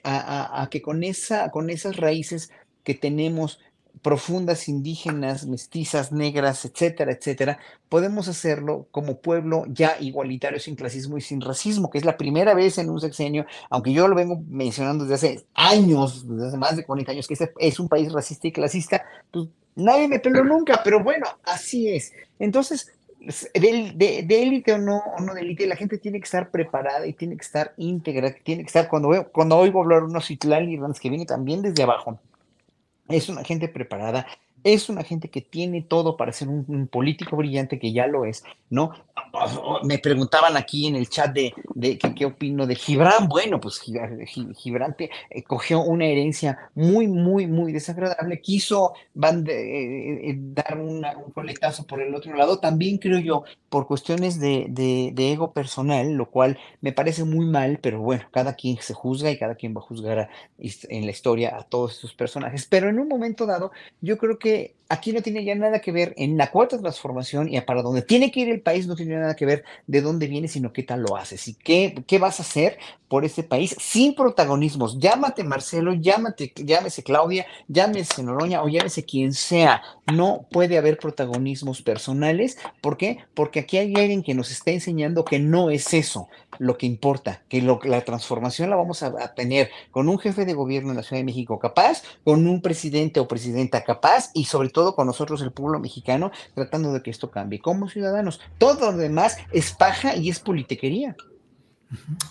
a 0.61 0.69
que 0.69 0.81
con, 0.81 1.03
esa, 1.03 1.51
con 1.51 1.69
esas 1.69 1.97
raíces 1.97 2.49
que 2.85 2.93
tenemos 2.93 3.59
profundas 4.01 4.67
indígenas, 4.67 5.45
mestizas, 5.45 6.11
negras, 6.11 6.65
etcétera, 6.65 7.11
etcétera, 7.11 7.59
podemos 7.89 8.27
hacerlo 8.27 8.87
como 8.91 9.17
pueblo 9.17 9.65
ya 9.67 9.97
igualitario, 9.99 10.59
sin 10.59 10.75
clasismo 10.75 11.17
y 11.17 11.21
sin 11.21 11.41
racismo, 11.41 11.89
que 11.89 11.97
es 11.97 12.05
la 12.05 12.17
primera 12.17 12.53
vez 12.53 12.77
en 12.77 12.89
un 12.89 13.01
sexenio, 13.01 13.45
aunque 13.69 13.93
yo 13.93 14.07
lo 14.07 14.15
vengo 14.15 14.41
mencionando 14.47 15.05
desde 15.05 15.15
hace 15.15 15.45
años, 15.53 16.27
desde 16.27 16.47
hace 16.47 16.57
más 16.57 16.77
de 16.77 16.85
40 16.85 17.11
años, 17.11 17.27
que 17.27 17.33
este 17.33 17.51
es 17.59 17.79
un 17.79 17.89
país 17.89 18.11
racista 18.11 18.47
y 18.47 18.51
clasista, 18.51 19.03
pues 19.31 19.47
nadie 19.75 20.07
me 20.07 20.19
peló 20.19 20.43
nunca, 20.43 20.81
pero 20.83 21.03
bueno, 21.03 21.27
así 21.43 21.89
es. 21.89 22.13
Entonces, 22.39 22.93
de, 23.19 24.25
élite 24.29 24.73
o 24.73 24.77
no, 24.77 25.01
o 25.17 25.21
no 25.21 25.33
de 25.33 25.41
élite, 25.41 25.67
la 25.67 25.75
gente 25.75 25.97
tiene 25.97 26.19
que 26.19 26.25
estar 26.25 26.51
preparada 26.51 27.05
y 27.05 27.13
tiene 27.13 27.35
que 27.35 27.43
estar 27.43 27.73
íntegra, 27.77 28.33
tiene 28.43 28.63
que 28.63 28.67
estar, 28.67 28.87
cuando, 28.87 29.09
veo, 29.09 29.31
cuando 29.31 29.57
oigo 29.57 29.81
hablar 29.81 30.03
unos 30.03 30.27
Citlali 30.27 30.79
que 31.01 31.09
viene 31.09 31.25
también 31.25 31.61
desde 31.61 31.83
abajo, 31.83 32.19
es 33.17 33.29
una 33.29 33.43
gente 33.43 33.67
preparada, 33.67 34.27
es 34.63 34.89
una 34.89 35.03
gente 35.03 35.29
que 35.29 35.41
tiene 35.41 35.81
todo 35.81 36.17
para 36.17 36.33
ser 36.33 36.47
un, 36.47 36.87
político 36.87 37.35
brillante, 37.35 37.79
que 37.79 37.91
ya 37.91 38.07
lo 38.07 38.25
es, 38.25 38.43
¿no? 38.69 38.91
Me 39.83 39.99
preguntaban 39.99 40.57
aquí 40.57 40.87
en 40.87 40.95
el 40.95 41.09
chat 41.09 41.33
de, 41.33 41.53
de 41.75 41.97
qué 41.97 42.25
opino 42.25 42.65
de 42.65 42.75
Gibran. 42.75 43.27
Bueno, 43.27 43.59
pues 43.59 43.79
Gibran 43.79 44.95
eh, 44.99 45.43
cogió 45.43 45.81
una 45.81 46.05
herencia 46.05 46.57
muy, 46.75 47.07
muy, 47.07 47.47
muy 47.47 47.73
desagradable. 47.73 48.41
Quiso 48.41 48.93
van 49.13 49.45
eh, 49.47 50.29
eh, 50.29 50.35
dar 50.37 50.77
un 50.77 51.03
coletazo 51.33 51.85
por 51.85 52.01
el 52.01 52.15
otro 52.15 52.35
lado. 52.35 52.59
También 52.59 52.97
creo 52.97 53.19
yo, 53.19 53.43
por 53.69 53.87
cuestiones 53.87 54.39
de, 54.39 54.67
de, 54.69 55.31
ego 55.31 55.53
personal, 55.53 56.13
lo 56.13 56.29
cual 56.29 56.57
me 56.81 56.91
parece 56.91 57.23
muy 57.23 57.45
mal, 57.45 57.79
pero 57.81 58.01
bueno, 58.01 58.23
cada 58.31 58.55
quien 58.55 58.77
se 58.77 58.93
juzga 58.93 59.29
y 59.31 59.37
cada 59.37 59.55
quien 59.55 59.75
va 59.75 59.79
a 59.79 59.83
juzgar 59.83 60.29
en 60.57 61.05
la 61.05 61.11
historia 61.11 61.55
a 61.57 61.63
todos 61.63 61.95
sus 61.95 62.13
personajes. 62.13 62.65
Pero 62.65 62.89
en 62.89 62.99
un 62.99 63.07
momento 63.07 63.45
dado, 63.45 63.71
yo 64.01 64.17
creo 64.17 64.39
que 64.39 64.48
que 64.49 64.78
aquí 64.89 65.13
no 65.13 65.21
tiene 65.21 65.43
ya 65.43 65.55
nada 65.55 65.79
que 65.79 65.91
ver 65.91 66.13
en 66.17 66.35
la 66.35 66.51
cuarta 66.51 66.79
transformación 66.79 67.53
y 67.53 67.61
para 67.61 67.83
donde 67.83 68.01
tiene 68.01 68.31
que 68.31 68.41
ir 68.41 68.49
el 68.49 68.61
país 68.61 68.87
no 68.87 68.95
tiene 68.95 69.15
nada 69.15 69.35
que 69.35 69.45
ver 69.45 69.63
de 69.87 70.01
dónde 70.01 70.27
viene, 70.27 70.47
sino 70.47 70.73
qué 70.73 70.83
tal 70.83 71.01
lo 71.01 71.15
haces 71.15 71.47
y 71.47 71.53
qué, 71.53 72.03
qué 72.07 72.17
vas 72.17 72.39
a 72.39 72.43
hacer 72.43 72.79
por 73.09 73.25
este 73.25 73.43
país 73.43 73.75
sin 73.79 74.15
protagonismos. 74.15 74.99
Llámate 74.99 75.43
Marcelo, 75.43 75.93
llámate, 75.93 76.53
llámese 76.55 77.03
Claudia, 77.03 77.45
llámese 77.67 78.23
Noroña 78.23 78.63
o 78.63 78.69
llámese 78.69 79.03
quien 79.03 79.33
sea. 79.33 79.81
No 80.13 80.45
puede 80.51 80.77
haber 80.77 80.97
protagonismos 80.97 81.81
personales. 81.81 82.57
¿Por 82.81 82.97
qué? 82.97 83.19
Porque 83.33 83.59
aquí 83.59 83.77
hay 83.77 83.93
alguien 83.95 84.23
que 84.23 84.35
nos 84.35 84.51
está 84.51 84.71
enseñando 84.71 85.25
que 85.25 85.39
no 85.39 85.69
es 85.71 85.93
eso 85.93 86.29
lo 86.59 86.77
que 86.77 86.85
importa, 86.85 87.41
que 87.47 87.61
la 87.61 88.01
transformación 88.01 88.69
la 88.69 88.75
vamos 88.75 89.01
a, 89.01 89.33
tener 89.33 89.69
con 89.91 90.09
un 90.09 90.19
jefe 90.19 90.45
de 90.45 90.53
gobierno 90.53 90.89
en 90.89 90.97
la 90.97 91.03
Ciudad 91.03 91.19
de 91.19 91.25
México 91.25 91.57
capaz, 91.57 92.03
con 92.23 92.45
un 92.47 92.61
presidente 92.61 93.19
o 93.19 93.27
presidenta 93.27 93.83
capaz 93.83 94.31
y 94.33 94.45
sobre 94.45 94.69
todo 94.69 94.78
con 94.95 95.07
nosotros 95.07 95.41
el 95.41 95.51
pueblo 95.51 95.79
mexicano 95.79 96.31
tratando 96.55 96.93
de 96.93 97.01
que 97.01 97.11
esto 97.11 97.29
cambie 97.29 97.59
como 97.59 97.89
ciudadanos. 97.89 98.39
Todo 98.57 98.91
lo 98.91 98.97
demás 98.97 99.37
es 99.51 99.71
paja 99.71 100.15
y 100.15 100.29
es 100.29 100.39
politiquería. 100.39 101.15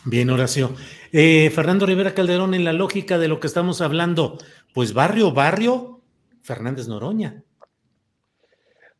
Bien, 0.05 0.31
Horacio. 0.31 0.75
Eh, 1.13 1.51
Fernando 1.55 1.85
Rivera 1.87 2.15
Calderón, 2.15 2.55
en 2.55 2.65
la 2.65 2.73
lógica 2.73 3.19
de 3.19 3.29
lo 3.29 3.41
que 3.41 3.49
estamos 3.49 3.81
hablando, 3.81 4.39
pues 4.73 4.93
barrio, 4.93 5.33
barrio, 5.33 6.01
Fernández 6.43 6.87
Noroña. 6.87 7.43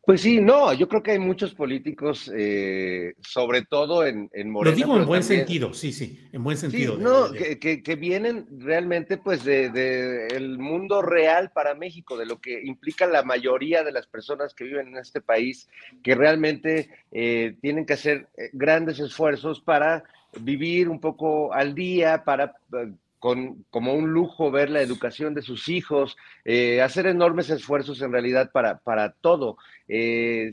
Pues 0.09 0.21
sí, 0.21 0.41
no, 0.41 0.73
yo 0.73 0.89
creo 0.89 1.03
que 1.03 1.11
hay 1.11 1.19
muchos 1.19 1.53
políticos, 1.53 2.31
eh, 2.35 3.13
sobre 3.21 3.61
todo 3.61 4.03
en, 4.07 4.27
en 4.33 4.49
Morena. 4.49 4.71
Lo 4.71 4.75
digo 4.75 4.97
en 4.97 5.05
buen 5.05 5.21
sentido, 5.21 5.71
sí, 5.71 5.93
sí, 5.93 6.27
en 6.31 6.43
buen 6.43 6.57
sentido. 6.57 6.97
no, 6.97 7.31
Que, 7.31 7.59
que, 7.59 7.95
vienen 7.95 8.47
realmente 8.57 9.19
pues 9.19 9.43
de, 9.43 9.69
de, 9.69 10.25
el 10.29 10.57
mundo 10.57 11.03
real 11.03 11.51
para 11.51 11.75
México, 11.75 12.17
de 12.17 12.25
lo 12.25 12.41
que 12.41 12.59
implica 12.63 13.05
la 13.05 13.21
mayoría 13.21 13.83
de 13.83 13.91
las 13.91 14.07
personas 14.07 14.55
que 14.55 14.63
viven 14.63 14.87
en 14.87 14.97
este 14.97 15.21
país, 15.21 15.69
que 16.01 16.15
realmente 16.15 16.89
eh, 17.11 17.55
tienen 17.61 17.85
que 17.85 17.93
hacer 17.93 18.29
eh, 18.35 18.49
grandes 18.51 18.99
esfuerzos 18.99 19.61
para 19.61 20.05
vivir 20.41 20.89
un 20.89 20.99
poco 20.99 21.53
al 21.53 21.75
día, 21.75 22.23
para 22.23 22.55
con, 23.19 23.65
como 23.69 23.93
un 23.93 24.11
lujo 24.11 24.49
ver 24.49 24.69
la 24.69 24.81
educación 24.81 25.33
de 25.33 25.41
sus 25.41 25.67
hijos, 25.67 26.17
eh, 26.45 26.81
hacer 26.81 27.05
enormes 27.05 27.49
esfuerzos 27.49 28.01
en 28.01 28.11
realidad 28.11 28.51
para, 28.51 28.79
para 28.79 29.11
todo. 29.11 29.57
Eh, 29.87 30.51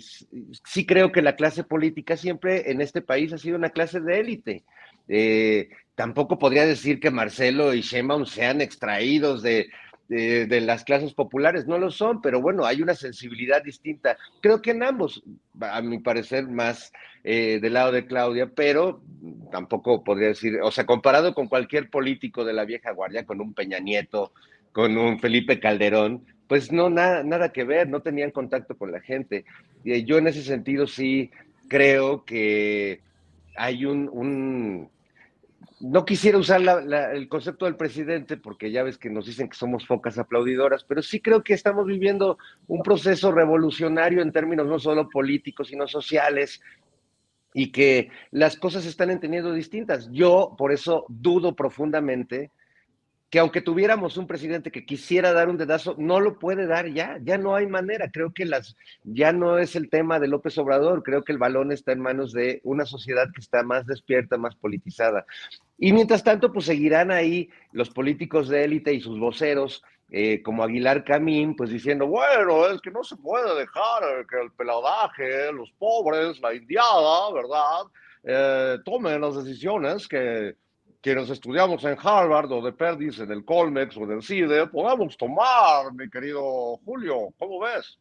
sí 0.65 0.85
creo 0.85 1.13
que 1.13 1.23
la 1.23 1.37
clase 1.37 1.65
política 1.65 2.17
siempre 2.17 2.71
en 2.71 2.81
este 2.81 3.01
país 3.03 3.33
ha 3.33 3.39
sido 3.39 3.57
una 3.57 3.71
clase 3.71 4.01
de 4.01 4.21
élite. 4.21 4.65
Eh, 5.09 5.69
tampoco 5.95 6.39
podría 6.39 6.67
decir 6.67 6.99
que 6.99 7.11
Marcelo 7.11 7.73
y 7.73 7.81
Sheinbaum 7.81 8.27
sean 8.27 8.61
extraídos 8.61 9.43
de, 9.43 9.69
de, 10.09 10.61
las 10.61 10.85
clases 10.85 11.13
populares, 11.15 11.67
no 11.67 11.79
lo 11.79 11.91
son, 11.91 12.21
pero 12.21 12.41
bueno, 12.41 12.65
hay 12.65 12.83
una 12.83 12.95
sensibilidad 12.95 13.63
distinta. 13.63 14.17
Creo 14.41 14.63
que 14.63 14.71
en 14.71 14.83
ambos, 14.83 15.23
a 15.61 15.83
mi 15.83 15.99
parecer, 15.99 16.49
más 16.49 16.93
eh, 17.25 17.59
del 17.61 17.75
lado 17.75 17.93
de 17.93 18.07
Claudia, 18.07 18.51
pero 18.55 19.03
tampoco 19.51 20.05
podría 20.05 20.29
decir, 20.29 20.61
o 20.63 20.71
sea, 20.71 20.87
comparado 20.87 21.35
con 21.35 21.49
cualquier 21.49 21.91
político 21.91 22.45
de 22.45 22.53
la 22.53 22.65
vieja 22.65 22.93
guardia, 22.93 23.25
con 23.25 23.41
un 23.41 23.55
Peña 23.55 23.79
Nieto, 23.79 24.33
con 24.73 24.97
un 24.97 25.19
Felipe 25.19 25.59
Calderón, 25.59 26.25
pues 26.49 26.71
no, 26.71 26.91
nada, 26.91 27.25
nada 27.25 27.53
que 27.53 27.65
ver, 27.65 27.89
no 27.89 28.03
tenían 28.03 28.31
contacto 28.31 28.77
con 28.77 28.93
la 28.93 29.01
gente. 29.01 29.45
Y 29.85 30.05
yo 30.05 30.19
en 30.19 30.29
ese 30.29 30.43
sentido 30.43 30.87
sí 30.87 31.31
creo 31.69 32.25
que 32.25 33.01
hay 33.57 33.85
un 33.85 34.91
no 35.81 36.05
quisiera 36.05 36.39
usar 36.39 36.63
el 37.13 37.29
concepto 37.29 37.67
del 37.67 37.77
presidente 37.77 38.37
porque 38.37 38.71
ya 38.71 38.83
ves 38.83 38.97
que 38.97 39.11
nos 39.11 39.27
dicen 39.27 39.49
que 39.49 39.57
somos 39.57 39.87
focas 39.87 40.19
aplaudidoras, 40.19 40.85
pero 40.85 41.03
sí 41.03 41.21
creo 41.21 41.43
que 41.43 41.55
estamos 41.55 41.87
viviendo 41.87 42.39
un 42.67 42.83
proceso 42.83 43.31
revolucionario 43.31 44.23
en 44.23 44.33
términos 44.33 44.67
no 44.67 44.79
solo 44.79 45.09
políticos, 45.09 45.69
sino 45.69 45.87
sociales, 45.87 46.61
y 47.53 47.73
que 47.73 48.11
las 48.33 48.57
cosas 48.59 48.83
se 48.83 48.91
están 48.91 49.11
entendiendo 49.11 49.53
distintas. 49.53 50.11
Yo 50.13 50.55
por 50.59 50.73
eso 50.73 51.07
dudo 51.09 51.57
profundamente 51.57 52.51
que 53.31 53.41
aunque 53.41 53.61
tuviéramos 53.61 54.17
un 54.17 54.27
presidente 54.27 54.71
que 54.71 54.87
quisiera 54.87 55.33
dar 55.33 55.49
un 55.49 55.57
dedazo, 55.57 55.97
no 55.99 56.21
lo 56.21 56.39
puede 56.39 56.67
dar 56.67 56.89
ya, 56.89 57.19
ya 57.23 57.39
no 57.39 57.57
hay 57.57 57.67
manera. 57.67 58.11
Creo 58.11 58.33
que 58.33 58.45
las, 58.45 58.77
ya 59.03 59.33
no 59.33 59.59
es 59.59 59.75
el 59.75 59.91
tema 59.91 60.21
de 60.21 60.29
López 60.29 60.57
Obrador, 60.59 61.03
creo 61.03 61.25
que 61.25 61.33
el 61.33 61.39
balón 61.39 61.73
está 61.73 61.93
en 61.93 62.01
manos 62.01 62.33
de 62.33 62.61
una 62.63 62.87
sociedad 62.87 63.29
que 63.35 63.41
está 63.41 63.63
más 63.63 63.87
despierta, 63.87 64.37
más 64.37 64.55
politizada. 64.55 65.27
Y 65.79 65.93
mientras 65.93 66.23
tanto, 66.23 66.53
pues 66.53 66.67
seguirán 66.67 67.11
ahí 67.11 67.51
los 67.73 67.91
políticos 67.91 68.49
de 68.49 68.65
élite 68.65 68.95
y 68.95 69.01
sus 69.01 69.19
voceros, 69.19 69.83
eh, 70.11 70.41
como 70.43 70.63
Aguilar 70.63 71.03
Camín, 71.05 71.57
pues 71.57 71.71
diciendo, 71.71 72.07
bueno, 72.07 72.69
es 72.69 72.81
que 72.81 72.93
no 72.93 73.03
se 73.03 73.17
puede 73.17 73.59
dejar 73.59 74.25
que 74.31 74.41
el 74.41 74.53
peladaje, 74.53 75.53
los 75.53 75.73
pobres, 75.73 76.41
la 76.41 76.55
indiada, 76.55 77.33
¿verdad? 77.33 77.91
Eh, 78.23 78.79
tomen 78.85 79.21
las 79.21 79.45
decisiones 79.45 80.07
que 80.07 80.55
quienes 81.07 81.31
estudiamos 81.31 81.85
en 81.85 81.97
Harvard 82.03 82.51
o 82.51 82.61
de 82.61 82.73
Perdis, 82.73 83.21
en 83.21 83.31
el 83.31 83.45
Colmex 83.45 83.97
o 83.97 84.03
en 84.03 84.11
el 84.11 84.25
CIDE, 84.25 84.67
podamos 84.67 85.17
tomar, 85.17 85.93
mi 85.95 86.11
querido 86.11 86.81
Julio. 86.85 87.29
¿Cómo 87.39 87.61
ves? 87.61 87.97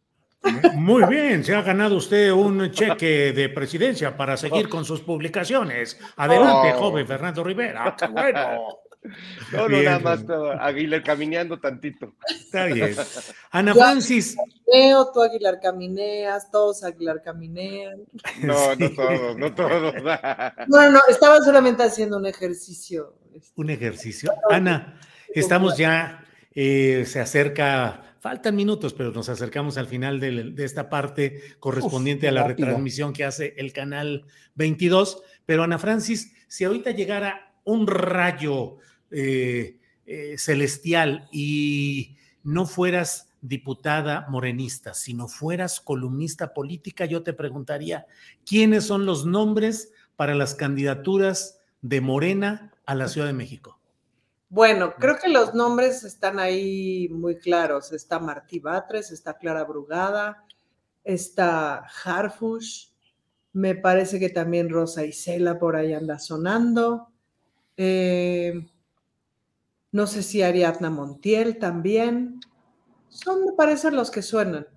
Muy 0.74 1.06
bien, 1.06 1.44
se 1.44 1.54
ha 1.54 1.62
ganado 1.62 1.98
usted 1.98 2.32
un 2.32 2.72
cheque 2.72 3.32
de 3.32 3.50
presidencia 3.50 4.18
para 4.18 4.36
seguir 4.36 4.68
con 4.70 4.86
sus 4.86 5.02
publicaciones. 5.02 6.00
Adelante, 6.16 6.74
oh. 6.74 6.80
joven 6.80 7.06
Fernando 7.06 7.44
Rivera. 7.44 7.96
¡Qué 7.96 8.08
bueno! 8.08 8.80
No, 9.52 9.70
no, 9.70 9.82
nada 9.82 10.00
más 10.00 10.26
Aguilar 10.60 11.04
caminando 11.04 11.60
tantito. 11.60 12.14
Está 12.28 12.66
bien. 12.66 12.96
Ana 13.52 13.74
Francis. 13.74 14.36
Camineo, 14.36 15.12
tú 15.12 15.22
Aguilar 15.22 15.60
camineas, 15.62 16.52
todos 16.52 16.84
Aguilar 16.84 17.22
caminean. 17.24 18.02
No, 18.42 18.76
no 18.76 18.92
todos, 18.92 19.38
no 19.38 19.54
todos. 19.54 19.94
No, 20.68 20.92
no, 20.92 21.00
estaba 21.10 21.40
solamente 21.42 21.84
haciendo 21.84 22.18
un 22.18 22.26
ejercicio. 22.26 23.16
Este. 23.34 23.50
Un 23.56 23.70
ejercicio. 23.70 24.32
Ana, 24.50 25.00
estamos 25.34 25.78
ya, 25.78 26.24
eh, 26.54 27.04
se 27.06 27.20
acerca, 27.20 28.18
faltan 28.20 28.56
minutos, 28.56 28.94
pero 28.94 29.12
nos 29.12 29.30
acercamos 29.30 29.78
al 29.78 29.88
final 29.88 30.20
de, 30.20 30.54
esta 30.58 30.90
parte 30.90 31.42
correspondiente 31.60 32.28
a 32.28 32.32
la 32.32 32.44
retransmisión 32.48 33.14
que 33.14 33.26
hace 33.26 33.54
el 33.58 33.74
canal 33.74 34.26
22. 34.56 35.22
Pero 35.46 35.64
Ana 35.64 35.78
Francis, 35.78 36.34
si 36.48 36.64
ahorita 36.64 36.92
llegara 36.92 37.54
un 37.66 37.88
rayo 37.88 38.78
eh, 39.12 39.80
eh, 40.06 40.36
celestial 40.38 41.28
y 41.32 42.18
no 42.44 42.66
fueras 42.66 43.30
diputada 43.42 44.26
morenista, 44.30 44.94
sino 44.94 45.28
fueras 45.28 45.80
columnista 45.80 46.54
política, 46.54 47.06
yo 47.06 47.24
te 47.24 47.34
preguntaría, 47.34 48.08
¿quiénes 48.46 48.86
son 48.86 49.06
los 49.06 49.26
nombres 49.26 49.92
para 50.16 50.34
las 50.34 50.56
candidaturas 50.56 51.60
de 51.82 52.02
Morena 52.02 52.72
a 52.86 52.96
la 52.96 53.08
Ciudad 53.08 53.28
de 53.28 53.34
México? 53.34 53.80
Bueno, 54.50 54.94
creo 54.98 55.18
que 55.18 55.30
los 55.30 55.54
nombres 55.54 56.04
están 56.04 56.40
ahí 56.40 57.10
muy 57.10 57.38
claros. 57.38 57.92
Está 57.92 58.20
Martí 58.20 58.60
Batres, 58.60 59.12
está 59.12 59.38
Clara 59.38 59.64
Brugada, 59.64 60.46
está 61.04 61.86
Harfush, 62.04 62.88
me 63.54 63.76
parece 63.76 64.20
que 64.20 64.30
también 64.30 64.70
Rosa 64.70 65.06
Isela 65.06 65.58
por 65.58 65.76
ahí 65.76 65.94
anda 65.94 66.20
sonando. 66.20 67.08
Eh, 67.78 68.68
no 69.96 70.08
sé 70.08 70.24
si 70.24 70.42
Ariadna 70.42 70.90
Montiel 70.90 71.58
también. 71.58 72.42
Son, 73.08 73.46
me 73.46 73.54
parece, 73.54 73.92
los 73.92 74.12
que 74.12 74.22
suenan. 74.22 74.68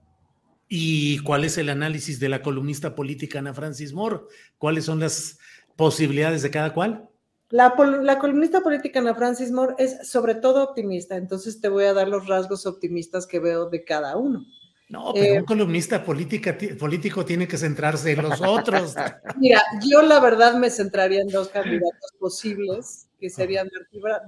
¿Y 0.68 1.18
cuál 1.24 1.44
es 1.44 1.58
el 1.58 1.70
análisis 1.70 2.20
de 2.20 2.28
la 2.28 2.40
columnista 2.40 2.94
política 2.94 3.40
Ana 3.40 3.52
Francis 3.52 3.92
Moore? 3.92 4.20
¿Cuáles 4.58 4.84
son 4.84 5.00
las 5.00 5.40
posibilidades 5.74 6.42
de 6.42 6.52
cada 6.52 6.72
cual? 6.72 7.08
La, 7.48 7.74
la, 8.00 8.20
columnista 8.20 8.60
política 8.60 9.00
Ana 9.00 9.16
Francis 9.16 9.50
Moore 9.50 9.74
es 9.78 10.08
sobre 10.08 10.36
todo 10.36 10.62
optimista, 10.62 11.16
entonces 11.16 11.60
te 11.60 11.68
voy 11.68 11.86
a 11.86 11.94
dar 11.94 12.06
los 12.06 12.28
rasgos 12.28 12.64
optimistas 12.64 13.26
que 13.26 13.40
veo 13.40 13.68
de 13.68 13.82
cada 13.82 14.16
uno. 14.16 14.46
No, 14.88 15.10
pero 15.14 15.32
un 15.32 15.40
eh, 15.40 15.44
columnista 15.44 16.04
política, 16.04 16.56
político 16.78 17.24
tiene 17.24 17.48
que 17.48 17.58
centrarse 17.58 18.12
en 18.12 18.22
los 18.22 18.40
otros. 18.40 18.94
Mira, 19.36 19.60
yo 19.90 20.00
la 20.00 20.20
verdad 20.20 20.54
me 20.54 20.70
centraría 20.70 21.22
en 21.22 21.28
dos 21.28 21.48
candidatos 21.48 22.12
posibles 22.20 23.07
que 23.18 23.30
serían 23.30 23.68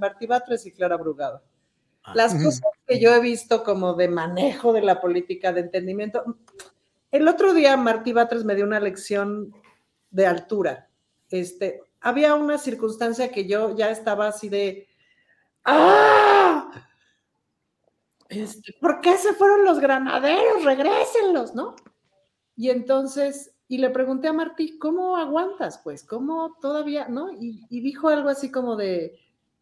Martí 0.01 0.27
Batres 0.27 0.67
y 0.67 0.73
Clara 0.73 0.97
Brugada. 0.97 1.43
Ah. 2.03 2.13
Las 2.15 2.35
cosas 2.35 2.63
que 2.87 3.01
yo 3.01 3.15
he 3.15 3.21
visto 3.21 3.63
como 3.63 3.95
de 3.95 4.09
manejo 4.09 4.73
de 4.73 4.83
la 4.83 5.01
política, 5.01 5.53
de 5.53 5.61
entendimiento. 5.61 6.39
El 7.11 7.29
otro 7.29 7.55
día 7.55 7.77
Martí 7.77 8.13
Batres 8.13 8.45
me 8.45 8.55
dio 8.55 8.65
una 8.65 8.81
lección 8.81 9.55
de 10.11 10.27
altura. 10.27 10.89
Este, 11.31 11.83
había 12.01 12.35
una 12.35 12.59
circunstancia 12.59 13.31
que 13.31 13.47
yo 13.47 13.77
ya 13.77 13.91
estaba 13.91 14.29
así 14.29 14.49
de, 14.49 14.89
¡ah! 15.65 16.71
Este, 18.29 18.75
¿Por 18.81 19.01
qué 19.01 19.17
se 19.17 19.33
fueron 19.35 19.65
los 19.65 19.81
granaderos? 19.81 20.65
Regrésenlos, 20.65 21.55
¿no? 21.55 21.75
Y 22.57 22.71
entonces 22.71 23.53
y 23.71 23.79
le 23.79 23.91
pregunté 23.91 24.27
a 24.27 24.33
Martí, 24.33 24.79
¿cómo 24.79 25.17
aguantas? 25.17 25.79
Pues, 25.85 26.03
¿cómo 26.03 26.57
todavía, 26.61 27.07
no? 27.07 27.31
Y, 27.31 27.81
dijo 27.81 28.09
algo 28.09 28.29
así 28.29 28.51
como 28.51 28.75
de, 28.75 29.17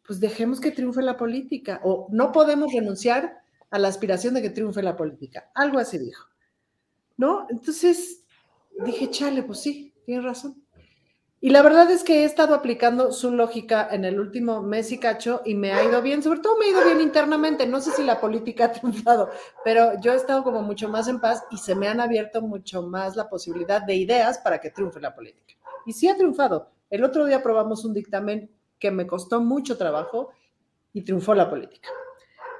pues 0.07 0.19
dejemos 0.19 0.61
que 0.61 0.71
triunfe 0.71 1.03
la 1.03 1.19
política, 1.19 1.83
o 1.85 2.09
no 2.11 2.33
podemos 2.33 2.73
renunciar 2.73 3.43
a 3.69 3.79
la 3.79 3.89
aspiración 3.89 4.33
de 4.33 4.41
que 4.41 4.49
triunfe 4.49 4.83
la 4.83 4.97
política. 4.97 5.51
Algo 5.55 5.79
así 5.79 5.99
dijo. 5.99 6.27
¿No? 7.19 7.47
Entonces 7.51 8.25
dije, 8.83 9.11
chale, 9.11 9.43
pues 9.43 9.61
sí, 9.61 9.93
tienes 10.07 10.25
razón. 10.25 10.57
Y 11.41 11.51
la 11.51 11.63
verdad 11.63 11.89
es 11.91 12.03
que 12.03 12.23
he 12.23 12.25
estado 12.25 12.53
aplicando 12.55 13.13
su 13.13 13.31
lógica 13.31 13.89
en 13.93 14.05
el 14.05 14.19
último 14.19 14.61
mes 14.61 14.91
y 14.91 14.99
cacho 14.99 15.41
y 15.45 15.55
me 15.55 15.73
ha 15.73 15.85
ido 15.85 16.03
bien, 16.03 16.21
sobre 16.21 16.41
todo 16.41 16.59
me 16.59 16.67
ha 16.67 16.71
ido 16.71 16.85
bien 16.85 17.01
internamente. 17.01 17.65
No 17.65 17.81
sé 17.81 17.93
si 17.93 18.03
la 18.03 18.21
política 18.21 18.65
ha 18.67 18.73
triunfado, 18.73 19.31
pero 19.65 20.01
yo 20.01 20.13
he 20.13 20.17
estado 20.17 20.43
como 20.43 20.63
mucho 20.63 20.89
más 20.89 21.07
en 21.07 21.21
paz 21.21 21.45
y 21.53 21.59
se 21.59 21.77
me 21.77 21.87
han 21.87 22.01
abierto 22.01 22.43
mucho 22.43 22.83
más 22.83 23.15
la 23.15 23.29
posibilidad 23.29 23.83
de 23.83 23.95
ideas 23.95 24.39
para 24.39 24.61
que 24.61 24.71
triunfe 24.71 25.01
la 25.01 25.15
política. 25.15 25.55
Y 25.87 25.93
sí 25.93 26.09
ha 26.09 26.17
triunfado. 26.17 26.71
El 26.91 27.05
otro 27.05 27.25
día 27.25 27.37
aprobamos 27.37 27.85
un 27.85 27.95
dictamen 27.95 28.51
que 28.79 28.91
me 28.91 29.07
costó 29.07 29.41
mucho 29.41 29.79
trabajo 29.79 30.31
y 30.93 31.03
triunfó 31.03 31.35
la 31.35 31.49
política. 31.49 31.89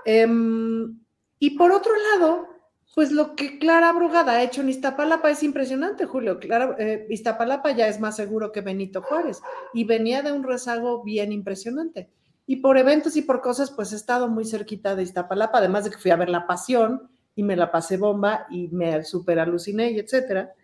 Em, 0.05 1.01
y 1.41 1.51
por 1.51 1.73
otro 1.73 1.93
lado, 2.13 2.49
pues 2.95 3.13
lo 3.13 3.37
que 3.37 3.59
Clara 3.59 3.93
Brugada 3.93 4.33
ha 4.33 4.43
hecho 4.43 4.61
en 4.61 4.71
Iztapalapa 4.71 5.31
es 5.31 5.43
impresionante, 5.43 6.07
Julio. 6.07 6.39
Clara, 6.39 6.77
eh, 6.79 7.07
Iztapalapa 7.11 7.71
ya 7.73 7.89
es 7.89 8.01
más 8.01 8.17
seguro 8.17 8.51
que 8.51 8.61
Benito 8.61 9.03
Juárez 9.03 9.41
y 9.73 9.85
venía 9.85 10.23
de 10.23 10.33
un 10.33 10.43
rezago 10.43 11.03
bien 11.05 11.33
impresionante. 11.33 12.11
Y 12.47 12.57
por 12.57 12.79
eventos 12.79 13.17
y 13.17 13.23
por 13.23 13.41
cosas, 13.41 13.71
pues 13.71 13.93
he 13.93 13.97
estado 13.97 14.29
muy 14.29 14.45
cerquita 14.45 14.97
de 14.97 15.03
Iztapalapa, 15.03 15.59
además 15.59 15.85
de 15.85 15.91
que 15.91 15.99
fui 15.99 16.11
a 16.11 16.17
ver 16.17 16.31
La 16.31 16.47
Pasión 16.47 17.11
y 17.37 17.43
me 17.43 17.57
la 17.57 17.71
pasé 17.71 17.99
bomba 17.99 18.47
y 18.51 18.69
me 18.69 19.05
super 19.05 19.39
aluciné 19.39 19.93
y 19.93 19.99
etcétera. 19.99 20.55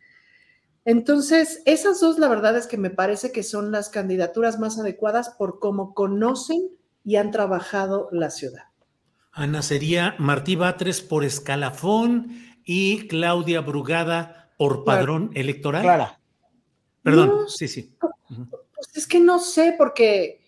Entonces, 0.84 1.62
esas 1.64 2.00
dos, 2.00 2.18
la 2.18 2.28
verdad 2.28 2.56
es 2.56 2.66
que 2.66 2.76
me 2.76 2.90
parece 2.90 3.32
que 3.32 3.42
son 3.42 3.70
las 3.70 3.88
candidaturas 3.90 4.58
más 4.58 4.78
adecuadas 4.78 5.30
por 5.30 5.58
cómo 5.58 5.94
conocen 5.94 6.68
y 7.04 7.16
han 7.16 7.30
trabajado 7.30 8.08
la 8.12 8.30
ciudad. 8.30 8.64
Ana, 9.34 9.62
sería 9.62 10.14
Martí 10.18 10.54
Batres 10.54 11.00
por 11.00 11.24
escalafón 11.24 12.28
y 12.64 13.08
Claudia 13.08 13.60
Brugada 13.60 14.52
por 14.56 14.84
padrón 14.84 15.30
electoral. 15.34 15.82
Clara. 15.82 16.20
Perdón, 17.02 17.48
sí, 17.48 17.68
sí. 17.68 17.94
Pues 18.28 18.96
es 18.96 19.06
que 19.06 19.20
no 19.20 19.38
sé, 19.40 19.74
porque, 19.76 20.40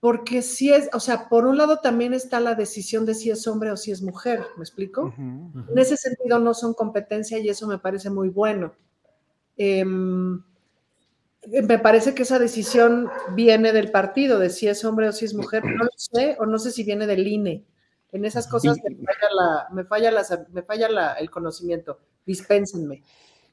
porque 0.00 0.42
si 0.42 0.72
es, 0.72 0.90
o 0.92 1.00
sea, 1.00 1.28
por 1.28 1.46
un 1.46 1.56
lado 1.56 1.78
también 1.78 2.12
está 2.12 2.40
la 2.40 2.54
decisión 2.54 3.06
de 3.06 3.14
si 3.14 3.30
es 3.30 3.46
hombre 3.46 3.70
o 3.70 3.76
si 3.76 3.92
es 3.92 4.02
mujer, 4.02 4.44
¿me 4.56 4.64
explico? 4.64 5.14
En 5.16 5.78
ese 5.78 5.96
sentido 5.96 6.38
no 6.40 6.52
son 6.54 6.74
competencia 6.74 7.38
y 7.38 7.48
eso 7.48 7.66
me 7.66 7.78
parece 7.78 8.10
muy 8.10 8.28
bueno. 8.28 8.74
Em, 9.56 10.42
me 11.62 11.78
parece 11.78 12.14
que 12.14 12.22
esa 12.22 12.38
decisión 12.38 13.08
viene 13.34 13.72
del 13.72 13.90
partido, 13.90 14.38
de 14.38 14.50
si 14.50 14.68
es 14.68 14.84
hombre 14.84 15.08
o 15.08 15.12
si 15.12 15.24
es 15.24 15.34
mujer, 15.34 15.64
no 15.64 15.84
lo 15.84 15.90
sé, 15.96 16.36
o 16.38 16.46
no 16.46 16.58
sé 16.58 16.70
si 16.70 16.84
viene 16.84 17.06
del 17.06 17.26
INE. 17.26 17.64
En 18.12 18.24
esas 18.24 18.48
cosas 18.48 18.76
me 18.82 18.96
falla, 19.04 19.28
la, 19.34 19.68
me 19.72 19.84
falla, 19.84 20.10
la, 20.10 20.46
me 20.52 20.62
falla 20.62 20.88
la, 20.88 21.12
el 21.14 21.30
conocimiento. 21.30 22.00
Dispénsenme. 22.26 23.02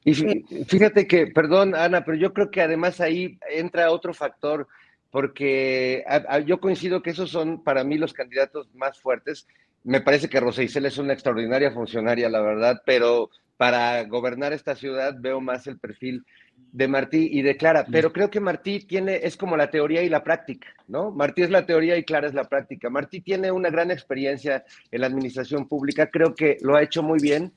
Y 0.04 0.14
fíjate 0.14 1.06
que, 1.06 1.26
perdón, 1.26 1.74
Ana, 1.74 2.04
pero 2.04 2.16
yo 2.16 2.32
creo 2.32 2.50
que 2.50 2.62
además 2.62 3.00
ahí 3.00 3.38
entra 3.50 3.90
otro 3.90 4.14
factor, 4.14 4.66
porque 5.10 6.04
yo 6.46 6.60
coincido 6.60 7.02
que 7.02 7.10
esos 7.10 7.30
son 7.30 7.62
para 7.62 7.84
mí 7.84 7.98
los 7.98 8.12
candidatos 8.12 8.72
más 8.74 8.98
fuertes. 8.98 9.46
Me 9.84 10.00
parece 10.00 10.28
que 10.28 10.40
Rosa 10.40 10.62
es 10.62 10.98
una 10.98 11.12
extraordinaria 11.12 11.72
funcionaria, 11.72 12.28
la 12.28 12.40
verdad, 12.40 12.82
pero 12.84 13.30
para 13.56 14.04
gobernar 14.04 14.52
esta 14.52 14.76
ciudad 14.76 15.14
veo 15.18 15.40
más 15.40 15.66
el 15.66 15.78
perfil 15.78 16.24
de 16.72 16.88
Martí 16.88 17.28
y 17.32 17.42
de 17.42 17.56
Clara, 17.56 17.86
pero 17.90 18.12
creo 18.12 18.30
que 18.30 18.40
Martí 18.40 18.80
tiene, 18.80 19.20
es 19.22 19.36
como 19.36 19.56
la 19.56 19.70
teoría 19.70 20.02
y 20.02 20.08
la 20.08 20.22
práctica, 20.22 20.68
¿no? 20.86 21.10
Martí 21.10 21.42
es 21.42 21.50
la 21.50 21.66
teoría 21.66 21.96
y 21.96 22.04
Clara 22.04 22.28
es 22.28 22.34
la 22.34 22.44
práctica. 22.44 22.90
Martí 22.90 23.20
tiene 23.20 23.50
una 23.50 23.70
gran 23.70 23.90
experiencia 23.90 24.64
en 24.90 25.00
la 25.00 25.06
administración 25.06 25.66
pública, 25.66 26.10
creo 26.10 26.34
que 26.34 26.58
lo 26.60 26.76
ha 26.76 26.82
hecho 26.82 27.02
muy 27.02 27.18
bien, 27.20 27.52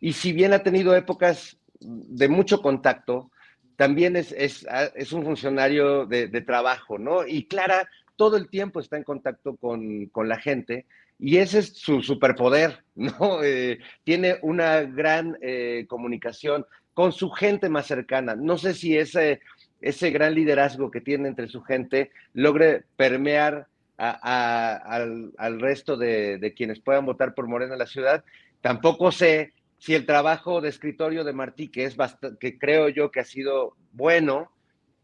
y 0.00 0.12
si 0.12 0.32
bien 0.32 0.52
ha 0.52 0.62
tenido 0.62 0.94
épocas 0.94 1.56
de 1.80 2.28
mucho 2.28 2.60
contacto, 2.60 3.30
también 3.76 4.16
es, 4.16 4.32
es, 4.32 4.66
es 4.94 5.12
un 5.12 5.24
funcionario 5.24 6.06
de, 6.06 6.28
trabajo, 6.42 6.98
¿no? 6.98 7.26
Y 7.26 7.46
Clara 7.46 7.88
todo 8.16 8.36
el 8.36 8.48
tiempo 8.48 8.80
está 8.80 8.96
en 8.96 9.04
contacto 9.04 9.56
con, 9.56 10.06
con 10.06 10.28
la 10.28 10.38
gente, 10.38 10.86
y 11.18 11.38
ese 11.38 11.60
es 11.60 11.68
su 11.74 12.02
superpoder, 12.02 12.84
¿no? 12.94 13.42
Eh, 13.42 13.78
tiene 14.04 14.38
una 14.42 14.82
gran 14.82 15.38
eh, 15.40 15.86
comunicación 15.88 16.66
con 16.94 17.12
su 17.12 17.30
gente 17.30 17.68
más 17.68 17.86
cercana. 17.86 18.34
No 18.34 18.58
sé 18.58 18.74
si 18.74 18.96
ese, 18.96 19.40
ese 19.80 20.10
gran 20.10 20.34
liderazgo 20.34 20.90
que 20.90 21.00
tiene 21.00 21.28
entre 21.28 21.48
su 21.48 21.62
gente 21.62 22.10
logre 22.34 22.84
permear 22.96 23.66
al, 23.96 25.60
resto 25.60 25.96
de, 25.96 26.54
quienes 26.56 26.80
puedan 26.80 27.06
votar 27.06 27.34
por 27.34 27.46
Morena 27.46 27.74
en 27.74 27.78
la 27.78 27.86
ciudad. 27.86 28.24
Tampoco 28.60 29.12
sé 29.12 29.52
si 29.78 29.94
el 29.94 30.06
trabajo 30.06 30.60
de 30.60 30.68
escritorio 30.68 31.24
de 31.24 31.32
Martí, 31.32 31.68
que 31.68 31.84
es 31.84 31.96
que 32.40 32.58
creo 32.58 32.88
yo 32.88 33.10
que 33.10 33.20
ha 33.20 33.24
sido 33.24 33.76
bueno 33.92 34.50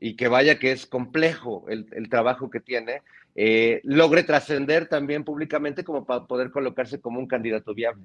y 0.00 0.14
que 0.14 0.28
vaya 0.28 0.58
que 0.58 0.72
es 0.72 0.86
complejo 0.86 1.66
el, 1.68 2.08
trabajo 2.08 2.50
que 2.50 2.60
tiene, 2.60 3.02
eh, 3.34 3.80
logre 3.84 4.22
trascender 4.22 4.88
también 4.88 5.24
públicamente 5.24 5.84
como 5.84 6.04
para 6.04 6.26
poder 6.26 6.50
colocarse 6.50 7.00
como 7.00 7.18
un 7.18 7.26
candidato 7.26 7.74
viable. 7.74 8.04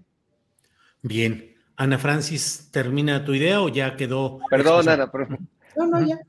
Bien, 1.02 1.53
Ana 1.76 1.98
Francis, 1.98 2.70
¿termina 2.72 3.26
tu 3.26 3.34
idea 3.34 3.62
o 3.62 3.70
ya 3.70 3.96
quedó? 3.96 4.40
Perdón, 4.50 4.88
Ana, 4.90 5.12
pero... 5.12 5.28
No, 5.76 5.88
no, 5.88 6.06
ya. 6.06 6.20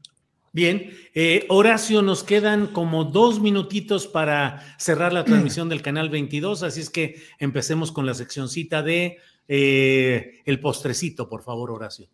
Bien, 0.55 0.93
eh, 1.15 1.47
Horacio, 1.49 2.01
nos 2.01 2.23
quedan 2.23 2.69
como 2.69 3.03
dos 3.03 3.41
minutitos 3.41 4.07
para 4.07 4.63
cerrar 4.79 5.13
la 5.13 5.25
transmisión 5.25 5.69
del 5.69 5.83
canal 5.83 6.11
22, 6.11 6.63
así 6.63 6.81
es 6.81 6.91
que 6.91 7.17
empecemos 7.41 7.91
con 7.91 8.07
la 8.07 8.15
seccioncita 8.15 8.81
de 8.81 9.19
eh, 9.49 10.43
el 10.45 10.61
postrecito, 10.61 11.29
por 11.29 11.43
favor, 11.43 11.73
Horacio. 11.73 12.07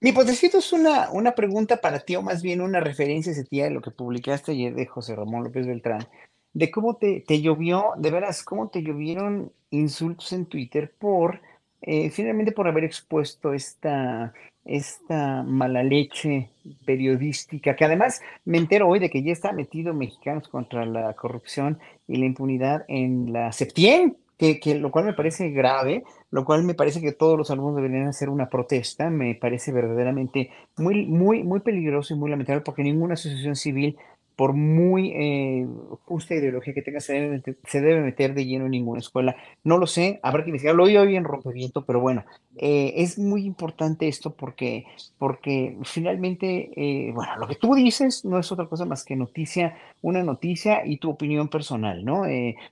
Mi 0.00 0.12
postrecito 0.12 0.58
es 0.58 0.72
una, 0.72 1.10
una 1.10 1.32
pregunta 1.32 1.76
para 1.76 2.00
ti, 2.00 2.16
o 2.16 2.22
más 2.22 2.42
bien 2.42 2.62
una 2.62 2.80
referencia 2.80 3.32
a 3.38 3.44
ti 3.44 3.60
de 3.60 3.70
lo 3.70 3.82
que 3.82 3.90
publicaste 3.90 4.52
ayer 4.52 4.74
de 4.74 4.86
José 4.86 5.14
Ramón 5.14 5.44
López 5.44 5.66
Beltrán, 5.66 6.08
de 6.54 6.70
cómo 6.70 6.96
te, 6.96 7.20
te 7.20 7.42
llovió, 7.42 7.90
de 7.98 8.10
veras, 8.10 8.42
cómo 8.42 8.70
te 8.70 8.82
llovieron 8.82 9.52
insultos 9.70 10.32
en 10.32 10.46
Twitter 10.46 10.94
por 10.98 11.42
eh, 11.82 12.10
finalmente 12.10 12.52
por 12.52 12.68
haber 12.68 12.84
expuesto 12.84 13.52
esta, 13.52 14.32
esta 14.64 15.42
mala 15.42 15.82
leche 15.82 16.50
periodística, 16.84 17.74
que 17.74 17.84
además 17.84 18.20
me 18.44 18.58
entero 18.58 18.88
hoy 18.88 19.00
de 19.00 19.10
que 19.10 19.22
ya 19.22 19.32
está 19.32 19.52
metido 19.52 19.92
Mexicanos 19.92 20.48
contra 20.48 20.86
la 20.86 21.12
corrupción 21.14 21.78
y 22.06 22.16
la 22.16 22.26
impunidad 22.26 22.84
en 22.86 23.32
la 23.32 23.50
Septien, 23.50 24.16
que, 24.38 24.60
que, 24.60 24.76
lo 24.76 24.90
cual 24.90 25.04
me 25.04 25.12
parece 25.12 25.50
grave, 25.50 26.04
lo 26.30 26.44
cual 26.44 26.64
me 26.64 26.74
parece 26.74 27.00
que 27.00 27.12
todos 27.12 27.36
los 27.36 27.50
alumnos 27.50 27.76
deberían 27.76 28.08
hacer 28.08 28.28
una 28.28 28.48
protesta, 28.48 29.10
me 29.10 29.34
parece 29.34 29.72
verdaderamente 29.72 30.50
muy, 30.76 31.06
muy, 31.06 31.42
muy 31.42 31.60
peligroso 31.60 32.14
y 32.14 32.16
muy 32.16 32.30
lamentable 32.30 32.62
porque 32.62 32.82
ninguna 32.82 33.14
asociación 33.14 33.56
civil 33.56 33.98
por 34.36 34.54
muy 34.54 35.12
eh, 35.14 35.66
justa 36.04 36.34
ideología 36.34 36.74
que 36.74 36.82
tenga, 36.82 37.00
se 37.00 37.12
debe, 37.14 38.00
meter, 38.00 38.34
de 38.34 38.46
lleno 38.46 38.64
en 38.66 38.70
ninguna 38.70 39.00
escuela. 39.00 39.36
No 39.64 39.78
lo 39.78 39.86
sé, 39.86 40.20
habrá 40.22 40.42
que 40.42 40.50
investigar. 40.50 40.74
Lo 40.74 40.84
oí 40.84 40.96
hoy 40.96 41.16
en 41.16 41.24
rompimiento, 41.24 41.84
pero 41.84 42.00
bueno, 42.00 42.24
eh, 42.56 42.94
es 42.96 43.18
muy 43.18 43.44
importante 43.44 44.08
esto 44.08 44.34
porque, 44.34 44.86
porque 45.18 45.76
finalmente, 45.84 46.70
eh, 46.76 47.12
bueno, 47.12 47.36
lo 47.36 47.46
que 47.46 47.56
tú 47.56 47.74
dices 47.74 48.24
no 48.24 48.38
es 48.38 48.50
otra 48.50 48.66
cosa 48.66 48.84
más 48.84 49.04
que 49.04 49.16
noticia, 49.16 49.76
una 50.00 50.22
noticia 50.22 50.84
y 50.86 50.96
tu 50.96 51.10
opinión 51.10 51.48
personal, 51.48 52.04
¿no? 52.04 52.22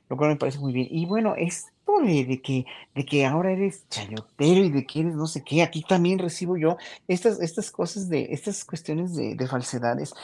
lo 0.09 0.17
cual 0.17 0.31
me 0.31 0.37
parece 0.37 0.59
muy 0.59 0.73
bien. 0.73 0.89
Y 0.91 1.07
bueno, 1.07 1.35
esto 1.37 1.81
de, 1.99 2.41
que, 2.41 2.67
de 2.95 3.05
que 3.05 3.27
ahora 3.27 3.53
eres 3.53 3.89
chayotero 3.89 4.65
y 4.65 4.71
de 4.71 4.87
que 4.87 5.01
eres 5.01 5.15
no 5.15 5.27
sé 5.27 5.43
qué, 5.45 5.63
aquí 5.63 5.83
también 5.83 6.19
recibo 6.19 6.57
yo 6.57 6.77
estas, 7.09 7.41
estas 7.41 7.71
cosas 7.71 8.09
de, 8.09 8.29
estas 8.31 8.65
cuestiones 8.65 9.15
de, 9.17 9.35
de 9.35 9.47
falsedades 9.47 10.15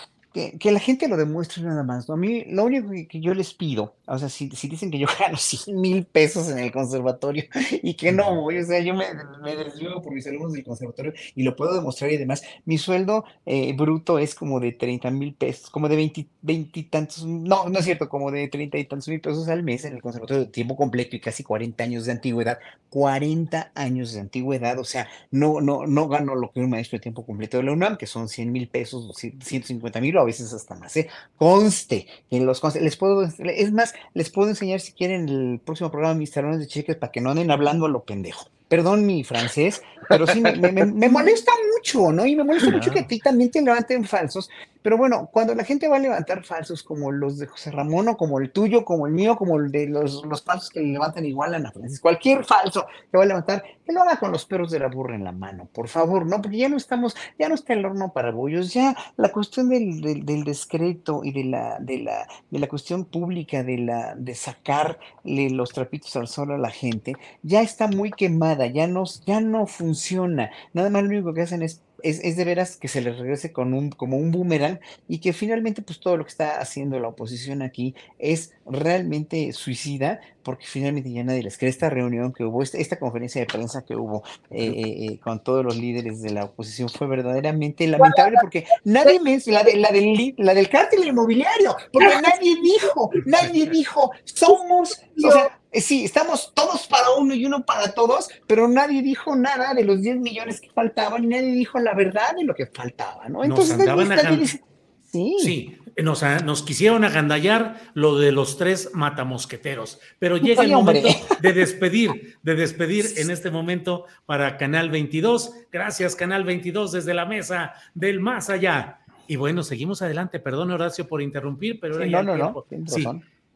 que, 0.58 0.70
la 0.70 0.80
gente 0.80 1.08
lo 1.08 1.16
demuestre 1.16 1.62
nada 1.62 1.82
más. 1.82 2.08
¿no? 2.08 2.14
A 2.14 2.18
mí 2.18 2.44
lo 2.48 2.64
único 2.64 2.90
que, 3.08 3.20
yo 3.20 3.32
les 3.34 3.54
pido, 3.54 3.96
o 4.06 4.18
sea, 4.18 4.28
si, 4.28 4.50
si, 4.50 4.68
dicen 4.68 4.90
que 4.90 4.98
yo 4.98 5.06
gano 5.18 5.36
100 5.36 5.80
mil 5.80 6.04
pesos 6.04 6.50
en 6.50 6.58
el 6.58 6.70
conservatorio 6.72 7.44
y 7.82 7.94
que 7.94 8.12
no 8.12 8.44
o 8.44 8.50
sea, 8.64 8.80
yo 8.80 8.94
me, 8.94 9.06
me 9.42 9.56
desvivo 9.56 10.02
por 10.02 10.12
mis 10.12 10.26
alumnos 10.26 10.52
del 10.52 10.64
conservatorio 10.64 11.12
y 11.34 11.42
lo 11.42 11.56
puedo 11.56 11.74
demostrar 11.74 12.10
y 12.12 12.16
demás, 12.16 12.42
mi 12.64 12.78
sueldo 12.78 13.24
eh, 13.46 13.74
bruto 13.74 14.18
es 14.18 14.34
como 14.34 14.60
de 14.60 14.72
30 14.72 15.10
mil 15.10 15.34
pesos, 15.34 15.70
como 15.70 15.88
de 15.88 15.96
20, 15.96 16.26
20 16.42 16.80
y 16.80 16.82
tantos, 16.84 17.24
no, 17.24 17.68
no 17.68 17.78
es 17.78 17.84
cierto, 17.84 18.08
como 18.08 18.30
de 18.30 18.48
30 18.48 18.78
y 18.78 18.84
tantos 18.84 19.08
mil 19.08 19.20
pesos 19.20 19.48
al 19.48 19.62
mes 19.62 19.84
en 19.84 19.94
el 19.94 20.02
conservatorio 20.02 20.44
de 20.44 20.50
tiempo 20.50 20.76
completo 20.76 21.16
y 21.16 21.20
casi 21.20 21.42
40 21.42 21.82
años 21.82 22.04
de 22.04 22.12
antigüedad, 22.12 22.58
40 22.90 23.72
años 23.74 24.12
de 24.12 24.20
antigüedad, 24.20 24.78
o 24.78 24.84
sea, 24.84 25.08
no, 25.30 25.60
no, 25.60 25.86
no 25.86 26.08
gano 26.08 26.34
lo 26.34 26.50
que 26.52 26.60
un 26.60 26.70
maestro 26.70 26.98
de 26.98 27.02
tiempo 27.02 27.24
completo 27.24 27.56
de 27.56 27.62
la 27.62 27.72
UNAM, 27.72 27.96
que 27.96 28.06
son 28.06 28.28
100 28.28 28.52
mil 28.52 28.68
pesos, 28.68 29.10
150 29.16 30.00
mil 30.00 30.16
o 30.16 30.25
veces 30.26 30.52
hasta 30.52 30.74
más, 30.74 30.96
¿eh? 30.96 31.08
Conste, 31.36 32.06
en 32.30 32.46
los 32.46 32.62
les 32.76 32.96
puedo, 32.96 33.22
es 33.22 33.72
más, 33.72 33.94
les 34.14 34.30
puedo 34.30 34.48
enseñar 34.50 34.80
si 34.80 34.92
quieren 34.92 35.28
el 35.28 35.60
próximo 35.64 35.90
programa 35.90 36.14
mis 36.14 36.30
talones 36.30 36.58
de 36.58 36.66
cheques 36.66 36.96
para 36.96 37.12
que 37.12 37.20
no 37.20 37.30
anden 37.30 37.50
hablando 37.50 37.86
a 37.86 37.88
lo 37.88 38.04
pendejo. 38.04 38.50
Perdón 38.68 39.06
mi 39.06 39.22
francés, 39.22 39.82
pero 40.08 40.26
sí 40.26 40.40
me, 40.40 40.56
me 40.56 41.08
molesta 41.08 41.52
mucho, 41.74 42.12
¿no? 42.12 42.26
Y 42.26 42.34
me 42.34 42.44
molesta 42.44 42.70
mucho 42.70 42.90
que 42.90 43.00
a 43.00 43.06
ti 43.06 43.18
también 43.18 43.50
te 43.50 43.62
levanten 43.62 44.04
falsos, 44.04 44.50
pero 44.86 44.96
bueno, 44.96 45.28
cuando 45.32 45.52
la 45.52 45.64
gente 45.64 45.88
va 45.88 45.96
a 45.96 45.98
levantar 45.98 46.44
falsos 46.44 46.84
como 46.84 47.10
los 47.10 47.38
de 47.38 47.48
José 47.48 47.72
Ramón 47.72 48.06
o 48.06 48.16
como 48.16 48.38
el 48.38 48.52
tuyo, 48.52 48.84
como 48.84 49.08
el 49.08 49.12
mío, 49.12 49.34
como 49.34 49.58
el 49.58 49.72
de 49.72 49.88
los, 49.88 50.24
los 50.24 50.44
falsos 50.44 50.70
que 50.70 50.78
le 50.78 50.92
levantan 50.92 51.26
igual 51.26 51.54
a 51.54 51.56
Ana 51.56 51.72
Francis, 51.72 51.98
cualquier 51.98 52.44
falso 52.44 52.86
que 53.10 53.18
va 53.18 53.24
a 53.24 53.26
levantar, 53.26 53.64
que 53.84 53.92
lo 53.92 54.02
haga 54.02 54.20
con 54.20 54.30
los 54.30 54.44
perros 54.44 54.70
de 54.70 54.78
la 54.78 54.86
burra 54.86 55.16
en 55.16 55.24
la 55.24 55.32
mano, 55.32 55.68
por 55.72 55.88
favor, 55.88 56.24
¿no? 56.24 56.40
Porque 56.40 56.58
ya 56.58 56.68
no 56.68 56.76
estamos, 56.76 57.16
ya 57.36 57.48
no 57.48 57.56
está 57.56 57.72
el 57.72 57.84
horno 57.84 58.12
para 58.12 58.30
bollos, 58.30 58.72
ya 58.72 58.96
la 59.16 59.32
cuestión 59.32 59.70
del, 59.70 60.00
del, 60.00 60.24
del 60.24 60.44
discreto 60.44 61.22
y 61.24 61.32
de 61.32 61.42
la, 61.42 61.78
de 61.80 61.98
la, 61.98 62.28
de 62.48 62.58
la 62.60 62.68
cuestión 62.68 63.06
pública, 63.06 63.64
de 63.64 63.78
la, 63.78 64.14
de 64.14 64.36
sacarle 64.36 65.50
los 65.50 65.72
trapitos 65.72 66.14
al 66.14 66.28
sol 66.28 66.52
a 66.52 66.58
la 66.58 66.70
gente, 66.70 67.14
ya 67.42 67.60
está 67.60 67.88
muy 67.88 68.12
quemada, 68.12 68.55
ya 68.64 68.86
no, 68.86 69.04
ya 69.26 69.42
no 69.42 69.66
funciona. 69.66 70.50
Nada 70.72 70.88
más 70.88 71.02
lo 71.02 71.10
único 71.10 71.34
que 71.34 71.42
hacen 71.42 71.62
es 71.62 71.82
es, 72.02 72.36
de 72.36 72.44
veras 72.44 72.76
que 72.76 72.88
se 72.88 73.00
les 73.00 73.18
regrese 73.18 73.52
con 73.52 73.74
un, 73.74 73.90
como 73.90 74.16
un 74.16 74.30
boomerang 74.30 74.80
y 75.08 75.18
que 75.18 75.32
finalmente 75.32 75.82
pues 75.82 76.00
todo 76.00 76.16
lo 76.16 76.24
que 76.24 76.30
está 76.30 76.60
haciendo 76.60 77.00
la 77.00 77.08
oposición 77.08 77.62
aquí 77.62 77.94
es 78.18 78.52
realmente 78.66 79.52
suicida 79.52 80.20
porque 80.46 80.64
finalmente 80.64 81.10
ya 81.10 81.24
nadie 81.24 81.42
les 81.42 81.58
cree 81.58 81.68
esta 81.68 81.90
reunión 81.90 82.32
que 82.32 82.44
hubo, 82.44 82.62
esta, 82.62 83.00
conferencia 83.00 83.40
de 83.40 83.48
prensa 83.48 83.84
que 83.84 83.96
hubo 83.96 84.22
eh, 84.48 84.64
eh, 84.64 85.06
eh, 85.06 85.18
con 85.18 85.42
todos 85.42 85.64
los 85.64 85.76
líderes 85.76 86.22
de 86.22 86.30
la 86.30 86.44
oposición 86.44 86.88
fue 86.88 87.08
verdaderamente 87.08 87.84
lamentable 87.88 88.38
porque 88.40 88.64
nadie 88.84 89.18
me 89.18 89.36
la, 89.46 89.64
de, 89.64 89.76
la, 89.76 89.90
del, 89.90 90.34
la 90.38 90.54
del 90.54 90.68
cártel 90.68 91.04
inmobiliario, 91.04 91.76
porque 91.92 92.14
nadie 92.22 92.60
dijo, 92.62 93.10
nadie 93.24 93.68
dijo, 93.68 94.12
somos, 94.22 95.02
o 95.24 95.32
sea, 95.32 95.58
sí, 95.72 96.04
estamos 96.04 96.52
todos 96.54 96.86
para 96.86 97.10
uno 97.18 97.34
y 97.34 97.44
uno 97.44 97.66
para 97.66 97.92
todos, 97.92 98.28
pero 98.46 98.68
nadie 98.68 99.02
dijo 99.02 99.34
nada 99.34 99.74
de 99.74 99.82
los 99.82 100.00
10 100.00 100.18
millones 100.18 100.60
que 100.60 100.70
faltaban 100.70 101.24
y 101.24 101.26
nadie 101.26 101.50
dijo 101.50 101.80
la 101.80 101.92
verdad 101.92 102.36
de 102.36 102.44
lo 102.44 102.54
que 102.54 102.66
faltaba, 102.66 103.28
¿no? 103.28 103.42
Entonces, 103.42 103.76
nadie, 103.78 104.36
dice, 104.36 104.62
sí. 105.10 105.36
sí. 105.42 105.76
Nos, 105.96 106.22
nos, 106.44 106.62
quisieron 106.62 107.04
agandallar 107.04 107.80
lo 107.94 108.18
de 108.18 108.30
los 108.30 108.58
tres 108.58 108.90
matamosqueteros, 108.92 109.98
pero 110.18 110.36
llega 110.36 110.62
el 110.62 110.72
momento 110.72 111.08
de 111.40 111.52
despedir, 111.54 112.36
de 112.42 112.54
despedir 112.54 113.06
en 113.16 113.30
este 113.30 113.50
momento 113.50 114.04
para 114.26 114.58
Canal 114.58 114.90
22. 114.90 115.52
Gracias, 115.72 116.14
Canal 116.14 116.44
22, 116.44 116.92
desde 116.92 117.14
la 117.14 117.24
mesa 117.24 117.72
del 117.94 118.20
más 118.20 118.50
allá. 118.50 119.00
Y 119.26 119.36
bueno, 119.36 119.62
seguimos 119.62 120.02
adelante. 120.02 120.38
Perdón, 120.38 120.70
Horacio, 120.70 121.08
por 121.08 121.22
interrumpir, 121.22 121.80
pero 121.80 121.98
no, 121.98 122.22
no, 122.22 122.36
no, 122.36 122.64
sí, 122.86 123.06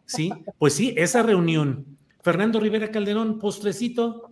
sí, 0.06 0.32
pues 0.58 0.72
sí, 0.72 0.94
esa 0.96 1.22
reunión 1.22 1.98
Fernando 2.22 2.60
Rivera 2.60 2.90
Calderón, 2.90 3.38
postrecito. 3.38 4.30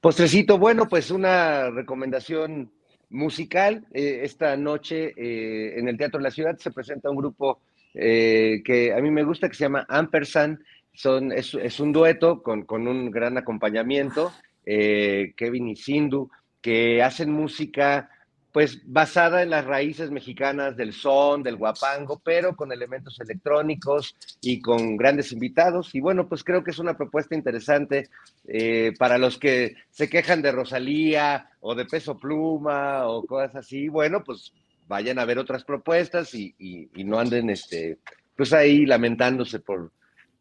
Postrecito, 0.00 0.58
bueno, 0.58 0.88
pues 0.88 1.10
una 1.10 1.70
recomendación 1.70 2.72
musical. 3.12 3.84
Eh, 3.92 4.20
esta 4.22 4.56
noche 4.56 5.12
eh, 5.16 5.78
en 5.78 5.88
el 5.88 5.96
Teatro 5.96 6.18
de 6.18 6.24
la 6.24 6.30
Ciudad 6.30 6.56
se 6.58 6.72
presenta 6.72 7.10
un 7.10 7.16
grupo 7.16 7.60
eh, 7.94 8.62
que 8.64 8.92
a 8.92 9.00
mí 9.00 9.10
me 9.10 9.22
gusta, 9.22 9.48
que 9.48 9.54
se 9.54 9.64
llama 9.64 9.86
Ampersand, 9.88 10.58
son, 10.94 11.32
es, 11.32 11.54
es 11.54 11.78
un 11.80 11.92
dueto 11.92 12.42
con, 12.42 12.64
con, 12.64 12.86
un 12.88 13.10
gran 13.10 13.38
acompañamiento, 13.38 14.32
Kevin 14.64 15.68
y 15.68 15.76
Sindhu, 15.76 16.30
que 16.60 17.02
hacen 17.02 17.32
música 17.32 18.10
pues 18.52 18.82
basada 18.84 19.42
en 19.42 19.50
las 19.50 19.64
raíces 19.64 20.10
mexicanas 20.10 20.76
del 20.76 20.92
son, 20.92 21.42
del 21.42 21.56
guapango, 21.56 22.20
pero 22.22 22.54
con 22.54 22.70
elementos 22.70 23.18
electrónicos 23.18 24.14
y 24.42 24.60
con 24.60 24.96
grandes 24.96 25.32
invitados. 25.32 25.94
Y 25.94 26.00
bueno, 26.00 26.28
pues 26.28 26.44
creo 26.44 26.62
que 26.62 26.70
es 26.70 26.78
una 26.78 26.96
propuesta 26.96 27.34
interesante 27.34 28.10
eh, 28.46 28.92
para 28.98 29.16
los 29.16 29.38
que 29.38 29.76
se 29.90 30.10
quejan 30.10 30.42
de 30.42 30.52
Rosalía 30.52 31.48
o 31.60 31.74
de 31.74 31.86
Peso 31.86 32.18
Pluma 32.18 33.06
o 33.06 33.24
cosas 33.24 33.56
así. 33.56 33.88
Bueno, 33.88 34.22
pues 34.22 34.52
vayan 34.86 35.18
a 35.18 35.24
ver 35.24 35.38
otras 35.38 35.64
propuestas 35.64 36.34
y, 36.34 36.54
y, 36.58 36.90
y 36.94 37.04
no 37.04 37.18
anden 37.18 37.48
este, 37.48 37.98
pues 38.36 38.52
ahí 38.52 38.84
lamentándose 38.84 39.60
por, 39.60 39.92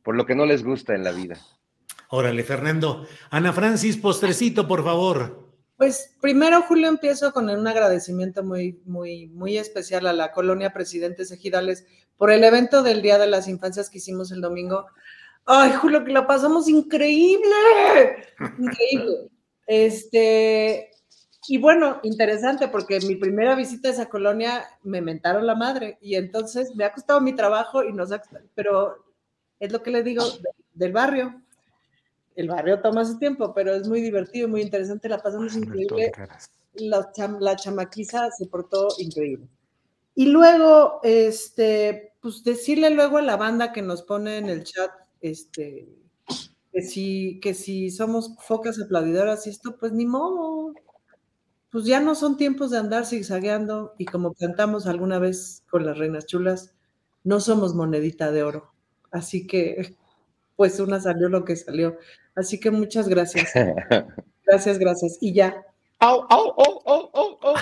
por 0.03 0.17
lo 0.17 0.25
que 0.25 0.35
no 0.35 0.45
les 0.45 0.63
gusta 0.63 0.93
en 0.95 1.05
la 1.05 1.13
vida. 1.13 1.37
Órale, 2.09 2.43
Fernando. 2.43 3.07
Ana 3.29 3.53
Francis, 3.53 3.95
postrecito, 3.95 4.67
por 4.67 4.83
favor. 4.83 5.50
Pues 5.81 6.13
primero, 6.21 6.61
Julio, 6.61 6.89
empiezo 6.89 7.33
con 7.33 7.49
un 7.49 7.67
agradecimiento 7.67 8.43
muy, 8.43 8.79
muy, 8.85 9.29
muy 9.29 9.57
especial 9.57 10.05
a 10.05 10.13
la 10.13 10.31
colonia 10.31 10.73
Presidentes 10.73 11.31
Ejidales 11.31 11.87
por 12.17 12.29
el 12.29 12.43
evento 12.43 12.83
del 12.83 13.01
Día 13.01 13.17
de 13.17 13.25
las 13.25 13.47
Infancias 13.47 13.89
que 13.89 13.97
hicimos 13.97 14.31
el 14.31 14.41
domingo. 14.41 14.85
Ay, 15.43 15.71
Julio, 15.71 16.05
que 16.05 16.11
la 16.11 16.27
pasamos 16.27 16.69
increíble, 16.69 17.47
increíble. 18.59 19.31
Este, 19.65 20.91
y 21.47 21.57
bueno, 21.57 21.99
interesante 22.03 22.67
porque 22.67 22.99
mi 22.99 23.15
primera 23.15 23.55
visita 23.55 23.87
a 23.87 23.93
esa 23.93 24.05
colonia 24.07 24.63
me 24.83 25.01
mentaron 25.01 25.47
la 25.47 25.55
madre 25.55 25.97
y 25.99 26.13
entonces 26.13 26.75
me 26.75 26.85
ha 26.85 26.93
costado 26.93 27.21
mi 27.21 27.33
trabajo 27.33 27.83
y 27.83 27.91
nos 27.91 28.11
ha 28.11 28.21
pero 28.53 29.03
es 29.59 29.71
lo 29.71 29.81
que 29.81 29.89
le 29.89 30.03
digo 30.03 30.23
del 30.75 30.93
barrio 30.93 31.41
el 32.35 32.47
barrio 32.47 32.81
toma 32.81 33.05
su 33.05 33.17
tiempo, 33.17 33.53
pero 33.53 33.73
es 33.73 33.87
muy 33.87 34.01
divertido, 34.01 34.47
muy 34.47 34.61
interesante, 34.61 35.09
la 35.09 35.21
pasamos 35.21 35.55
increíble. 35.55 36.11
La, 36.75 37.11
cham, 37.11 37.37
la 37.39 37.55
chamaquiza 37.55 38.31
se 38.31 38.45
portó 38.47 38.87
increíble. 38.97 39.47
Y 40.15 40.25
luego, 40.27 40.99
este, 41.03 42.13
pues 42.21 42.43
decirle 42.43 42.89
luego 42.89 43.17
a 43.17 43.21
la 43.21 43.37
banda 43.37 43.71
que 43.71 43.81
nos 43.81 44.03
pone 44.03 44.37
en 44.37 44.49
el 44.49 44.63
chat, 44.63 44.91
este, 45.21 45.87
que 46.71 46.81
si, 46.81 47.39
que 47.41 47.53
si 47.53 47.91
somos 47.91 48.35
focas 48.39 48.79
aplaudidoras 48.81 49.45
y 49.47 49.49
esto, 49.49 49.77
pues 49.77 49.91
ni 49.91 50.05
modo. 50.05 50.73
Pues 51.69 51.85
ya 51.85 52.01
no 52.01 52.15
son 52.15 52.35
tiempos 52.37 52.71
de 52.71 52.79
andar 52.79 53.05
zigzagueando 53.05 53.93
y 53.97 54.05
como 54.05 54.33
cantamos 54.33 54.87
alguna 54.87 55.19
vez 55.19 55.63
con 55.69 55.85
las 55.85 55.97
reinas 55.97 56.25
chulas, 56.25 56.75
no 57.23 57.39
somos 57.39 57.75
monedita 57.75 58.31
de 58.31 58.43
oro. 58.43 58.73
Así 59.11 59.47
que, 59.47 59.95
pues 60.55 60.79
una 60.79 60.99
salió 60.99 61.29
lo 61.29 61.45
que 61.45 61.55
salió. 61.55 61.97
Así 62.41 62.59
que 62.59 62.71
muchas 62.71 63.07
gracias. 63.07 63.51
Gracias, 64.47 64.79
gracias. 64.79 65.17
Y 65.21 65.31
ya. 65.31 65.63
¡Au, 65.99 66.25
au, 66.27 66.53
au, 66.57 66.81
au, 66.85 67.09
au, 67.13 67.37
au! 67.41 67.55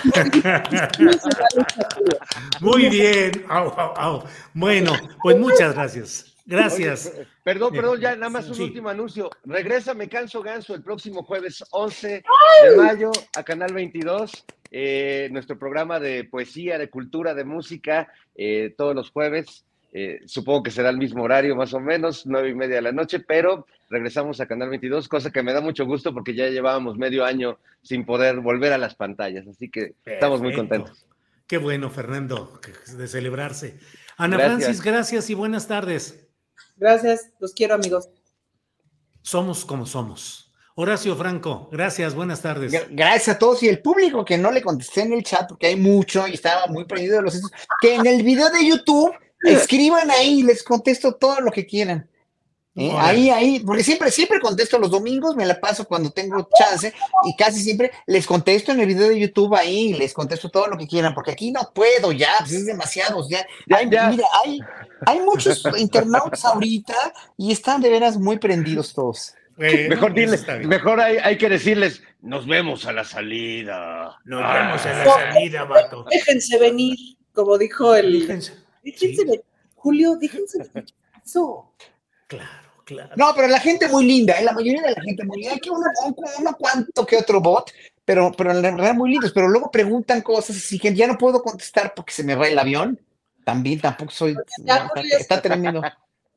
Muy 2.60 2.88
bien. 2.88 3.30
Au, 3.48 3.68
au, 3.68 3.92
au. 3.96 4.24
Bueno, 4.54 4.92
pues 5.22 5.38
muchas 5.38 5.74
gracias. 5.74 6.34
Gracias. 6.46 7.12
Oye, 7.14 7.26
perdón, 7.44 7.72
perdón, 7.74 8.00
ya 8.00 8.16
nada 8.16 8.30
más 8.30 8.48
un 8.48 8.54
sí. 8.54 8.62
último 8.62 8.88
anuncio. 8.88 9.30
Regresa 9.44 9.92
Me 9.92 10.08
Canso 10.08 10.42
Ganso 10.42 10.74
el 10.74 10.82
próximo 10.82 11.22
jueves 11.22 11.62
11 11.70 12.24
de 12.64 12.76
mayo 12.76 13.12
a 13.36 13.42
Canal 13.44 13.74
22. 13.74 14.32
Eh, 14.72 15.28
nuestro 15.30 15.58
programa 15.58 16.00
de 16.00 16.24
poesía, 16.24 16.78
de 16.78 16.88
cultura, 16.88 17.34
de 17.34 17.44
música, 17.44 18.10
eh, 18.34 18.74
todos 18.76 18.94
los 18.96 19.10
jueves. 19.10 19.66
Eh, 19.92 20.20
supongo 20.26 20.62
que 20.62 20.70
será 20.70 20.90
el 20.90 20.98
mismo 20.98 21.24
horario, 21.24 21.56
más 21.56 21.74
o 21.74 21.80
menos, 21.80 22.24
nueve 22.24 22.50
y 22.50 22.54
media 22.54 22.76
de 22.76 22.82
la 22.82 22.92
noche, 22.92 23.18
pero 23.20 23.66
regresamos 23.88 24.40
a 24.40 24.46
Canal 24.46 24.70
22, 24.70 25.08
cosa 25.08 25.32
que 25.32 25.42
me 25.42 25.52
da 25.52 25.60
mucho 25.60 25.84
gusto 25.84 26.14
porque 26.14 26.34
ya 26.34 26.48
llevábamos 26.48 26.96
medio 26.96 27.24
año 27.24 27.58
sin 27.82 28.06
poder 28.06 28.40
volver 28.40 28.72
a 28.72 28.78
las 28.78 28.94
pantallas, 28.94 29.48
así 29.48 29.68
que 29.68 29.80
Perfecto. 29.80 30.10
estamos 30.12 30.40
muy 30.40 30.54
contentos. 30.54 31.04
Qué 31.46 31.58
bueno, 31.58 31.90
Fernando, 31.90 32.60
de 32.96 33.08
celebrarse. 33.08 33.80
Ana 34.16 34.36
gracias. 34.36 34.62
Francis, 34.62 34.82
gracias 34.82 35.30
y 35.30 35.34
buenas 35.34 35.66
tardes. 35.66 36.28
Gracias, 36.76 37.32
los 37.40 37.52
quiero 37.52 37.74
amigos. 37.74 38.08
Somos 39.22 39.64
como 39.64 39.86
somos. 39.86 40.52
Horacio 40.76 41.16
Franco, 41.16 41.68
gracias, 41.72 42.14
buenas 42.14 42.40
tardes. 42.40 42.72
Gracias 42.90 43.36
a 43.36 43.38
todos 43.38 43.62
y 43.64 43.68
el 43.68 43.82
público 43.82 44.24
que 44.24 44.38
no 44.38 44.52
le 44.52 44.62
contesté 44.62 45.02
en 45.02 45.12
el 45.12 45.24
chat 45.24 45.48
porque 45.48 45.66
hay 45.66 45.76
mucho 45.76 46.28
y 46.28 46.34
estaba 46.34 46.68
muy 46.68 46.84
prendido 46.84 47.16
de 47.16 47.22
los 47.22 47.42
que 47.82 47.96
en 47.96 48.06
el 48.06 48.22
video 48.22 48.48
de 48.50 48.66
YouTube 48.66 49.12
escriban 49.42 50.10
ahí, 50.10 50.42
les 50.42 50.62
contesto 50.62 51.14
todo 51.14 51.40
lo 51.40 51.50
que 51.50 51.66
quieran. 51.66 52.08
¿Eh? 52.76 52.92
Ahí, 52.96 53.30
ahí, 53.30 53.60
porque 53.60 53.82
siempre, 53.82 54.12
siempre 54.12 54.38
contesto 54.38 54.78
los 54.78 54.90
domingos, 54.90 55.34
me 55.34 55.44
la 55.44 55.58
paso 55.58 55.86
cuando 55.86 56.10
tengo 56.10 56.48
chance 56.56 56.94
y 57.24 57.36
casi 57.36 57.60
siempre 57.60 57.90
les 58.06 58.26
contesto 58.26 58.70
en 58.70 58.80
el 58.80 58.86
video 58.86 59.08
de 59.08 59.18
YouTube 59.18 59.54
ahí, 59.56 59.92
les 59.94 60.14
contesto 60.14 60.48
todo 60.48 60.68
lo 60.68 60.78
que 60.78 60.86
quieran, 60.86 61.12
porque 61.12 61.32
aquí 61.32 61.50
no 61.50 61.72
puedo 61.74 62.12
ya, 62.12 62.30
pues 62.38 62.52
es 62.52 62.66
demasiados, 62.66 63.28
ya. 63.28 63.44
ya, 63.66 63.78
hay, 63.78 63.90
ya. 63.90 64.10
Mira, 64.10 64.24
hay, 64.44 64.60
hay 65.04 65.20
muchos 65.20 65.64
internautas 65.78 66.44
ahorita 66.44 66.94
y 67.36 67.50
están 67.50 67.82
de 67.82 67.90
veras 67.90 68.16
muy 68.16 68.38
prendidos 68.38 68.94
todos. 68.94 69.34
Eh, 69.58 69.88
mejor 69.90 70.14
diles, 70.14 70.46
mejor 70.64 71.00
hay, 71.00 71.18
hay, 71.18 71.36
que 71.36 71.48
decirles, 71.48 72.02
nos 72.22 72.46
vemos 72.46 72.86
a 72.86 72.92
la 72.92 73.04
salida. 73.04 74.16
Nos 74.24 74.42
ah. 74.42 74.54
vemos 74.54 74.86
a 74.86 74.92
la 74.92 75.32
salida, 75.32 75.64
vato. 75.64 76.06
Déjense 76.10 76.58
venir, 76.58 76.96
como 77.34 77.58
dijo 77.58 77.94
el. 77.94 78.20
Déjense, 78.20 78.54
déjense 78.82 79.22
sí. 79.22 79.40
Julio, 79.74 80.16
déjense 80.16 80.58
eso. 81.24 81.72
Claro. 82.26 82.48
Claro. 82.84 83.10
No, 83.16 83.32
pero 83.34 83.46
la 83.48 83.60
gente 83.60 83.88
muy 83.88 84.04
linda, 84.04 84.34
¿eh? 84.34 84.44
la 84.44 84.52
mayoría 84.52 84.82
de 84.82 84.92
la 84.92 85.02
gente 85.02 85.24
muy 85.24 85.38
linda. 85.38 85.54
Hay 85.54 85.60
que 85.60 85.70
uno, 85.70 85.84
uno 86.38 86.56
cuanto 86.58 87.06
que 87.06 87.16
otro 87.16 87.40
bot, 87.40 87.70
pero, 88.04 88.32
pero 88.36 88.50
en 88.52 88.62
verdad 88.62 88.94
muy 88.94 89.10
lindos. 89.10 89.32
Pero 89.32 89.48
luego 89.48 89.70
preguntan 89.70 90.22
cosas 90.22 90.56
así 90.56 90.78
que 90.78 90.92
ya 90.94 91.06
no 91.06 91.16
puedo 91.18 91.40
contestar 91.42 91.92
porque 91.94 92.12
se 92.12 92.24
me 92.24 92.34
va 92.34 92.48
el 92.48 92.58
avión. 92.58 93.00
También 93.44 93.80
tampoco 93.80 94.10
soy. 94.10 94.36
Ya, 94.64 94.84
no, 94.84 94.88
Julio, 94.90 95.04
está, 95.04 95.36
está 95.36 95.42
tremendo. 95.42 95.82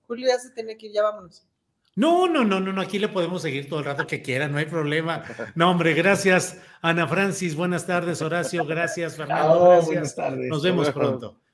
Julio 0.08 0.28
ya 0.28 0.40
se 0.40 0.52
tiene 0.52 0.78
que 0.78 0.88
ir, 0.88 0.94
ya 0.94 1.04
vámonos. 1.04 1.44
No, 1.96 2.28
no, 2.28 2.44
no, 2.44 2.60
no, 2.60 2.74
no, 2.74 2.82
aquí 2.82 2.98
le 2.98 3.08
podemos 3.08 3.44
seguir 3.44 3.70
todo 3.70 3.80
el 3.80 3.86
rato 3.86 4.08
que 4.08 4.22
quiera, 4.24 4.48
no 4.48 4.58
hay 4.58 4.66
problema. 4.66 5.24
No, 5.54 5.70
hombre, 5.70 5.94
gracias, 5.94 6.58
Ana 6.82 7.08
Francis, 7.08 7.56
buenas 7.56 7.86
tardes, 7.86 8.22
Horacio, 8.24 8.66
gracias, 8.66 9.16
Fernando, 9.16 9.54
Oh, 9.54 9.70
gracias. 9.70 9.86
buenas 9.88 10.16
tardes. 10.16 10.50
Nos 10.50 10.64
vemos 10.64 10.90
pronto. 10.92 11.40